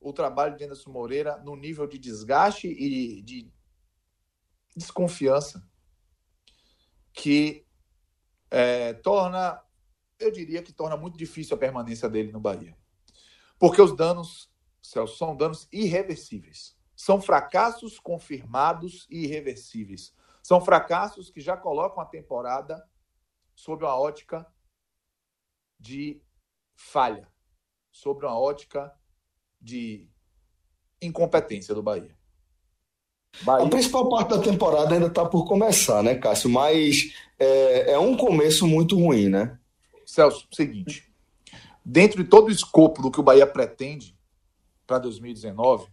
[0.00, 3.52] o trabalho de Anderson Moreira no nível de desgaste e de
[4.74, 5.62] desconfiança
[7.12, 7.66] que
[8.50, 9.62] é, torna,
[10.18, 12.74] eu diria que torna muito difícil a permanência dele no Bahia.
[13.58, 14.50] Porque os danos,
[14.80, 16.79] Celso, são danos irreversíveis.
[17.00, 20.14] São fracassos confirmados e irreversíveis.
[20.42, 22.86] São fracassos que já colocam a temporada
[23.54, 24.46] sob uma ótica
[25.78, 26.22] de
[26.76, 27.26] falha,
[27.90, 28.94] sobre uma ótica
[29.58, 30.10] de
[31.00, 32.14] incompetência do Bahia.
[33.44, 33.66] Bahia...
[33.66, 36.50] A principal parte da temporada ainda está por começar, né, Cássio?
[36.50, 39.58] Mas é, é, um começo muito ruim, né?
[40.04, 41.10] Celso, seguinte.
[41.82, 44.14] Dentro de todo o escopo do que o Bahia pretende
[44.86, 45.90] para 2019,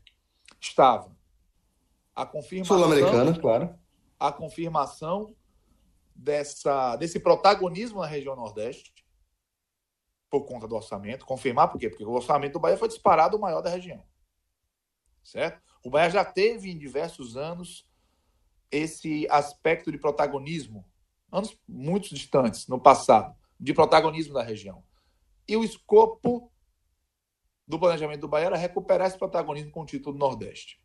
[0.60, 1.16] estava
[2.16, 2.78] a confirmação.
[2.78, 3.78] Sul-Americana, claro
[4.20, 5.36] a confirmação
[6.16, 8.94] dessa, desse protagonismo na região Nordeste,
[10.30, 11.26] por conta do orçamento.
[11.26, 11.90] Confirmar por quê?
[11.90, 14.04] Porque o orçamento do Bahia foi disparado o maior da região.
[15.24, 15.62] Certo?
[15.84, 17.88] O Bahia já teve em diversos anos
[18.70, 20.86] esse aspecto de protagonismo,
[21.32, 24.84] anos muito distantes, no passado, de protagonismo da região.
[25.48, 26.52] E o escopo
[27.68, 30.82] do planejamento do Bahia era recuperar esse protagonismo com o título do Nordeste.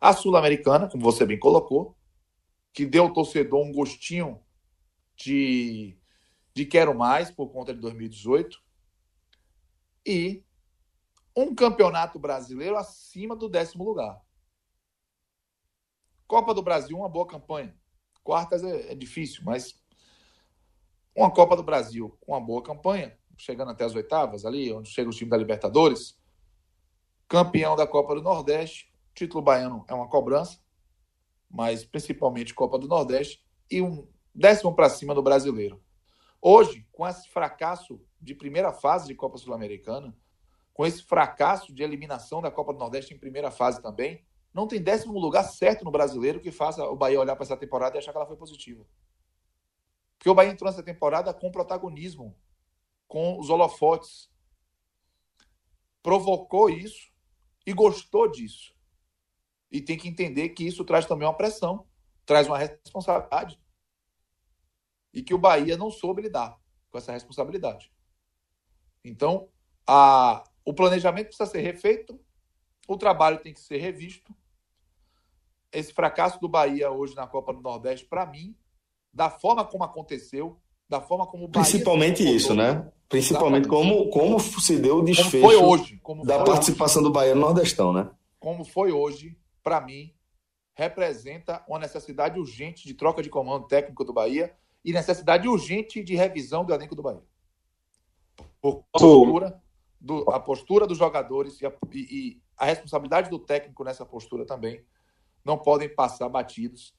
[0.00, 1.96] A Sul-Americana, como você bem colocou,
[2.72, 4.42] que deu ao torcedor um gostinho
[5.16, 5.98] de,
[6.52, 8.60] de quero mais por conta de 2018.
[10.04, 10.44] E
[11.34, 14.20] um campeonato brasileiro acima do décimo lugar.
[16.26, 17.74] Copa do Brasil, uma boa campanha.
[18.22, 19.80] Quartas é, é difícil, mas
[21.14, 25.08] uma Copa do Brasil com uma boa campanha, chegando até as oitavas ali, onde chega
[25.08, 26.18] o time da Libertadores,
[27.28, 30.58] campeão da Copa do Nordeste, título baiano é uma cobrança,
[31.50, 35.82] mas principalmente Copa do Nordeste e um décimo para cima do brasileiro.
[36.40, 40.16] Hoje, com esse fracasso de primeira fase de Copa Sul-Americana,
[40.72, 44.80] com esse fracasso de eliminação da Copa do Nordeste em primeira fase também, não tem
[44.80, 48.12] décimo lugar certo no brasileiro que faça o Bahia olhar para essa temporada e achar
[48.12, 48.86] que ela foi positiva.
[50.18, 52.34] Porque o Bahia entrou nessa temporada com protagonismo,
[53.06, 54.30] com os holofotes.
[56.02, 57.12] Provocou isso
[57.66, 58.74] e gostou disso.
[59.70, 61.86] E tem que entender que isso traz também uma pressão,
[62.24, 63.60] traz uma responsabilidade.
[65.12, 66.58] E que o Bahia não soube lidar
[66.90, 67.92] com essa responsabilidade.
[69.04, 69.48] Então,
[69.86, 72.20] a, o planejamento precisa ser refeito,
[72.88, 74.34] o trabalho tem que ser revisto.
[75.72, 78.56] Esse fracasso do Bahia hoje na Copa do Nordeste, para mim,
[79.12, 82.90] da forma como aconteceu, da forma como o Bahia Principalmente isso, né?
[83.08, 87.12] Principalmente como, como se deu o desfecho como foi hoje, como da participação hoje, do
[87.12, 88.10] Bahia no Nordestão, né?
[88.38, 90.12] Como foi hoje, para mim,
[90.74, 94.54] representa uma necessidade urgente de troca de comando técnico do Bahia
[94.84, 97.22] e necessidade urgente de revisão do elenco do Bahia.
[98.60, 99.60] Por postura,
[100.00, 104.44] do, a postura dos jogadores e a, e, e a responsabilidade do técnico nessa postura
[104.44, 104.84] também
[105.44, 106.94] não podem passar batidos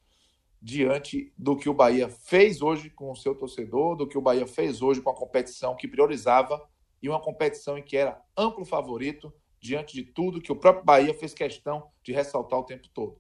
[0.62, 4.48] diante do que o Bahia fez hoje com o seu torcedor, do que o Bahia
[4.48, 6.62] fez hoje com a competição que priorizava
[7.02, 11.14] e uma competição em que era amplo favorito diante de tudo que o próprio Bahia
[11.14, 13.20] fez questão de ressaltar o tempo todo.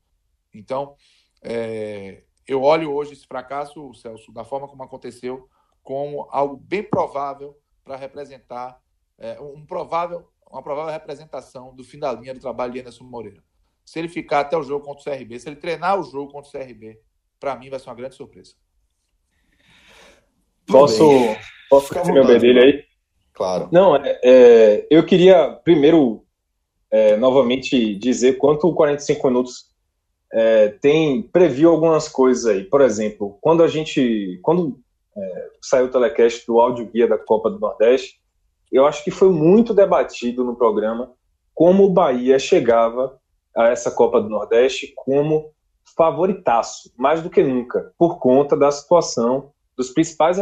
[0.53, 0.95] Então,
[1.41, 5.47] é, eu olho hoje esse fracasso, Celso, da forma como aconteceu,
[5.83, 8.81] como algo bem provável para representar
[9.17, 13.43] é, um provável, uma provável representação do fim da linha do trabalho de Anderson Moreira.
[13.85, 16.49] Se ele ficar até o jogo contra o CRB, se ele treinar o jogo contra
[16.49, 16.99] o CRB,
[17.39, 18.53] para mim vai ser uma grande surpresa.
[20.65, 21.07] Posso,
[21.69, 22.83] posso ficar meu bedelho aí?
[23.33, 23.69] Claro.
[23.71, 26.25] Não, é, é, eu queria primeiro
[26.91, 29.67] é, novamente dizer quanto o 45 minutos
[30.33, 32.63] é, tem previu algumas coisas aí.
[32.63, 34.79] Por exemplo, quando a gente quando
[35.15, 38.19] é, saiu o telecast do áudio guia da Copa do Nordeste,
[38.71, 41.13] eu acho que foi muito debatido no programa
[41.53, 43.19] como o Bahia chegava
[43.55, 45.51] a essa Copa do Nordeste como
[45.95, 50.37] favoritaço, mais do que nunca, por conta da situação dos principais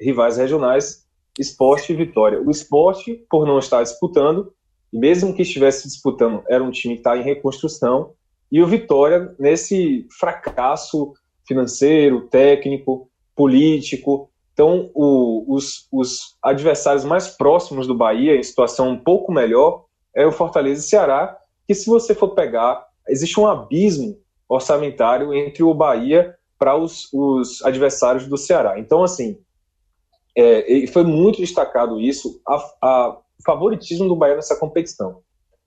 [0.00, 1.06] rivais regionais,
[1.38, 2.40] Esporte e Vitória.
[2.42, 4.52] O Esporte, por não estar disputando,
[4.92, 8.12] mesmo que estivesse disputando, era um time que está em reconstrução,
[8.50, 11.14] e o Vitória nesse fracasso
[11.46, 14.30] financeiro, técnico, político.
[14.52, 20.26] Então, o, os, os adversários mais próximos do Bahia, em situação um pouco melhor, é
[20.26, 24.18] o Fortaleza e Ceará, que se você for pegar, existe um abismo
[24.54, 28.78] orçamentário entre o Bahia para os, os adversários do Ceará.
[28.78, 29.38] Então, assim,
[30.36, 32.40] é, foi muito destacado isso,
[32.80, 35.20] a favoritismo do Bahia nessa competição.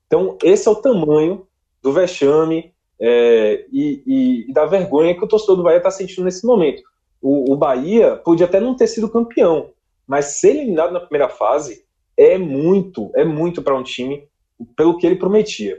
[0.06, 1.46] Então, esse é o tamanho
[1.82, 6.24] do vexame é, e, e, e, da vergonha que o torcedor do Bahia está sentindo
[6.24, 6.82] nesse momento.
[7.20, 9.70] O, o Bahia podia até não ter sido campeão,
[10.06, 11.84] mas ser eliminado na primeira fase
[12.16, 14.26] é muito, é muito para um time
[14.74, 15.78] pelo que ele prometia.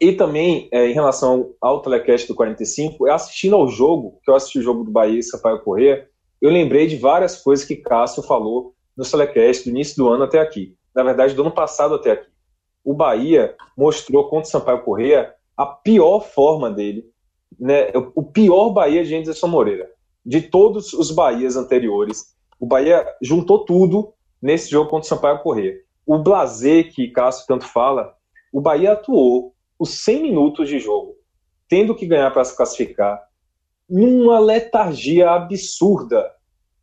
[0.00, 4.58] E também, é, em relação ao telecast do 45, assistindo ao jogo, que eu assisti
[4.58, 6.08] o jogo do Bahia e Sampaio Corrêa,
[6.40, 10.38] eu lembrei de várias coisas que Cássio falou no telecast do início do ano até
[10.38, 10.76] aqui.
[10.94, 12.30] Na verdade, do ano passado até aqui.
[12.82, 17.04] O Bahia mostrou contra o Sampaio Corrêa a pior forma dele,
[17.58, 19.90] né, o pior Bahia de Anderson Moreira.
[20.24, 25.76] De todos os Bahias anteriores, o Bahia juntou tudo nesse jogo contra o Sampaio Corrêa.
[26.06, 28.14] O blazer que Cássio tanto fala,
[28.52, 31.16] o Bahia atuou os 100 minutos de jogo,
[31.68, 33.20] tendo que ganhar para se classificar,
[33.88, 36.30] numa letargia absurda.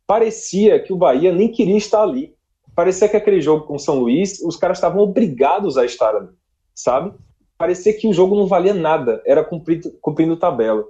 [0.06, 2.34] Parecia que o Bahia nem queria estar ali.
[2.74, 6.30] Parecia que aquele jogo com o São Luís, os caras estavam obrigados a estar ali,
[6.74, 7.12] sabe?
[7.58, 10.84] Parecia que o jogo não valia nada, era cumprindo, cumprindo tabela.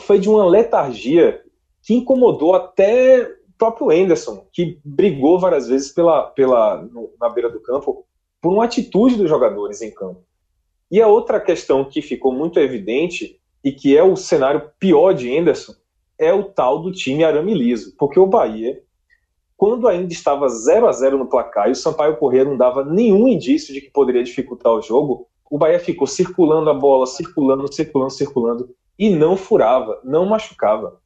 [0.00, 1.42] Foi de uma letargia
[1.82, 6.86] que incomodou até o próprio Anderson, que brigou várias vezes pela, pela,
[7.20, 8.04] na beira do campo
[8.40, 10.22] por uma atitude dos jogadores em campo.
[10.92, 15.34] E a outra questão que ficou muito evidente e que é o cenário pior de
[15.34, 15.72] Anderson,
[16.18, 17.94] é o tal do time arame liso.
[17.98, 18.78] Porque o Bahia,
[19.56, 23.26] quando ainda estava 0 a 0 no placar e o Sampaio Corrêa não dava nenhum
[23.26, 28.12] indício de que poderia dificultar o jogo, o Bahia ficou circulando a bola, circulando, circulando,
[28.12, 31.00] circulando e não furava, não machucava.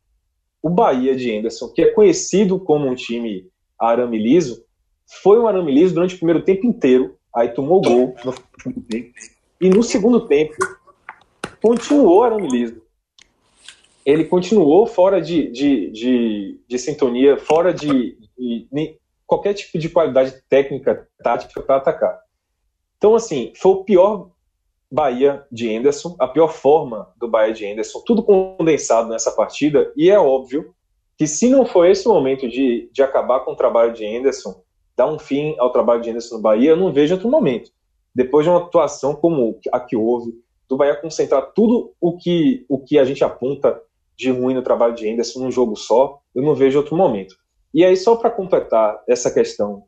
[0.60, 3.48] O Bahia de Anderson, que é conhecido como um time
[3.78, 4.64] arame liso,
[5.22, 9.12] foi um arame liso durante o primeiro tempo inteiro, aí tomou gol no tempo,
[9.60, 10.54] e no segundo tempo
[11.62, 12.82] continuou arame liso.
[14.04, 19.88] Ele continuou fora de, de, de, de sintonia, fora de, de, de qualquer tipo de
[19.88, 22.20] qualidade técnica, tática para atacar.
[22.96, 24.30] Então, assim, foi o pior
[24.90, 30.08] Bahia de Anderson, a pior forma do Bahia de Anderson, tudo condensado nessa partida, e
[30.08, 30.72] é óbvio
[31.18, 34.62] que se não for esse momento de, de acabar com o trabalho de Anderson,
[34.96, 37.70] dar um fim ao trabalho de Anderson no Bahia, eu não vejo outro momento.
[38.16, 40.32] Depois de uma atuação como a que houve,
[40.66, 43.78] do Bahia concentrar tudo o que, o que a gente aponta
[44.16, 47.36] de ruim no trabalho de Anderson num jogo só, eu não vejo outro momento.
[47.74, 49.84] E aí, só para completar essa questão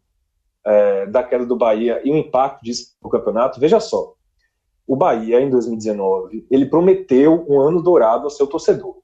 [0.63, 4.13] é, da queda do Bahia e o impacto disso no campeonato, veja só
[4.87, 8.97] o Bahia, em 2019, ele prometeu um ano dourado ao seu torcedor.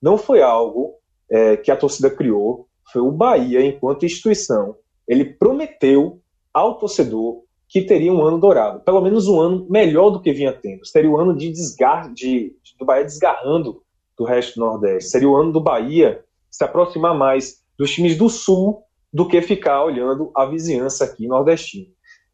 [0.00, 0.94] Não foi algo
[1.28, 4.76] é, que a torcida criou, foi o Bahia, enquanto instituição,
[5.08, 6.20] ele prometeu
[6.54, 10.52] ao torcedor que teria um ano dourado, pelo menos um ano melhor do que vinha
[10.52, 10.84] tendo.
[10.84, 13.80] Seria o ano de desgar, de, de, do Bahia desgarrando
[14.18, 15.08] do resto do Nordeste.
[15.08, 18.82] Seria o ano do Bahia se aproximar mais dos times do Sul
[19.12, 21.86] do que ficar olhando a vizinhança aqui nordestina.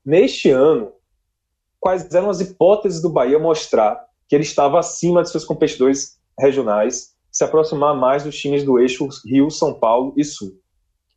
[0.03, 0.93] Neste ano,
[1.79, 7.15] quais eram as hipóteses do Bahia mostrar que ele estava acima de seus competidores regionais,
[7.31, 10.59] se aproximar mais dos times do eixo Rio, São Paulo e Sul.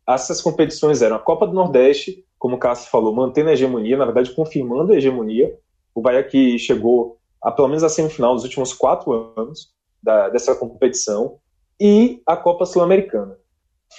[0.05, 4.05] Essas competições eram a Copa do Nordeste, como o Cássio falou, mantendo a hegemonia, na
[4.05, 5.55] verdade confirmando a hegemonia.
[5.93, 9.71] O Bahia que chegou a pelo menos a semifinal nos últimos quatro anos
[10.01, 11.37] da, dessa competição,
[11.79, 13.37] e a Copa Sul-Americana.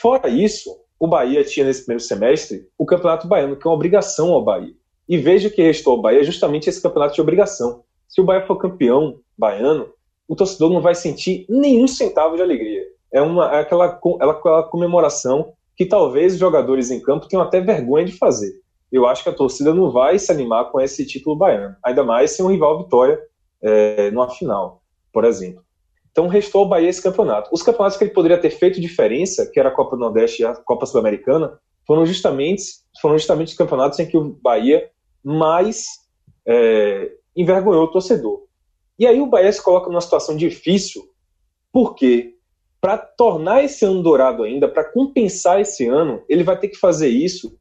[0.00, 4.32] Fora isso, o Bahia tinha nesse primeiro semestre o Campeonato Baiano, que é uma obrigação
[4.32, 4.74] ao Bahia.
[5.08, 7.82] E veja que restou ao Bahia justamente esse campeonato de obrigação.
[8.06, 9.88] Se o Bahia for campeão baiano,
[10.28, 12.84] o torcedor não vai sentir nenhum centavo de alegria.
[13.12, 17.58] É, uma, é aquela, é aquela comemoração que talvez os jogadores em campo tenham até
[17.58, 18.52] vergonha de fazer.
[18.92, 22.32] Eu acho que a torcida não vai se animar com esse título baiano, ainda mais
[22.32, 23.18] se um rival vitória
[23.62, 25.64] é, numa final, por exemplo.
[26.10, 27.48] Então restou ao Bahia esse campeonato.
[27.50, 30.44] Os campeonatos que ele poderia ter feito diferença, que era a Copa do Nordeste e
[30.44, 32.62] a Copa Sul-Americana, foram justamente,
[33.00, 34.86] foram justamente os campeonatos em que o Bahia
[35.24, 35.86] mais
[36.46, 38.42] é, envergonhou o torcedor.
[38.98, 41.08] E aí o Bahia se coloca numa situação difícil,
[41.72, 42.34] porque
[42.80, 47.08] para tornar esse ano dourado ainda, para compensar esse ano, ele vai ter que fazer
[47.08, 47.58] isso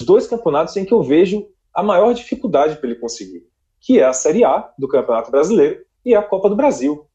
[0.00, 3.44] os dois campeonatos em que eu vejo a maior dificuldade para ele conseguir,
[3.80, 7.06] que é a Série A do Campeonato Brasileiro e a Copa do Brasil.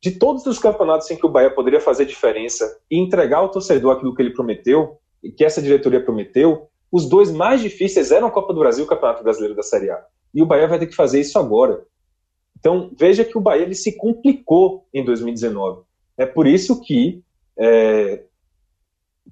[0.00, 3.92] De todos os campeonatos em que o Bahia poderia fazer diferença e entregar ao torcedor
[3.92, 8.30] aquilo que ele prometeu, e que essa diretoria prometeu, os dois mais difíceis eram a
[8.30, 10.04] Copa do Brasil e o Campeonato Brasileiro da Série A.
[10.34, 11.84] E o Bahia vai ter que fazer isso agora.
[12.58, 15.82] Então, veja que o Bahia ele se complicou em 2019.
[16.16, 17.22] É por isso que
[17.58, 18.24] é,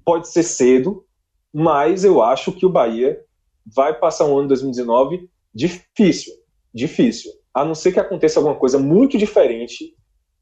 [0.03, 1.05] pode ser cedo,
[1.53, 3.19] mas eu acho que o Bahia
[3.65, 6.33] vai passar um ano de 2019 difícil,
[6.73, 7.31] difícil.
[7.53, 9.95] A não ser que aconteça alguma coisa muito diferente,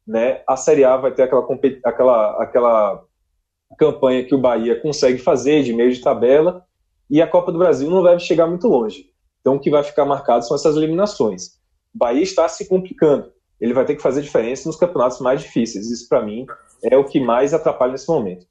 [0.08, 0.42] né?
[0.48, 1.46] A Série A vai ter aquela,
[1.84, 3.06] aquela, aquela
[3.78, 6.66] campanha que o Bahia consegue fazer de meio de tabela
[7.10, 9.12] e a Copa do Brasil não deve chegar muito longe.
[9.42, 11.60] Então, o que vai ficar marcado são essas eliminações.
[11.94, 13.32] O Bahia está se complicando.
[13.62, 15.92] Ele vai ter que fazer diferença nos campeonatos mais difíceis.
[15.92, 16.48] Isso, para mim,
[16.84, 18.48] é o que mais atrapalha nesse momento.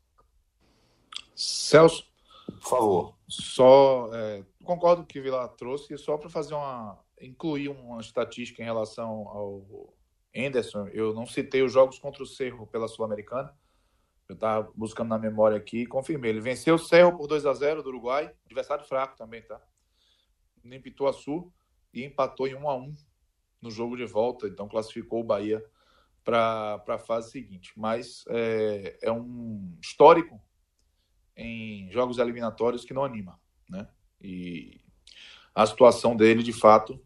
[1.35, 2.05] Celso,
[2.47, 3.15] por favor.
[3.27, 6.99] Só é, concordo com o que o Vila trouxe, só para fazer uma.
[7.20, 9.93] incluir uma estatística em relação ao
[10.35, 13.53] Anderson, eu não citei os jogos contra o Cerro pela Sul-Americana,
[14.28, 16.31] eu estava buscando na memória aqui e confirmei.
[16.31, 19.61] Ele venceu o Cerro por 2 a 0 do Uruguai, adversário fraco também, tá?
[20.62, 21.53] Nem Pituaçu
[21.93, 22.95] e empatou em 1 a 1
[23.61, 25.65] no jogo de volta, então classificou o Bahia
[26.24, 27.73] para a fase seguinte.
[27.77, 30.41] Mas é, é, um histórico
[31.37, 33.89] em jogos eliminatórios que não anima, né?
[34.20, 34.81] E
[35.55, 37.03] a situação dele, de fato,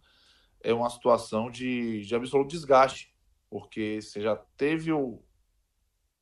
[0.61, 3.15] é uma situação de, de absoluto desgaste,
[3.49, 5.23] porque você já teve o,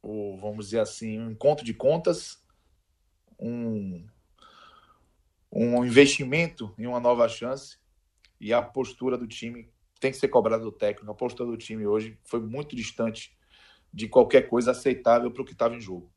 [0.03, 2.45] o, vamos dizer assim, um encontro de contas,
[3.39, 4.07] um,
[5.51, 7.79] um investimento em uma nova chance
[8.41, 9.72] e a postura do time
[10.03, 11.13] tem que ser cobrada do técnico.
[11.13, 13.31] A postura do time hoje foi muito distante
[13.95, 16.13] de qualquer coisa aceitável para o que estava em jogo.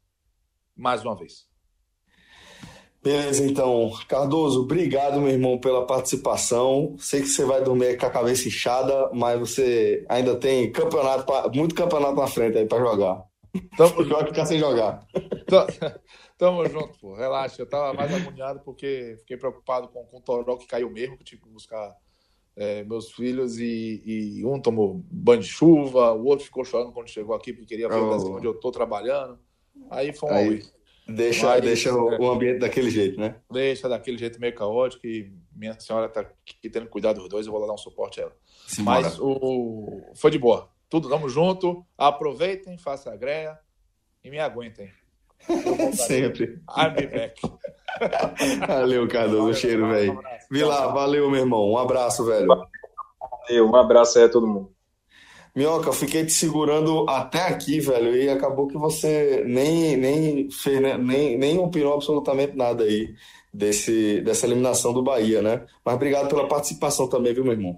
[0.75, 1.47] Mais uma vez.
[3.03, 3.91] Beleza, então.
[4.07, 6.95] Cardoso, obrigado, meu irmão, pela participação.
[6.97, 11.47] Sei que você vai dormir com a cabeça inchada, mas você ainda tem campeonato, pra,
[11.49, 13.23] muito campeonato na frente aí para jogar.
[13.77, 14.25] Tamo junto.
[14.25, 15.05] ficar sem jogar.
[16.39, 17.13] Tamo junto, pô.
[17.13, 17.61] Relaxa.
[17.61, 21.23] Eu tava mais agoniado porque fiquei preocupado com, com o Toró que caiu mesmo, que
[21.23, 21.95] tive que buscar
[22.55, 27.09] é, meus filhos e, e, um tomou banho de chuva, o outro ficou chorando quando
[27.09, 28.35] chegou aqui porque queria ver oh.
[28.35, 29.37] onde eu tô trabalhando.
[29.89, 30.63] Aí foi um aí,
[31.07, 33.35] Deixa, Mas, deixa o, é, o ambiente daquele jeito, né?
[33.51, 37.51] Deixa daquele jeito meio caótico e minha senhora tá aqui tendo cuidado dos dois, eu
[37.51, 38.35] vou lá dar um suporte a ela.
[38.79, 40.67] Mas o, foi de boa.
[40.89, 41.85] Tudo, tamo junto.
[41.95, 43.59] Aproveitem, façam a greia
[44.23, 44.91] e me aguentem.
[45.93, 46.59] Sempre.
[46.75, 47.39] I'm back.
[48.67, 49.49] Valeu, Cardoso.
[49.49, 50.19] Um cheiro, velho.
[50.49, 51.71] Vila, valeu, meu irmão.
[51.71, 52.47] Um abraço, velho.
[52.47, 54.75] Valeu, um abraço aí a todo mundo.
[55.55, 60.81] Minhoca, eu fiquei te segurando até aqui, velho, e acabou que você nem, nem fez,
[60.81, 63.15] né, nem, nem opinou absolutamente nada aí
[63.53, 65.65] desse, dessa eliminação do Bahia, né?
[65.83, 67.77] Mas obrigado pela participação também, viu, meu irmão?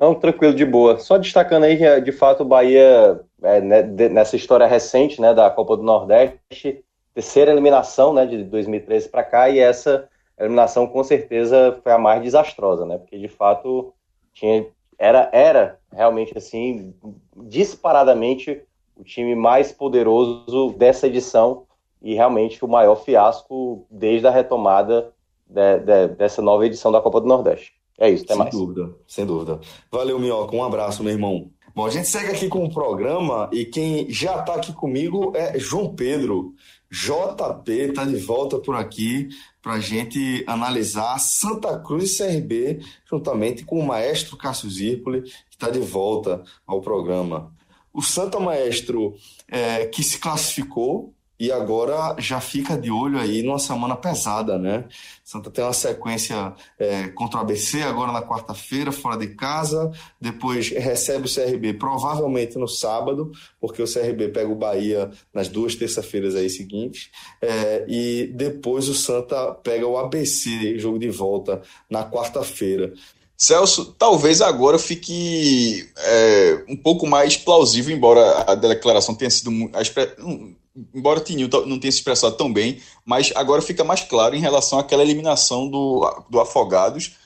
[0.00, 0.98] Não, tranquilo, de boa.
[0.98, 5.48] Só destacando aí que, de fato, o Bahia, é, né, nessa história recente, né, da
[5.48, 6.84] Copa do Nordeste,
[7.16, 10.06] terceira eliminação, né, de 2013 para cá, e essa
[10.38, 12.98] eliminação, com certeza, foi a mais desastrosa, né?
[12.98, 13.94] Porque, de fato,
[14.34, 14.66] tinha
[14.98, 16.94] era, era realmente assim,
[17.36, 18.62] disparadamente
[18.94, 21.64] o time mais poderoso dessa edição
[22.02, 25.12] e realmente o maior fiasco desde a retomada
[25.46, 27.74] de, de, dessa nova edição da Copa do Nordeste.
[27.98, 28.54] É isso, até sem mais.
[28.54, 29.60] Sem dúvida, sem dúvida.
[29.90, 31.50] Valeu, Minhoca, um abraço, meu irmão.
[31.74, 35.58] Bom, a gente segue aqui com o programa e quem já está aqui comigo é
[35.58, 36.54] João Pedro.
[36.96, 39.28] JP está de volta por aqui
[39.60, 45.30] para a gente analisar Santa Cruz e CRB, juntamente com o maestro Cássio Zirpoli, que
[45.50, 47.52] está de volta ao programa.
[47.92, 49.14] O Santa Maestro,
[49.46, 54.84] é, que se classificou e agora já fica de olho aí numa semana pesada, né?
[55.22, 59.90] Santa tem uma sequência é, contra o ABC agora na quarta-feira, fora de casa.
[60.20, 65.74] Depois recebe o CRB provavelmente no sábado, porque o CRB pega o Bahia nas duas
[65.74, 67.10] terça-feiras aí seguintes.
[67.42, 71.60] É, e depois o Santa pega o ABC, jogo de volta,
[71.90, 72.94] na quarta-feira.
[73.36, 79.50] Celso, talvez agora fique é, um pouco mais plausível, embora a declaração tenha sido.
[79.74, 79.82] A,
[80.94, 84.40] embora o Tininho não tenha se expressado tão bem, mas agora fica mais claro em
[84.40, 87.16] relação àquela eliminação do, do Afogados,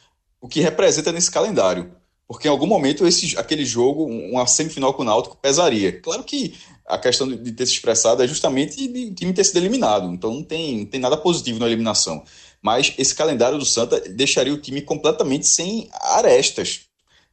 [0.40, 1.92] o que representa nesse calendário.
[2.26, 6.00] Porque em algum momento esse, aquele jogo, uma semifinal com o Náutico, pesaria.
[6.00, 6.54] Claro que
[6.86, 10.12] a questão de ter se expressado é justamente de o time ter sido eliminado.
[10.12, 12.22] Então não tem, não tem nada positivo na eliminação.
[12.62, 16.82] Mas esse calendário do Santa deixaria o time completamente sem arestas.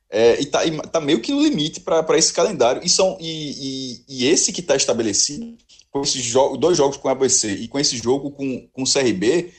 [0.10, 0.62] É, e está
[0.92, 2.82] tá meio que no limite para esse calendário.
[2.84, 5.56] E, são, e, e, e esse que está estabelecido
[5.92, 8.92] com esses jo dois jogos com o ABC e com esse jogo com, com o
[8.92, 9.52] CRB,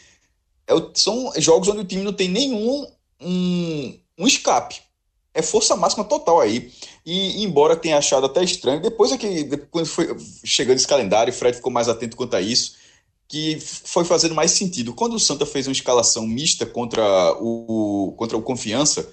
[0.66, 2.86] é, são jogos onde o time não tem nenhum
[3.20, 4.80] um, um escape.
[5.34, 6.72] É força máxima total aí.
[7.06, 11.36] E embora tenha achado até estranho, depois é que quando foi chegando esse calendário, o
[11.36, 12.74] Fred ficou mais atento quanto a isso,
[13.28, 14.94] que foi fazendo mais sentido.
[14.94, 19.12] Quando o Santa fez uma escalação mista contra o, contra o Confiança,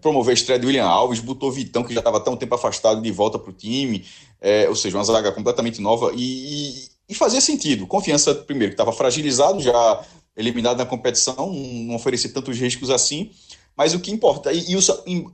[0.00, 3.10] promoveu a estreia de William Alves, botou Vitão, que já estava tão tempo afastado, de
[3.10, 4.04] volta para o time,
[4.40, 7.86] é, ou seja, uma zaga completamente nova, e, e fazia sentido.
[7.86, 10.04] Confiança, primeiro, que estava fragilizado, já
[10.36, 13.30] eliminado na competição, não oferecia tantos riscos assim,
[13.76, 14.80] mas o que importa, e, e o,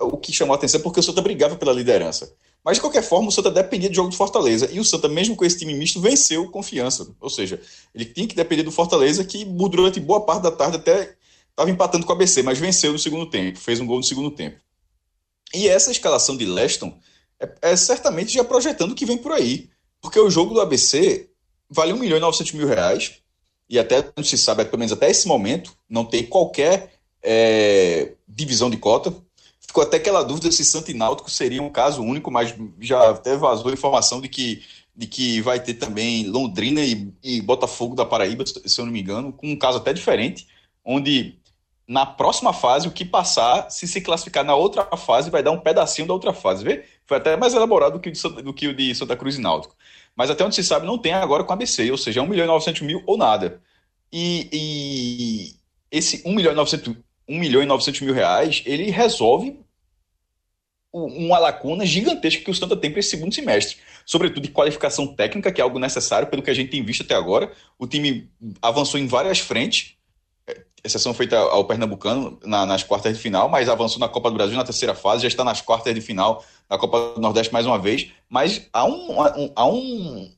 [0.01, 2.33] o, que chamou a atenção é porque o Santa brigava pela liderança.
[2.63, 5.35] Mas, de qualquer forma, o Santa dependia do jogo do Fortaleza, e o Santa, mesmo
[5.35, 7.09] com esse time misto, venceu confiança.
[7.21, 7.61] Ou seja,
[7.95, 11.15] ele tinha que depender do Fortaleza, que durante boa parte da tarde até
[11.51, 14.31] Estava empatando com o ABC, mas venceu no segundo tempo, fez um gol no segundo
[14.31, 14.59] tempo.
[15.53, 16.97] E essa escalação de Leston
[17.39, 19.69] é, é certamente já projetando o que vem por aí.
[20.01, 21.29] Porque o jogo do ABC
[21.69, 23.21] vale 1 milhão e 900 mil reais,
[23.69, 28.69] e até não se sabe, pelo menos até esse momento, não tem qualquer é, divisão
[28.69, 29.15] de cota.
[29.61, 33.71] Ficou até aquela dúvida se Santo Náutico seria um caso único, mas já até vazou
[33.71, 34.65] a informação de que,
[34.97, 39.01] de que vai ter também Londrina e, e Botafogo da Paraíba, se eu não me
[39.01, 40.49] engano, com um caso até diferente,
[40.85, 41.39] onde
[41.91, 45.59] na próxima fase, o que passar, se se classificar na outra fase, vai dar um
[45.59, 46.63] pedacinho da outra fase.
[46.63, 46.85] Vê?
[47.05, 49.75] Foi até mais elaborado do que, de, do que o de Santa Cruz e Náutico.
[50.15, 52.45] Mas até onde se sabe, não tem agora com a ABC, ou seja, 1 milhão
[52.45, 53.61] e 900 mil ou nada.
[54.13, 55.55] E, e
[55.91, 56.95] esse 1 milhão, e 900,
[57.29, 59.59] 1 milhão e 900 mil reais, ele resolve
[60.93, 63.79] uma lacuna gigantesca que o Santa tem para esse segundo semestre.
[64.07, 67.17] Sobretudo de qualificação técnica, que é algo necessário, pelo que a gente tem visto até
[67.17, 67.51] agora.
[67.77, 68.31] O time
[68.63, 69.97] avançou em várias frentes,
[70.83, 74.57] exceção feita ao Pernambucano na, nas quartas de final, mas avançou na Copa do Brasil
[74.57, 77.79] na terceira fase, já está nas quartas de final da Copa do Nordeste mais uma
[77.79, 78.09] vez.
[78.29, 80.31] Mas há um, há um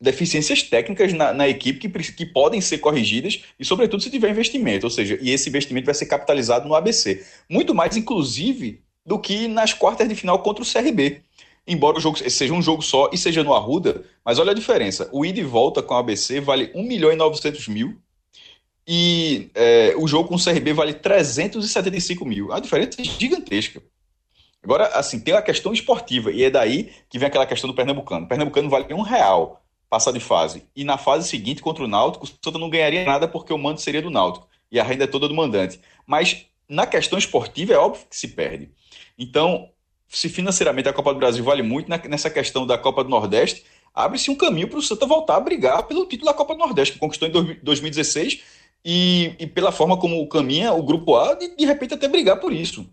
[0.00, 4.84] deficiências técnicas na, na equipe que, que podem ser corrigidas e, sobretudo, se tiver investimento,
[4.84, 7.24] ou seja, e esse investimento vai ser capitalizado no ABC.
[7.48, 11.22] Muito mais, inclusive, do que nas quartas de final contra o CRB.
[11.64, 15.08] Embora o jogo seja um jogo só e seja no Arruda, mas olha a diferença.
[15.12, 17.96] O ida e volta com o ABC vale 1 milhão e 900 mil
[18.86, 22.52] e é, o jogo com o CRB vale 375 mil.
[22.52, 23.82] A diferença é gigantesca.
[24.62, 28.26] Agora, assim, tem a questão esportiva, e é daí que vem aquela questão do Pernambucano.
[28.26, 30.64] O Pernambucano vale um real passar de fase.
[30.74, 33.80] E na fase seguinte, contra o Náutico, o Santa não ganharia nada porque o mando
[33.80, 34.48] seria do Náutico.
[34.70, 35.80] E a renda é toda do mandante.
[36.06, 38.70] Mas na questão esportiva, é óbvio que se perde.
[39.18, 39.68] Então,
[40.08, 43.64] se financeiramente a Copa do Brasil vale muito, nessa questão da Copa do Nordeste,
[43.94, 46.94] abre-se um caminho para o Santa voltar a brigar pelo título da Copa do Nordeste,
[46.94, 48.42] que conquistou em 2016,
[48.84, 52.52] e, e pela forma como caminha o Grupo A, de, de repente até brigar por
[52.52, 52.88] isso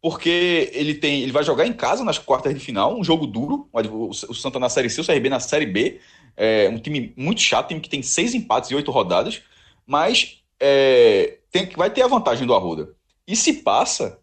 [0.00, 3.68] porque ele tem, ele vai jogar em casa nas quartas de final, um jogo duro,
[3.72, 6.00] o Santa na Série C, o CRB na Série B,
[6.36, 9.42] é um time muito chato, time que tem seis empates e oito rodadas,
[9.86, 12.94] mas é, tem, vai ter a vantagem do Arruda.
[13.26, 14.18] E se passa,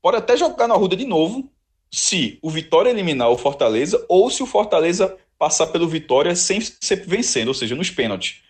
[0.00, 1.50] pode até jogar no Arruda de novo,
[1.90, 7.06] se o Vitória eliminar o Fortaleza ou se o Fortaleza passar pelo Vitória sem ser
[7.06, 8.40] vencendo, ou seja, nos pênaltis.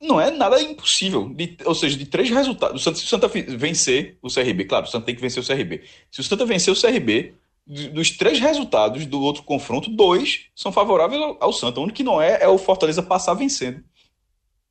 [0.00, 1.28] Não é nada impossível.
[1.28, 2.82] De, ou seja, de três resultados.
[2.82, 5.82] Se o Santa vencer o CRB, claro, o Santa tem que vencer o CRB.
[6.10, 7.34] Se o Santa vencer o CRB,
[7.66, 11.80] dos três resultados do outro confronto, dois são favoráveis ao Santa.
[11.80, 13.82] O único que não é é o Fortaleza passar vencendo.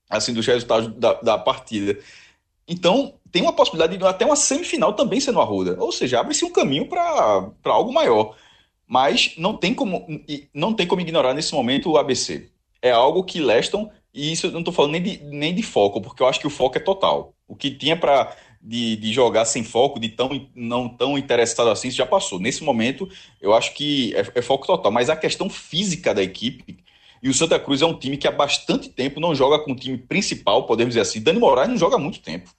[0.10, 2.00] Assim, dos resultados da, da partida.
[2.68, 5.78] Então, tem uma possibilidade de até uma semifinal também ser no Arruda.
[5.80, 8.36] Ou seja, abre-se um caminho para algo maior.
[8.88, 10.06] Mas não tem, como,
[10.54, 12.50] não tem como ignorar nesse momento o ABC.
[12.82, 16.02] É algo que Leston, e isso eu não estou falando nem de, nem de foco,
[16.02, 17.36] porque eu acho que o foco é total.
[17.48, 21.92] O que tinha para de, de jogar sem foco, de tão não tão interessado assim,
[21.92, 22.40] já passou.
[22.40, 23.08] Nesse momento,
[23.40, 24.92] eu acho que é, é foco total.
[24.92, 26.80] Mas a questão física da equipe,
[27.22, 29.76] e o Santa Cruz é um time que há bastante tempo não joga com o
[29.76, 31.22] time principal, podemos dizer assim.
[31.22, 32.50] Dani Moraes não joga há muito tempo.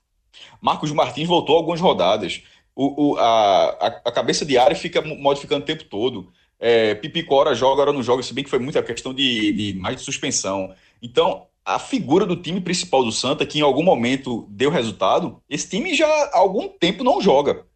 [0.60, 2.42] Marcos Martins voltou algumas rodadas.
[2.74, 3.70] O, o, a,
[4.04, 6.32] a, cabeça de área fica modificando o tempo todo.
[6.60, 9.96] É, Pipicora joga, agora não joga, se bem que foi muita questão de, de mais
[9.96, 10.72] de suspensão.
[11.02, 15.68] Então, a figura do time principal do Santa, que em algum momento deu resultado, esse
[15.68, 17.66] time já há algum tempo não joga.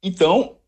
[0.00, 0.58] Então,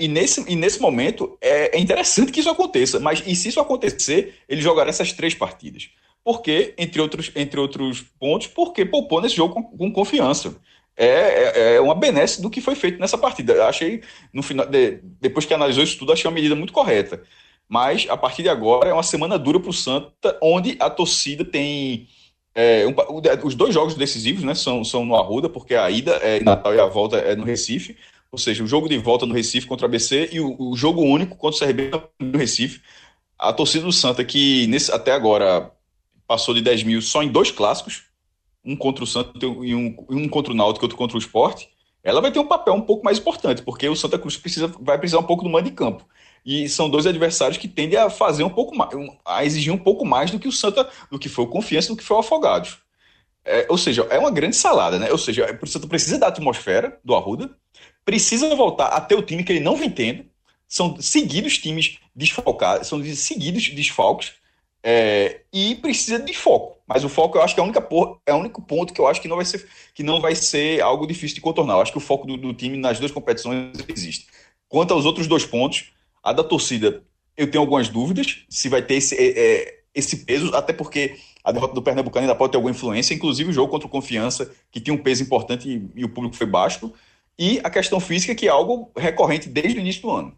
[0.00, 3.60] e nesse, e nesse momento é, é interessante que isso aconteça, mas e se isso
[3.60, 5.90] acontecer, ele jogará essas três partidas.
[6.24, 10.56] Porque, entre outros, entre outros pontos, porque poupou nesse jogo com, com confiança.
[10.96, 13.66] É, é, é, uma benesse do que foi feito nessa partida.
[13.66, 17.22] Achei, no final, de, depois que analisou isso tudo, achei uma medida muito correta.
[17.68, 21.44] Mas a partir de agora é uma semana dura para o Santa, onde a torcida
[21.44, 22.08] tem.
[22.54, 22.94] É, um,
[23.44, 26.74] os dois jogos decisivos né, são, são no Arruda, porque a ida é em Natal
[26.74, 27.96] e a volta é no Recife.
[28.32, 31.02] Ou seja, o jogo de volta no Recife contra a BC e o, o jogo
[31.02, 32.80] único contra o CRB no Recife.
[33.38, 35.70] A torcida do Santa, que nesse, até agora
[36.26, 38.04] passou de 10 mil só em dois clássicos,
[38.64, 41.68] um contra o Santa e um, um contra o Náutico e outro contra o Esporte,
[42.02, 44.98] ela vai ter um papel um pouco mais importante, porque o Santa Cruz precisa, vai
[44.98, 46.04] precisar um pouco do mando de campo.
[46.48, 48.90] E são dois adversários que tendem a fazer um pouco mais,
[49.22, 51.96] a exigir um pouco mais do que o Santa, do que foi o Confiança, do
[51.96, 52.78] que foi o Afogados.
[53.44, 55.12] É, ou seja, é uma grande salada, né?
[55.12, 57.54] Ou seja, o Santa precisa da atmosfera do Arruda,
[58.02, 60.24] precisa voltar a ter o time que ele não vem tendo.
[60.66, 64.32] São seguidos times desfalcados, são seguidos desfalques,
[64.82, 66.78] é, e precisa de foco.
[66.86, 69.00] Mas o foco eu acho que é, a única por, é o único ponto que
[69.02, 71.74] eu acho que não vai ser, que não vai ser algo difícil de contornar.
[71.74, 74.28] Eu acho que o foco do, do time nas duas competições existe.
[74.66, 75.92] Quanto aos outros dois pontos,
[76.22, 77.02] a da torcida,
[77.36, 81.52] eu tenho algumas dúvidas se vai ter esse, é, é, esse peso, até porque a
[81.52, 84.80] derrota do Pernambucano ainda pode ter alguma influência, inclusive o jogo contra o Confiança, que
[84.80, 86.92] tinha um peso importante e, e o público foi baixo,
[87.38, 90.36] e a questão física, que é algo recorrente desde o início do ano.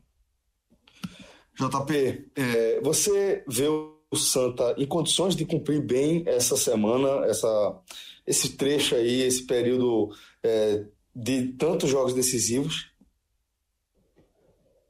[1.54, 7.78] JP, é, você vê o Santa em condições de cumprir bem essa semana, essa,
[8.26, 10.10] esse trecho aí, esse período
[10.42, 10.84] é,
[11.14, 12.90] de tantos jogos decisivos?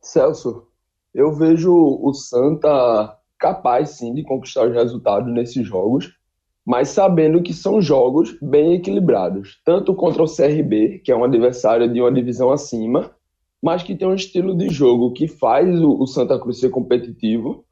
[0.01, 0.67] Celso,
[1.15, 6.13] eu vejo o Santa capaz sim de conquistar os resultados nesses jogos,
[6.65, 11.93] mas sabendo que são jogos bem equilibrados, tanto contra o CRB, que é um adversário
[11.93, 13.11] de uma divisão acima,
[13.63, 17.65] mas que tem um estilo de jogo que faz o, Santa Cruz ser competitivo.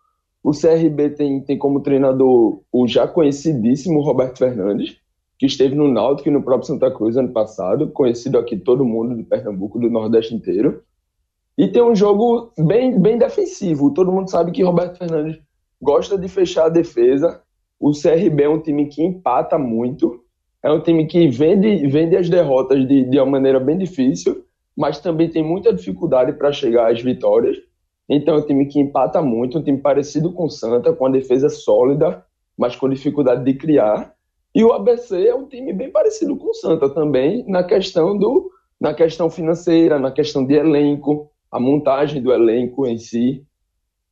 [0.42, 4.96] O CRB tem, tem como treinador o já conhecidíssimo Roberto Fernandes,
[5.38, 9.16] que esteve no Náutico e no próprio Santa Cruz ano passado, conhecido aqui todo mundo
[9.16, 10.82] de Pernambuco, do Nordeste inteiro.
[11.58, 13.92] E tem um jogo bem, bem defensivo.
[13.92, 15.40] Todo mundo sabe que Roberto Fernandes
[15.82, 17.42] gosta de fechar a defesa.
[17.80, 20.22] O CRB é um time que empata muito.
[20.62, 24.44] É um time que vende, vende as derrotas de, de uma maneira bem difícil,
[24.76, 27.56] mas também tem muita dificuldade para chegar às vitórias.
[28.08, 31.10] Então é um time que empata muito, um time parecido com o Santa, com a
[31.10, 32.24] defesa sólida,
[32.56, 34.14] mas com dificuldade de criar.
[34.54, 38.48] E o ABC é um time bem parecido com o Santa também na questão do
[38.80, 43.44] na questão financeira, na questão de elenco, a montagem do elenco em si.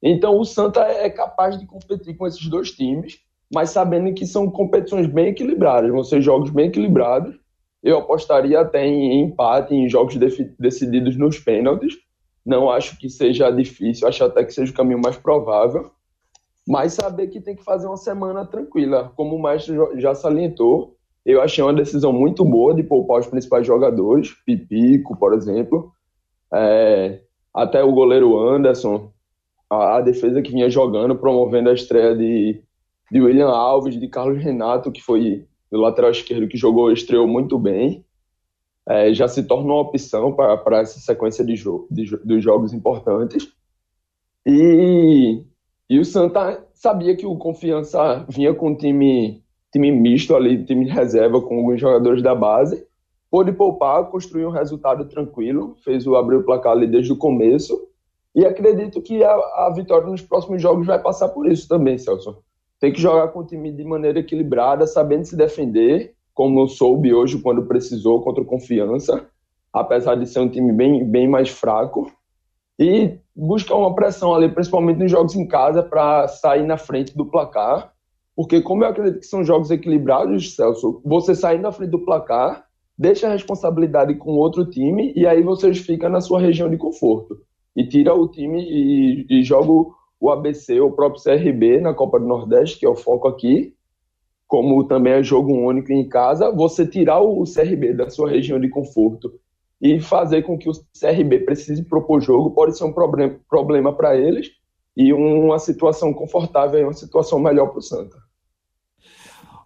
[0.02, 3.18] Então o Santa é capaz de competir com esses dois times,
[3.52, 7.34] mas sabendo que são competições bem equilibradas, vão ser jogos bem equilibrados.
[7.82, 10.16] Eu apostaria até em empate, em jogos
[10.58, 11.94] decididos nos pênaltis.
[12.44, 15.90] Não acho que seja difícil, acho até que seja o caminho mais provável
[16.66, 19.12] mas saber que tem que fazer uma semana tranquila.
[19.14, 23.66] Como o mestre já salientou, eu achei uma decisão muito boa de poupar os principais
[23.66, 25.92] jogadores, Pipico, por exemplo,
[26.52, 27.20] é,
[27.56, 29.10] até o goleiro Anderson,
[29.70, 32.62] a, a, defesa que vinha jogando, promovendo a estreia de,
[33.10, 37.58] de William Alves, de Carlos Renato, que foi o lateral esquerdo que jogou, estreou muito
[37.58, 38.04] bem.
[38.88, 43.48] É, já se torna uma opção para essa sequência de, jo de, de jogos importantes.
[44.44, 45.42] E
[45.88, 49.42] e o Santa sabia que o Confiança vinha com time,
[49.72, 52.84] time misto ali, time de reserva com alguns jogadores da base.
[53.30, 57.88] Pôde poupar, construir um resultado tranquilo, fez o abrir o placar ali desde o começo.
[58.34, 62.38] E acredito que a, a vitória nos próximos jogos vai passar por isso também, Celso.
[62.78, 67.38] Tem que jogar com o time de maneira equilibrada, sabendo se defender, como soube hoje
[67.38, 69.26] quando precisou contra o Confiança,
[69.72, 72.12] apesar de ser um time bem, bem mais fraco
[72.78, 77.26] e buscar uma pressão ali, principalmente nos jogos em casa, para sair na frente do
[77.26, 77.92] placar.
[78.34, 82.65] Porque, como eu acredito que são jogos equilibrados, Celso, você sair na frente do placar,
[82.98, 87.38] deixa a responsabilidade com outro time e aí você fica na sua região de conforto.
[87.74, 92.26] E tira o time e, e joga o ABC, o próprio CRB na Copa do
[92.26, 93.74] Nordeste, que é o foco aqui,
[94.46, 98.68] como também é jogo único em casa, você tirar o CRB da sua região de
[98.68, 99.32] conforto
[99.80, 104.52] e fazer com que o CRB precise propor jogo pode ser um problema, para eles
[104.96, 108.16] e uma situação confortável uma situação melhor para o Santa.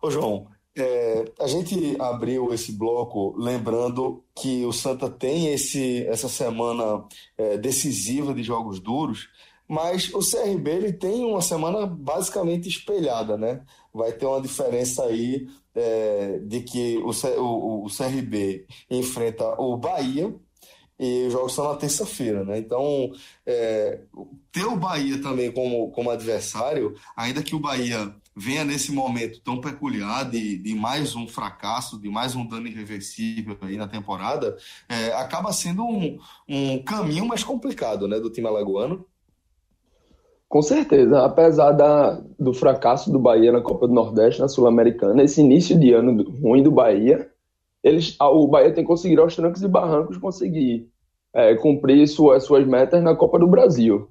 [0.02, 0.47] Ô João,
[0.81, 7.05] é, a gente abriu esse bloco lembrando que o Santa tem esse, essa semana
[7.39, 9.28] é, decisiva de jogos duros,
[9.69, 13.62] mas o CRB ele tem uma semana basicamente espelhada, né?
[13.94, 20.35] Vai ter uma diferença aí é, de que o, o, o CRB enfrenta o Bahia
[20.98, 22.59] e os jogos são na terça-feira, né?
[22.59, 23.11] Então,
[23.47, 24.01] é,
[24.52, 29.61] ter o Bahia também como, como adversário, ainda que o Bahia venha nesse momento tão
[29.61, 34.57] peculiar de, de mais um fracasso, de mais um dano irreversível aí na temporada,
[34.89, 39.05] é, acaba sendo um, um caminho mais complicado, né, do time alagoano.
[40.48, 45.40] Com certeza, apesar da, do fracasso do Bahia na Copa do Nordeste, na Sul-Americana, esse
[45.40, 47.31] início de ano ruim do Bahia,
[47.82, 50.89] eles, o Bahia tem conseguido aos trancos e barrancos conseguir
[51.32, 54.11] é, cumprir suas, suas metas na Copa do Brasil.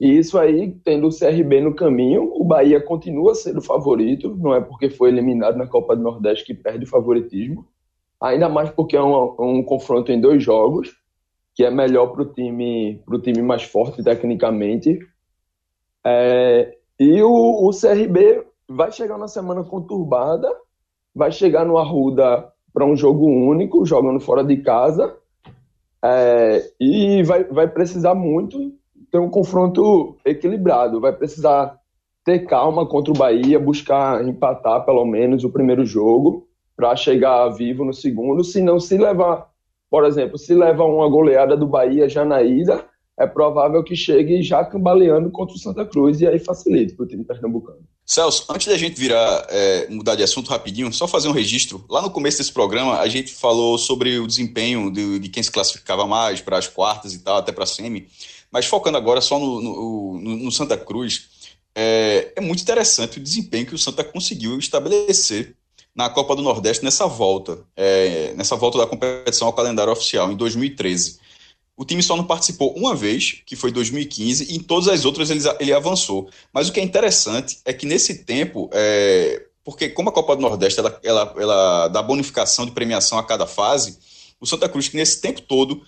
[0.00, 4.60] E isso aí, tendo o CRB no caminho, o Bahia continua sendo favorito, não é
[4.60, 7.68] porque foi eliminado na Copa do Nordeste que perde o favoritismo,
[8.18, 10.96] ainda mais porque é um, um confronto em dois jogos,
[11.54, 14.98] que é melhor para o time, time mais forte tecnicamente,
[16.02, 20.50] é, e o, o CRB vai chegar na semana conturbada,
[21.14, 25.14] vai chegar no Arruda para um jogo único, jogando fora de casa,
[26.02, 28.79] é, e vai, vai precisar muito
[29.10, 31.78] ter um confronto equilibrado, vai precisar
[32.24, 36.46] ter calma contra o Bahia, buscar empatar pelo menos o primeiro jogo
[36.76, 39.48] para chegar vivo no segundo, se não se levar,
[39.90, 42.84] por exemplo, se levar uma goleada do Bahia já na ida,
[43.18, 47.06] é provável que chegue já cambaleando contra o Santa Cruz e aí facilite para o
[47.06, 47.80] time pernambucano.
[48.06, 51.84] Celso, antes da gente virar, é, mudar de assunto rapidinho, só fazer um registro.
[51.88, 55.52] Lá no começo desse programa, a gente falou sobre o desempenho de, de quem se
[55.52, 58.08] classificava mais para as quartas e tal, até para a semi.
[58.50, 61.28] Mas focando agora só no, no, no Santa Cruz,
[61.74, 65.54] é, é, muito interessante o desempenho que o Santa conseguiu estabelecer
[65.94, 70.36] na Copa do Nordeste nessa volta, é, nessa volta da competição ao calendário oficial, em
[70.36, 71.18] 2013.
[71.76, 75.04] O time só não participou uma vez, que foi em 2015, e em todas as
[75.04, 76.28] outras ele, ele avançou.
[76.52, 80.42] Mas o que é interessante é que nesse tempo, é, porque como a Copa do
[80.42, 83.98] Nordeste ela, ela, ela dá bonificação de premiação a cada fase,
[84.40, 85.82] o Santa Cruz, que nesse tempo todo,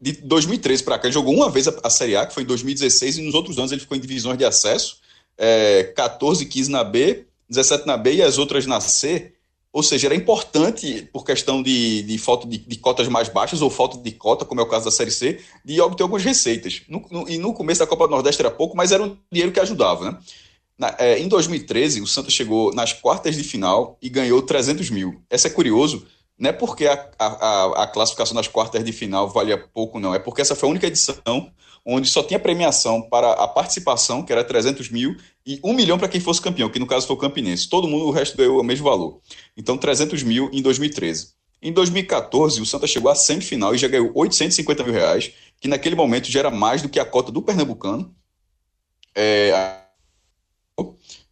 [0.00, 2.46] de 2013 para cá, ele jogou uma vez a, a, Série A, que foi em
[2.46, 4.98] 2016, e nos outros anos ele ficou em divisões de acesso,
[5.38, 9.32] é, 14, 15 na B, 17 na B e as outras na C.
[9.72, 13.68] Ou seja, era importante, por questão de, de falta de, de, cotas mais baixas ou
[13.68, 16.82] falta de cota, como é o caso da Série C, de obter algumas receitas.
[16.88, 19.50] No, no, e no começo da Copa do Nordeste era pouco, mas era um dinheiro
[19.50, 20.12] que ajudava.
[20.12, 20.18] Né?
[20.78, 25.20] Na, é, em 2013, o Santos chegou nas quartas de final e ganhou 300 mil.
[25.28, 26.06] Essa é curioso,
[26.38, 30.14] não é porque a, a, a classificação das quartas de final valia pouco, não.
[30.14, 31.52] É porque essa foi a única edição
[31.86, 35.16] onde só tinha premiação para a participação, que era 300 mil,
[35.46, 37.68] e 1 milhão para quem fosse campeão, que no caso foi o Campinense.
[37.68, 39.20] Todo mundo, o resto ganhou o mesmo valor.
[39.56, 41.34] Então, 300 mil em 2013.
[41.60, 45.94] Em 2014, o Santa chegou à semifinal e já ganhou 850 mil reais, que naquele
[45.94, 48.14] momento já era mais do que a cota do Pernambucano.
[49.14, 49.82] É,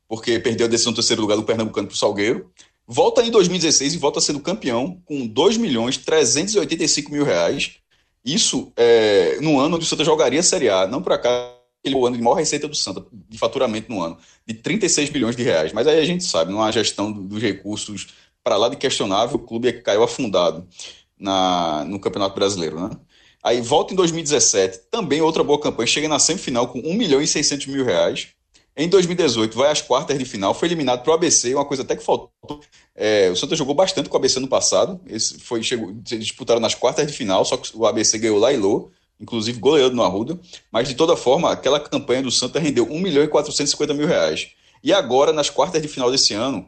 [0.07, 2.53] porque perdeu a decisão do terceiro lugar do Pernambucano para o Salgueiro.
[2.87, 7.77] Volta em 2016 e volta sendo campeão com 2 milhões 385 mil reais.
[8.25, 12.07] Isso é, no ano onde o Santa jogaria a Série A, não acaso ele o
[12.07, 15.73] ano de maior receita do Santa, de faturamento no ano, de 36 bilhões de reais.
[15.73, 18.09] Mas aí a gente sabe, numa gestão dos recursos
[18.43, 20.67] para lá de questionável, o clube é caiu afundado
[21.19, 22.91] na, no Campeonato Brasileiro, né?
[23.43, 27.27] Aí volta em 2017, também outra boa campanha, chega na semifinal com 1 milhão e
[27.27, 28.29] 600 mil reais.
[28.75, 31.95] Em 2018, vai às quartas de final, foi eliminado para o ABC, uma coisa até
[31.95, 32.31] que faltou.
[32.95, 36.75] É, o Santa jogou bastante com o ABC no passado, esse foi, chegou, disputaram nas
[36.75, 38.59] quartas de final, só que o ABC ganhou lá e
[39.21, 40.39] inclusive goleando no Arruda.
[40.71, 44.49] Mas de toda forma, aquela campanha do Santa rendeu 1 milhão e 450 mil reais.
[44.83, 46.67] E agora, nas quartas de final desse ano,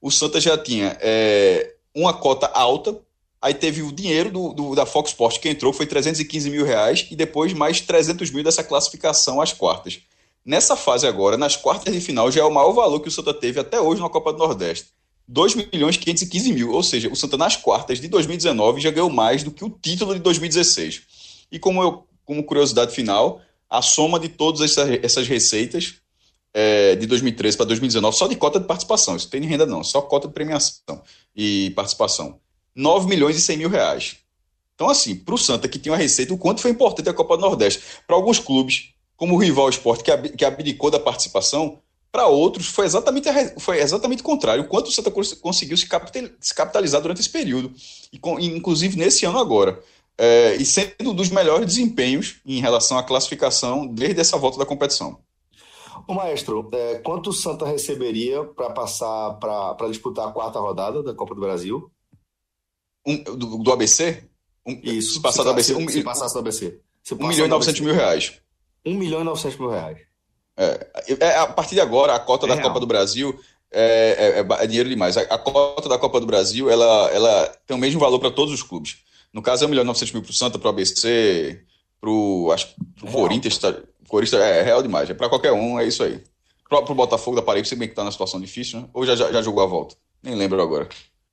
[0.00, 2.98] o Santa já tinha é, uma cota alta,
[3.40, 7.06] aí teve o dinheiro do, do, da Fox Sports que entrou, foi 315 mil reais,
[7.10, 10.00] e depois mais 300 mil dessa classificação às quartas.
[10.44, 13.32] Nessa fase agora, nas quartas de final, já é o maior valor que o Santa
[13.32, 14.88] teve até hoje na Copa do Nordeste.
[15.26, 19.42] 2 milhões 515 mil, ou seja, o Santa nas quartas de 2019 já ganhou mais
[19.42, 21.02] do que o título de 2016.
[21.50, 23.40] E como, eu, como curiosidade final,
[23.70, 25.94] a soma de todas essas, essas receitas
[26.52, 30.02] é, de 2013 para 2019, só de cota de participação, isso tem renda não, só
[30.02, 31.02] cota de premiação
[31.34, 32.38] e participação,
[32.74, 34.16] 9 milhões e 100 mil reais.
[34.74, 37.36] Então, assim, para o Santa, que tinha uma receita, o quanto foi importante a Copa
[37.36, 37.80] do Nordeste.
[38.06, 40.04] Para alguns clubes, como o rival esporte,
[40.36, 41.78] que abdicou da participação,
[42.14, 43.28] para outros foi exatamente,
[43.58, 44.62] foi exatamente o contrário.
[44.62, 45.86] O quanto o Santa Cruz conseguiu se
[46.54, 47.72] capitalizar durante esse período,
[48.12, 49.82] e inclusive nesse ano agora.
[50.16, 54.64] É, e sendo um dos melhores desempenhos em relação à classificação desde essa volta da
[54.64, 55.18] competição.
[56.06, 61.14] O maestro, é, quanto o Santa receberia para passar para disputar a quarta rodada da
[61.14, 61.90] Copa do Brasil?
[63.04, 64.22] Um, do, do, ABC?
[64.64, 65.14] Um, Isso.
[65.14, 65.74] Se passar se do ABC.
[65.74, 66.80] Um, se passasse do ABC.
[67.10, 68.40] 1 milhão e 900 mil reais.
[68.84, 69.98] 1 milhão e 900 mil reais.
[70.56, 70.86] É,
[71.20, 72.68] é, a partir de agora, a cota é da real.
[72.68, 73.38] Copa do Brasil
[73.74, 75.16] é, é, é, dinheiro demais.
[75.16, 78.54] A, a, cota da Copa do Brasil ela, ela tem o mesmo valor para todos
[78.54, 78.98] os clubes.
[79.32, 81.60] No caso, é 1 milhão e 900 mil para o Santa, para o ABC,
[82.00, 82.54] para o
[83.10, 83.58] Corinthians.
[83.58, 83.74] Tá,
[84.08, 85.10] Corinthians é, real demais.
[85.10, 86.22] É para qualquer um, é isso aí.
[86.68, 88.88] Para o Botafogo da Paraíba, se bem que está na situação difícil, né?
[88.94, 89.96] Ou já, já, já jogou a volta?
[90.22, 90.88] Nem lembro agora.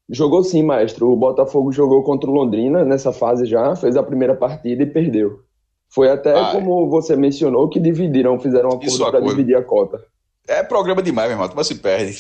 [0.09, 1.09] Jogou sim, maestro.
[1.09, 5.43] O Botafogo jogou contra o Londrina nessa fase já, fez a primeira partida e perdeu.
[5.91, 10.03] Foi até ah, como você mencionou que dividiram, fizeram um acordo para dividir a cota.
[10.47, 12.17] É programa demais, meu irmão, tu se perde.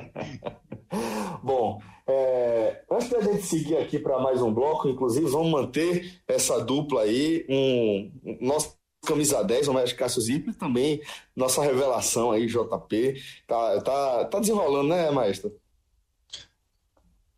[1.42, 6.62] Bom, é, antes da gente seguir aqui para mais um bloco, inclusive, vamos manter essa
[6.62, 7.46] dupla aí.
[7.48, 8.76] Um, nosso
[9.06, 11.00] camisa 10, o Mestre Cássio Zipper, também
[11.34, 13.14] nossa revelação aí, JP.
[13.46, 15.50] Tá, tá, tá desenrolando, né, maestro?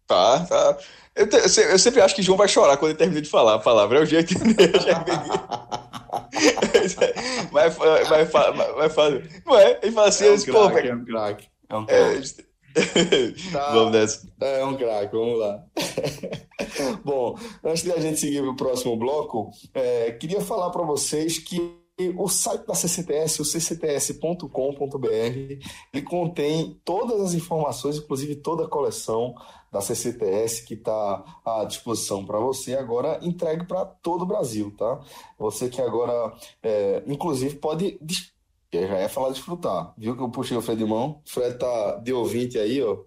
[0.06, 0.78] Tá, tá.
[1.20, 3.58] Eu, te, eu, sempre acho que João vai chorar quando ele termina de falar a
[3.58, 3.98] palavra.
[3.98, 4.72] É o jeito dele.
[7.52, 8.54] vai, vai, falar.
[9.44, 9.78] Não é?
[9.82, 11.48] Ele fala assim, é um crack, pô, é um craque.
[11.68, 12.34] É um craque.
[12.74, 14.26] É, tá, vamos nessa.
[14.40, 15.62] É um craque, vamos lá.
[17.04, 21.38] Bom, antes de a gente seguir para o próximo bloco, é, queria falar para vocês
[21.38, 21.78] que
[22.16, 25.08] o site da CCTS, o ccts.com.br,
[25.92, 29.34] ele contém todas as informações, inclusive toda a coleção
[29.70, 35.00] da CCTS que está à disposição para você agora entregue para todo o Brasil, tá?
[35.38, 36.32] Você que agora,
[36.62, 37.98] é, inclusive, pode
[38.72, 39.92] eu já ia falar desfrutar.
[39.98, 41.20] Viu que eu puxei o Fred de mão?
[41.26, 42.98] O Fred tá de ouvinte aí, ó.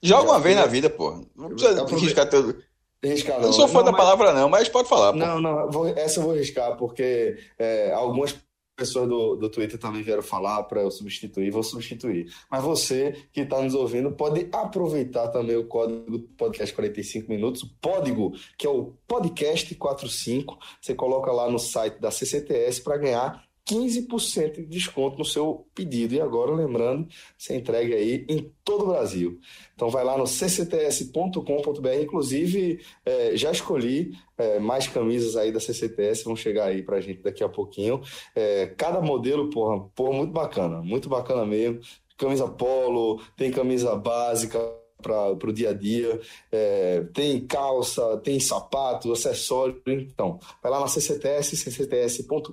[0.00, 1.26] Já uma vez na vida, pô.
[1.34, 2.56] Não precisa arriscar todo.
[3.02, 3.46] Riscar, não.
[3.46, 4.00] não sou fã não, da mas...
[4.00, 5.12] palavra, não, mas pode falar.
[5.12, 5.18] Pô.
[5.18, 8.36] Não, não, vou, essa eu vou riscar, porque é, algumas
[8.78, 12.32] pessoas do, do Twitter também vieram falar para eu substituir, vou substituir.
[12.48, 17.70] Mas você que está nos ouvindo pode aproveitar também o código podcast 45 minutos, o
[17.82, 20.56] código, que é o podcast 45.
[20.80, 26.14] Você coloca lá no site da CCTS para ganhar 15% de desconto no seu pedido.
[26.14, 29.38] E agora, lembrando, você entrega aí em todo o Brasil.
[29.74, 36.24] Então vai lá no ccts.com.br, inclusive é, já escolhi é, mais camisas aí da CCTS,
[36.24, 38.00] vão chegar aí pra gente daqui a pouquinho.
[38.34, 41.80] É, cada modelo, porra, porra, muito bacana, muito bacana mesmo.
[42.16, 44.58] Camisa polo, tem camisa básica,
[45.00, 46.20] para o dia a dia.
[46.50, 49.80] É, tem calça, tem sapato, acessório.
[49.86, 52.52] Então, vai lá na CCTS, ccts.com.br,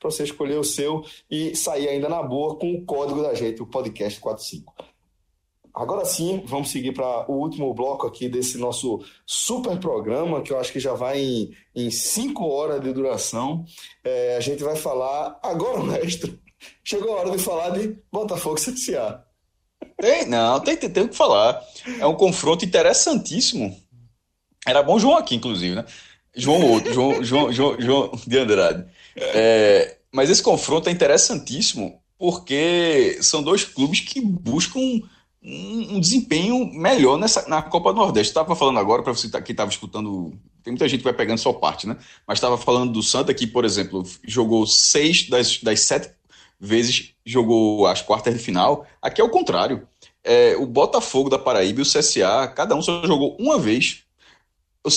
[0.00, 3.62] para você escolher o seu e sair ainda na boa com o código da gente,
[3.62, 4.74] o podcast 45.
[5.74, 10.58] Agora sim, vamos seguir para o último bloco aqui desse nosso super programa, que eu
[10.58, 13.64] acho que já vai em, em cinco horas de duração.
[14.02, 16.40] É, a gente vai falar agora, mestre.
[16.82, 19.27] Chegou a hora de falar de Botafogo CSA.
[20.00, 21.60] Tem, não, tem, tem, tem o que falar.
[21.98, 23.76] É um confronto interessantíssimo.
[24.66, 25.84] Era bom João aqui, inclusive, né?
[26.34, 28.86] João outro, João, João, João, João de Andrade.
[29.16, 36.66] É, mas esse confronto é interessantíssimo porque são dois clubes que buscam um, um desempenho
[36.72, 38.30] melhor nessa, na Copa do Nordeste.
[38.30, 41.38] Estava falando agora, para você tá, que estava escutando, tem muita gente que vai pegando
[41.38, 41.96] só parte, né?
[42.26, 46.10] Mas estava falando do Santa, que, por exemplo, jogou seis das, das sete
[46.58, 48.86] vezes jogou as quartas de final.
[49.00, 49.86] Aqui é o contrário.
[50.24, 54.02] É, o Botafogo da Paraíba e o CSA, cada um só jogou uma vez.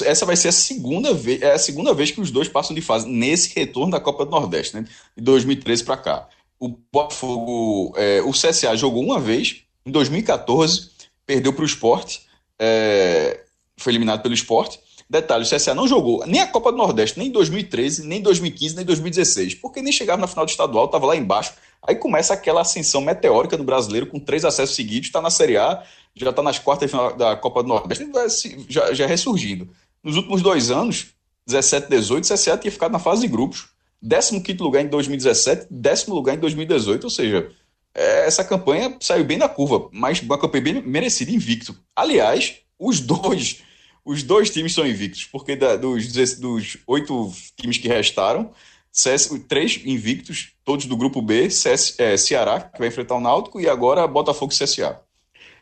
[0.04, 2.82] Essa vai ser a segunda vez, é a segunda vez que os dois passam de
[2.82, 4.86] fase nesse retorno da Copa do Nordeste, né?
[5.16, 6.30] De 2013 para cá.
[6.60, 10.92] O Botafogo, é, o CSA jogou uma vez em 2014,
[11.26, 12.28] perdeu para o esporte,
[12.60, 13.42] é,
[13.78, 14.80] foi eliminado pelo esporte.
[15.12, 18.22] Detalhe, o CSA não jogou nem a Copa do Nordeste, nem em 2013, nem em
[18.22, 21.52] 2015, nem em 2016, porque nem chegava na final do estadual, estava lá embaixo.
[21.86, 25.84] Aí começa aquela ascensão meteórica do brasileiro, com três acessos seguidos, está na Série A,
[26.16, 29.68] já está nas quartas da Copa do Nordeste, já, já ressurgindo.
[30.02, 31.08] Nos últimos dois anos,
[31.46, 33.68] 17 18, o CSA tinha ficado na fase de grupos.
[34.02, 37.52] 15 lugar em 2017, décimo lugar em 2018, ou seja,
[37.94, 41.76] é, essa campanha saiu bem da curva, mas uma campanha bem merecida, invicto.
[41.94, 43.62] Aliás, os dois
[44.03, 48.52] os dois times são invictos, porque da, dos, dos oito times que restaram,
[48.91, 53.60] CS, três invictos, todos do grupo B, CS, é, Ceará, que vai enfrentar o Náutico,
[53.60, 54.99] e agora Botafogo e CSA.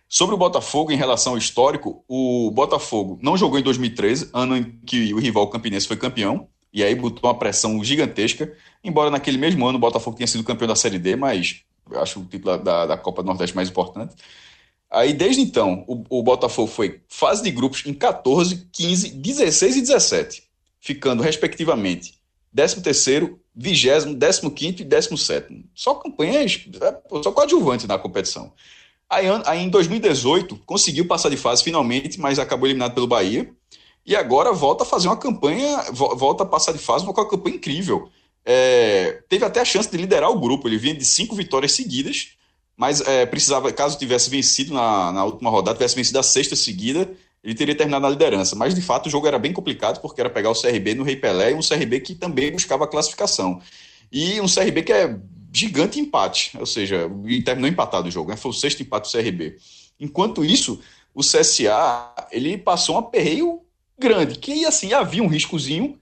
[0.08, 4.64] Sobre o Botafogo, em relação ao histórico, o Botafogo não jogou em 2013, ano em
[4.86, 8.52] que o rival Campinense foi campeão, e aí botou uma pressão gigantesca,
[8.84, 11.64] embora naquele mesmo ano o Botafogo tenha sido campeão da Série D, mas
[11.96, 14.16] acho o título da, da Copa do Nordeste mais importante.
[14.92, 19.82] Aí, desde então, o, o, Botafogo foi fase de grupos em 14, 15, 16 e
[19.82, 20.44] 17,
[20.80, 22.16] ficando, respectivamente,
[22.56, 28.52] 13º, 20 15 e 17 Só campanhas, é, só coadjuvantes na competição.
[29.08, 33.52] Aí, aí, em 2018, conseguiu passar de fase finalmente, mas acabou eliminado pelo Bahia.
[34.06, 38.10] E agora volta a fazer uma campanha, volta a passar de fase, uma campanha incrível.
[38.44, 40.68] É, teve até a chance de liderar o grupo.
[40.68, 42.39] Ele vinha de cinco vitórias seguidas
[42.80, 47.12] mas é, precisava, caso tivesse vencido na, na última rodada, tivesse vencido a sexta seguida,
[47.44, 48.56] ele teria terminado na liderança.
[48.56, 51.18] Mas de fato o jogo era bem complicado, porque era pegar o CRB no Rei
[51.18, 53.62] Pelé e um CRB que também buscava a classificação.
[54.10, 55.14] E um CRB que é
[55.54, 58.38] gigante empate, ou seja, e terminou empatado o jogo, né?
[58.38, 59.58] foi o sexto empate do CRB.
[60.00, 60.80] Enquanto isso,
[61.14, 63.60] o CSA ele passou um aperreio
[64.00, 66.00] grande, que assim havia um riscozinho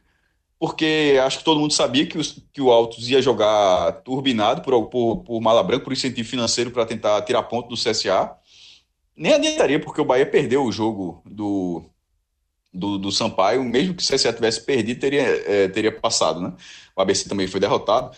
[0.59, 4.87] porque acho que todo mundo sabia que, os, que o Altos ia jogar turbinado por,
[4.87, 8.35] por, por Mala Branca, por incentivo financeiro para tentar tirar ponto do CSA.
[9.15, 11.83] Nem adiantaria, porque o Bahia perdeu o jogo do,
[12.73, 16.53] do, do Sampaio, mesmo que o CSA tivesse perdido, teria, é, teria passado, né?
[16.95, 18.15] O ABC também foi derrotado.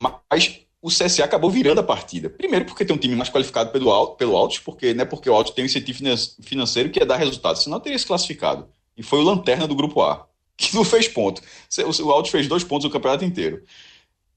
[0.00, 2.28] Mas o CSA acabou virando a partida.
[2.28, 5.34] Primeiro porque tem um time mais qualificado pelo, pelo Altos, porque não é porque o
[5.34, 6.00] Altos tem um incentivo
[6.40, 8.66] financeiro que ia dar resultado, senão teria se classificado.
[8.96, 10.26] E foi o lanterna do grupo A
[10.68, 11.42] que não fez ponto.
[12.04, 13.62] O Altos fez dois pontos no campeonato inteiro.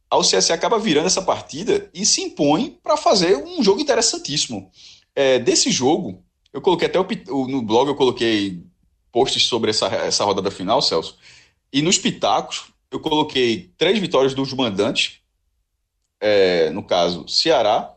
[0.09, 4.71] A CSA acaba virando essa partida e se impõe para fazer um jogo interessantíssimo.
[5.15, 6.23] É, desse jogo,
[6.53, 8.63] eu coloquei até o, no blog, eu coloquei
[9.11, 11.17] posts sobre essa, essa rodada final, Celso.
[11.71, 15.19] E nos pitacos, eu coloquei três vitórias dos mandantes,
[16.19, 17.93] é, no caso, Ceará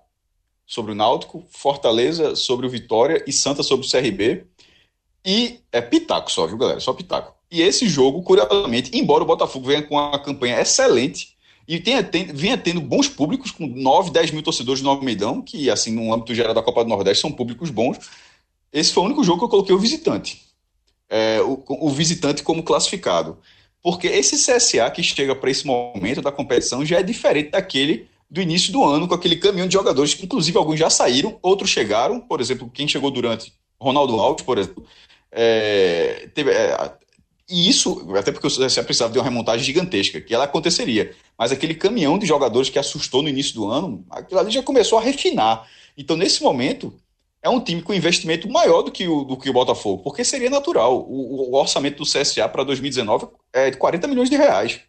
[0.67, 4.47] sobre o Náutico, Fortaleza sobre o Vitória e Santa sobre o CRB.
[5.25, 6.81] E é pitaco só, viu, galera?
[6.81, 7.38] Só pitaco.
[7.51, 12.03] E esse jogo, curiosamente, embora o Botafogo venha com uma campanha excelente e tenha,
[12.33, 16.35] vinha tendo bons públicos, com 9, 10 mil torcedores no Almeidão, que, assim, no âmbito
[16.35, 17.99] geral da Copa do Nordeste, são públicos bons,
[18.73, 20.43] esse foi o único jogo que eu coloquei o visitante.
[21.09, 23.39] É, o, o visitante como classificado.
[23.83, 28.43] Porque esse CSA que chega para esse momento da competição já é diferente daquele do
[28.43, 32.20] início do ano, com aquele caminhão de jogadores, que inclusive alguns já saíram, outros chegaram,
[32.20, 34.85] por exemplo, quem chegou durante Ronaldo Alves, por exemplo,
[35.33, 36.93] é, teve, é,
[37.49, 41.15] e isso, até porque o CSA precisava de uma remontagem gigantesca, que ela aconteceria.
[41.37, 44.99] Mas aquele caminhão de jogadores que assustou no início do ano, aquilo ali já começou
[44.99, 45.66] a refinar.
[45.97, 46.93] Então, nesse momento,
[47.43, 50.51] é um time com investimento maior do que o, do que o Botafogo, porque seria
[50.51, 51.01] natural.
[51.09, 54.81] O, o orçamento do CSA para 2019 é de 40 milhões de reais.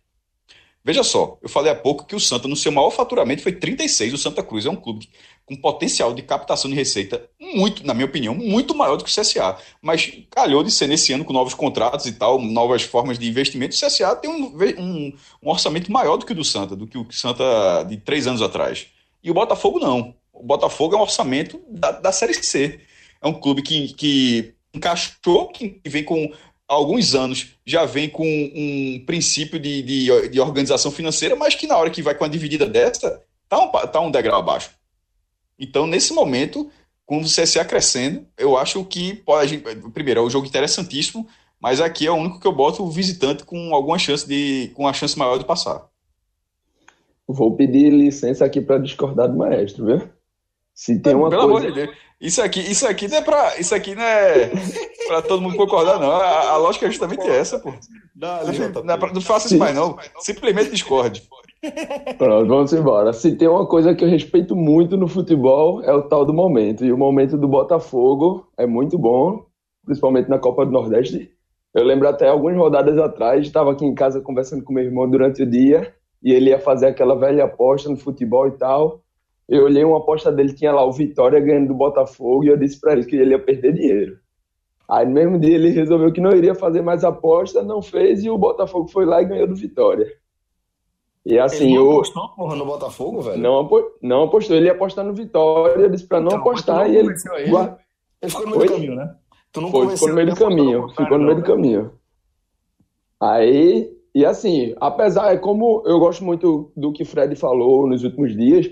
[0.84, 4.14] Veja só, eu falei há pouco que o Santa, no seu maior faturamento, foi 36.
[4.14, 5.10] O Santa Cruz é um clube
[5.50, 9.14] com potencial de captação de receita muito, na minha opinião, muito maior do que o
[9.14, 9.58] CSA.
[9.82, 13.76] Mas calhou de ser nesse ano com novos contratos e tal, novas formas de investimento.
[13.76, 17.00] O CSA tem um, um, um orçamento maior do que o do Santa, do que
[17.00, 18.88] o Santa de três anos atrás.
[19.24, 20.14] E o Botafogo não.
[20.32, 22.80] O Botafogo é um orçamento da, da Série C.
[23.20, 26.32] é um clube que, que encaixou, que vem com
[26.68, 31.76] alguns anos, já vem com um princípio de, de, de organização financeira, mas que na
[31.76, 34.79] hora que vai com a dividida dessa, tá um, tá um degrau abaixo.
[35.60, 36.70] Então, nesse momento,
[37.06, 39.58] com o CSA crescendo, eu acho que pode.
[39.94, 41.28] Primeiro, é um jogo interessantíssimo,
[41.60, 44.72] mas aqui é o único que eu boto o visitante com alguma chance de.
[44.76, 45.86] com a chance maior de passar.
[47.28, 50.10] Vou pedir licença aqui para discordar do maestro, viu?
[50.74, 51.68] Se tem uma Pelo coisa.
[51.68, 51.98] amor de Deus.
[52.20, 53.58] Isso aqui, isso aqui não é pra.
[53.60, 54.50] Isso aqui não é
[55.08, 56.12] pra todo mundo concordar, não.
[56.12, 57.74] A, a lógica é justamente essa, pô.
[58.16, 58.84] Dá, JP.
[58.84, 59.98] Não, é pra- não faça isso mais, não.
[60.20, 61.22] Simplesmente discorde.
[62.18, 63.12] Pronto, vamos embora.
[63.12, 66.86] Se tem uma coisa que eu respeito muito no futebol, é o tal do momento.
[66.86, 69.46] E o momento do Botafogo é muito bom,
[69.86, 71.32] principalmente na Copa do Nordeste.
[71.74, 75.44] Eu lembro até algumas rodadas atrás, estava aqui em casa conversando com meu irmão durante
[75.44, 79.02] o dia, e ele ia fazer aquela velha aposta no futebol e tal.
[79.48, 82.80] Eu olhei uma aposta dele, tinha lá o Vitória ganhando do Botafogo, e eu disse
[82.80, 84.18] para ele que ele ia perder dinheiro.
[84.90, 88.30] Aí no mesmo dia ele resolveu que não iria fazer mais aposta, não fez, e
[88.30, 90.08] o Botafogo foi lá e ganhou do Vitória.
[91.30, 93.38] E assim, Ele não eu, apostou, porra, no Botafogo, velho?
[93.38, 96.90] não, apo- não apostou, ele ia apostar no Vitória, eu disse pra não Então, apostar
[96.90, 97.76] e ele ele?
[98.20, 99.16] Ele ficou no meio do caminho, né?
[99.52, 101.92] Tu não foi, ficou no meio ele do caminho, ficou no meio do caminho.
[103.22, 108.36] Aí, e assim, apesar, é como eu gosto muito do que Fred falou nos últimos
[108.36, 108.68] dias,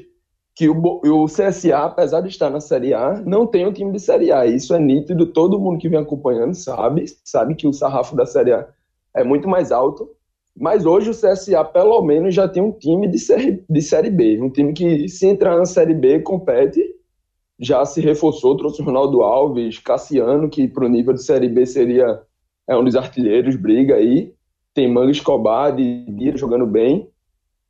[0.56, 4.00] que o, o CSA, apesar de estar na Série A, não tem um time de
[4.00, 4.48] Série A.
[4.48, 8.54] Isso é nítido, todo mundo que vem acompanhando sabe, sabe que o sarrafo da Série
[8.54, 8.68] A
[9.16, 10.10] é muito mais alto.
[10.60, 14.42] Mas hoje o CSA, pelo menos, já tem um time de série, de série B.
[14.42, 16.84] Um time que, se entrar na Série B, compete.
[17.60, 21.66] Já se reforçou, trouxe o Ronaldo Alves, Cassiano, que para o nível de Série B
[21.66, 22.22] seria
[22.70, 24.34] é um dos artilheiros, briga aí.
[24.74, 27.10] Tem Manga Escobar, de Bira jogando bem.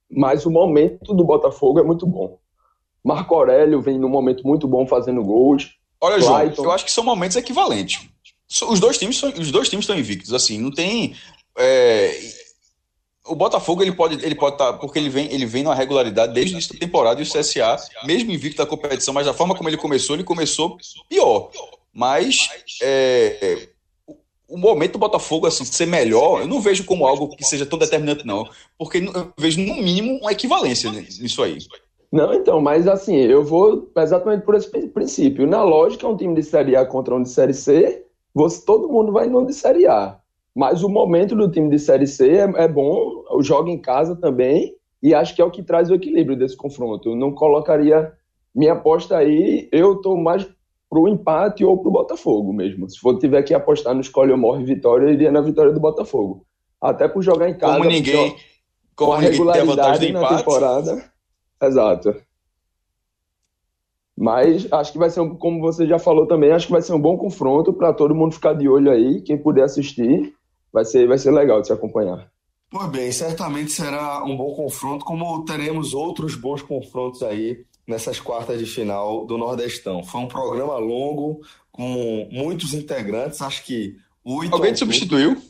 [0.09, 2.37] Mas o momento do Botafogo é muito bom.
[3.03, 5.75] Marco Aurélio vem num momento muito bom fazendo gols.
[6.01, 6.31] Olha, João,
[6.65, 8.09] eu acho que são momentos equivalentes.
[8.69, 11.13] Os dois times, são- os dois times estão invictos, assim, não tem.
[11.57, 12.11] é,
[13.27, 16.55] o Botafogo ele pode ele pode estar porque ele vem ele vem numa regularidade desde
[16.73, 17.75] da temporada e o CSA
[18.05, 20.77] mesmo invicto da competição, mas da forma como ele começou ele começou
[21.09, 21.49] pior.
[21.93, 22.47] Mas
[22.81, 23.69] é,
[24.07, 24.15] o-
[24.49, 27.77] o momento do Botafogo assim ser melhor eu não vejo como algo que seja tão
[27.79, 28.47] determinante não,
[28.77, 31.57] porque eu vejo no mínimo uma equivalência nisso aí.
[32.11, 35.45] Não, então, mas assim, eu vou exatamente por esse prin- princípio.
[35.45, 39.11] Na lógica, um time de Série A contra um de Série C, você, todo mundo
[39.11, 40.17] vai no de Série A.
[40.57, 44.73] Mas o momento do time de Série C é, é bom, joga em casa também,
[45.03, 47.09] e acho que é o que traz o equilíbrio desse confronto.
[47.09, 48.11] Eu não colocaria
[48.55, 50.49] minha aposta aí, eu tô mais
[50.89, 52.89] pro empate ou pro Botafogo mesmo.
[52.89, 55.79] Se for tiver que apostar no escolhe ou morre vitória, eu iria na vitória do
[55.79, 56.43] Botafogo.
[56.81, 58.31] Até por jogar em casa, Como ninguém
[58.95, 60.37] com como a ninguém tem a vantagem do regularidade na empate.
[60.37, 61.11] temporada.
[61.61, 62.15] Exato.
[64.17, 66.93] Mas acho que vai ser, um, como você já falou também, acho que vai ser
[66.93, 69.21] um bom confronto para todo mundo ficar de olho aí.
[69.21, 70.33] Quem puder assistir,
[70.77, 72.29] vai ser, vai ser legal de se acompanhar.
[72.69, 78.59] Pois bem, certamente será um bom confronto, como teremos outros bons confrontos aí nessas quartas
[78.59, 80.03] de final do Nordestão.
[80.03, 81.39] Foi um programa longo,
[81.71, 85.41] com muitos integrantes, acho que oito Alguém te substituiu?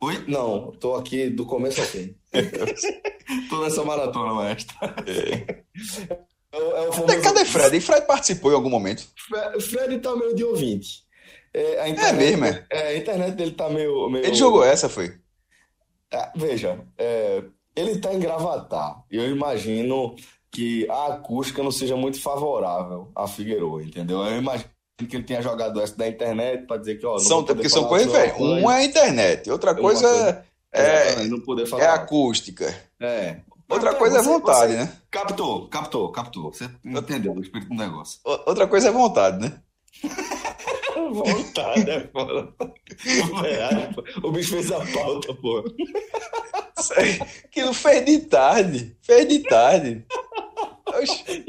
[0.00, 0.24] Oi?
[0.28, 2.14] Não, tô aqui do começo ao fim.
[3.50, 4.76] tô nessa maratona, maestro.
[4.80, 7.76] É, o- é o Cadê, famoso- cadê Fred?
[7.76, 9.06] E Fred participou em algum momento.
[9.16, 11.02] Fre- Fred tá meio de ouvinte.
[11.60, 12.66] É, a É internet, mesmo, é?
[12.70, 14.24] é, a internet dele tá meio, meio...
[14.24, 15.14] Ele jogou essa, foi.
[16.12, 17.42] Ah, veja, é,
[17.74, 19.02] ele está em Gravatar.
[19.10, 20.14] E eu imagino
[20.50, 24.18] que a acústica não seja muito favorável a Figueiredo, entendeu?
[24.24, 24.70] Eu imagino
[25.08, 28.14] que ele tenha jogado essa da internet para dizer que, ó, São, porque são coisas
[28.14, 28.64] apoio.
[28.64, 30.44] Um é a internet, outra coisa coisa.
[30.72, 31.94] é, não poder é falar.
[31.94, 32.74] acústica.
[33.00, 33.40] É.
[33.68, 34.92] Outra coisa é você- vontade, você né?
[35.10, 36.52] Captou, captou, captou.
[36.52, 38.18] Você entendeu o espírito do negócio.
[38.24, 39.60] Outra coisa é vontade, né?
[41.12, 42.52] Vontade, é foda.
[43.42, 44.28] Verdade, pô.
[44.28, 45.64] O bicho fez a pauta, pô.
[47.44, 48.96] Aquilo fez de tarde.
[49.02, 50.04] Fez de tarde.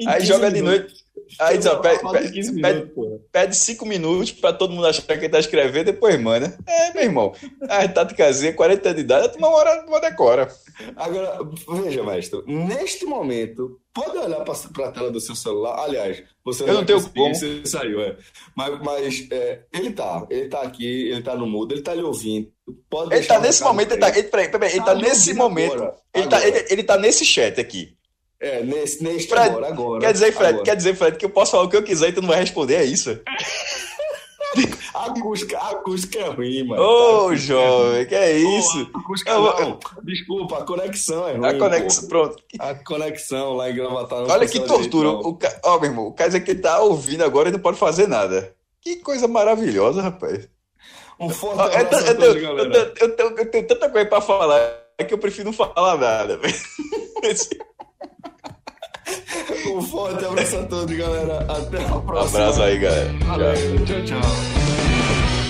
[0.07, 0.98] Aí 15 joga de noite.
[1.39, 5.01] Aí só a pede, pede, 15 pede, minutos, pede cinco minutos pra todo mundo achar
[5.03, 6.57] que ele tá escrevendo, depois manda.
[6.65, 7.33] É, meu irmão.
[7.69, 10.47] A táticazinha, 40 anos de idade, uma hora uma decora.
[10.95, 11.39] Agora,
[11.83, 14.53] veja, mestre, neste momento, pode olhar para
[14.87, 15.83] a tela do seu celular.
[15.83, 17.35] Aliás, você Eu não vai tenho como.
[17.35, 18.15] Você saiu, é.
[18.55, 22.01] Mas, mas é, ele tá, ele tá aqui, ele tá no mudo, ele tá lhe
[22.01, 22.49] ouvindo.
[22.89, 25.73] Pode Ele tá nesse momento, ele tá, ele, peraí, peraí, ele Tá tá nesse momento.
[25.73, 26.57] agora, Ele tá, agora.
[26.57, 27.97] ele, ele tá nesse chat aqui.
[28.41, 29.99] É, nesse, neste Fred, agora, agora.
[30.01, 30.63] Quer dizer, Fred, agora.
[30.63, 32.39] quer dizer, Fred, que eu posso falar o que eu quiser e tu não vai
[32.39, 33.19] responder, é isso?
[34.95, 36.81] A acústica, a acústica é ruim, mano.
[36.81, 38.83] Ô, jovem, que é isso?
[38.87, 39.79] Pô, a acústica Eu não.
[40.03, 41.45] Desculpa, a conexão é ruim.
[41.47, 42.35] A conexão, pronto.
[42.57, 42.63] pô.
[42.63, 45.09] A conexão lá em Gravatar não Olha que tortura.
[45.11, 47.59] O, ca- ó, meu irmão, o cara dizer que ele tá ouvindo agora e não
[47.59, 48.53] pode fazer nada.
[48.81, 50.49] Que coisa maravilhosa, rapaz.
[51.19, 54.09] Um forte Eu, abraço a eu, todos, eu, eu, eu tenho- eu tenho tanta coisa
[54.09, 54.59] pra falar
[55.07, 56.55] que eu prefiro não falar nada, velho.
[59.69, 61.45] Um forte abraço a todos, galera.
[61.47, 62.39] Até a próxima.
[62.39, 63.13] Um abraço aí, galera.
[63.25, 63.55] Valeu.
[63.85, 64.05] tchau.
[64.05, 65.48] tchau.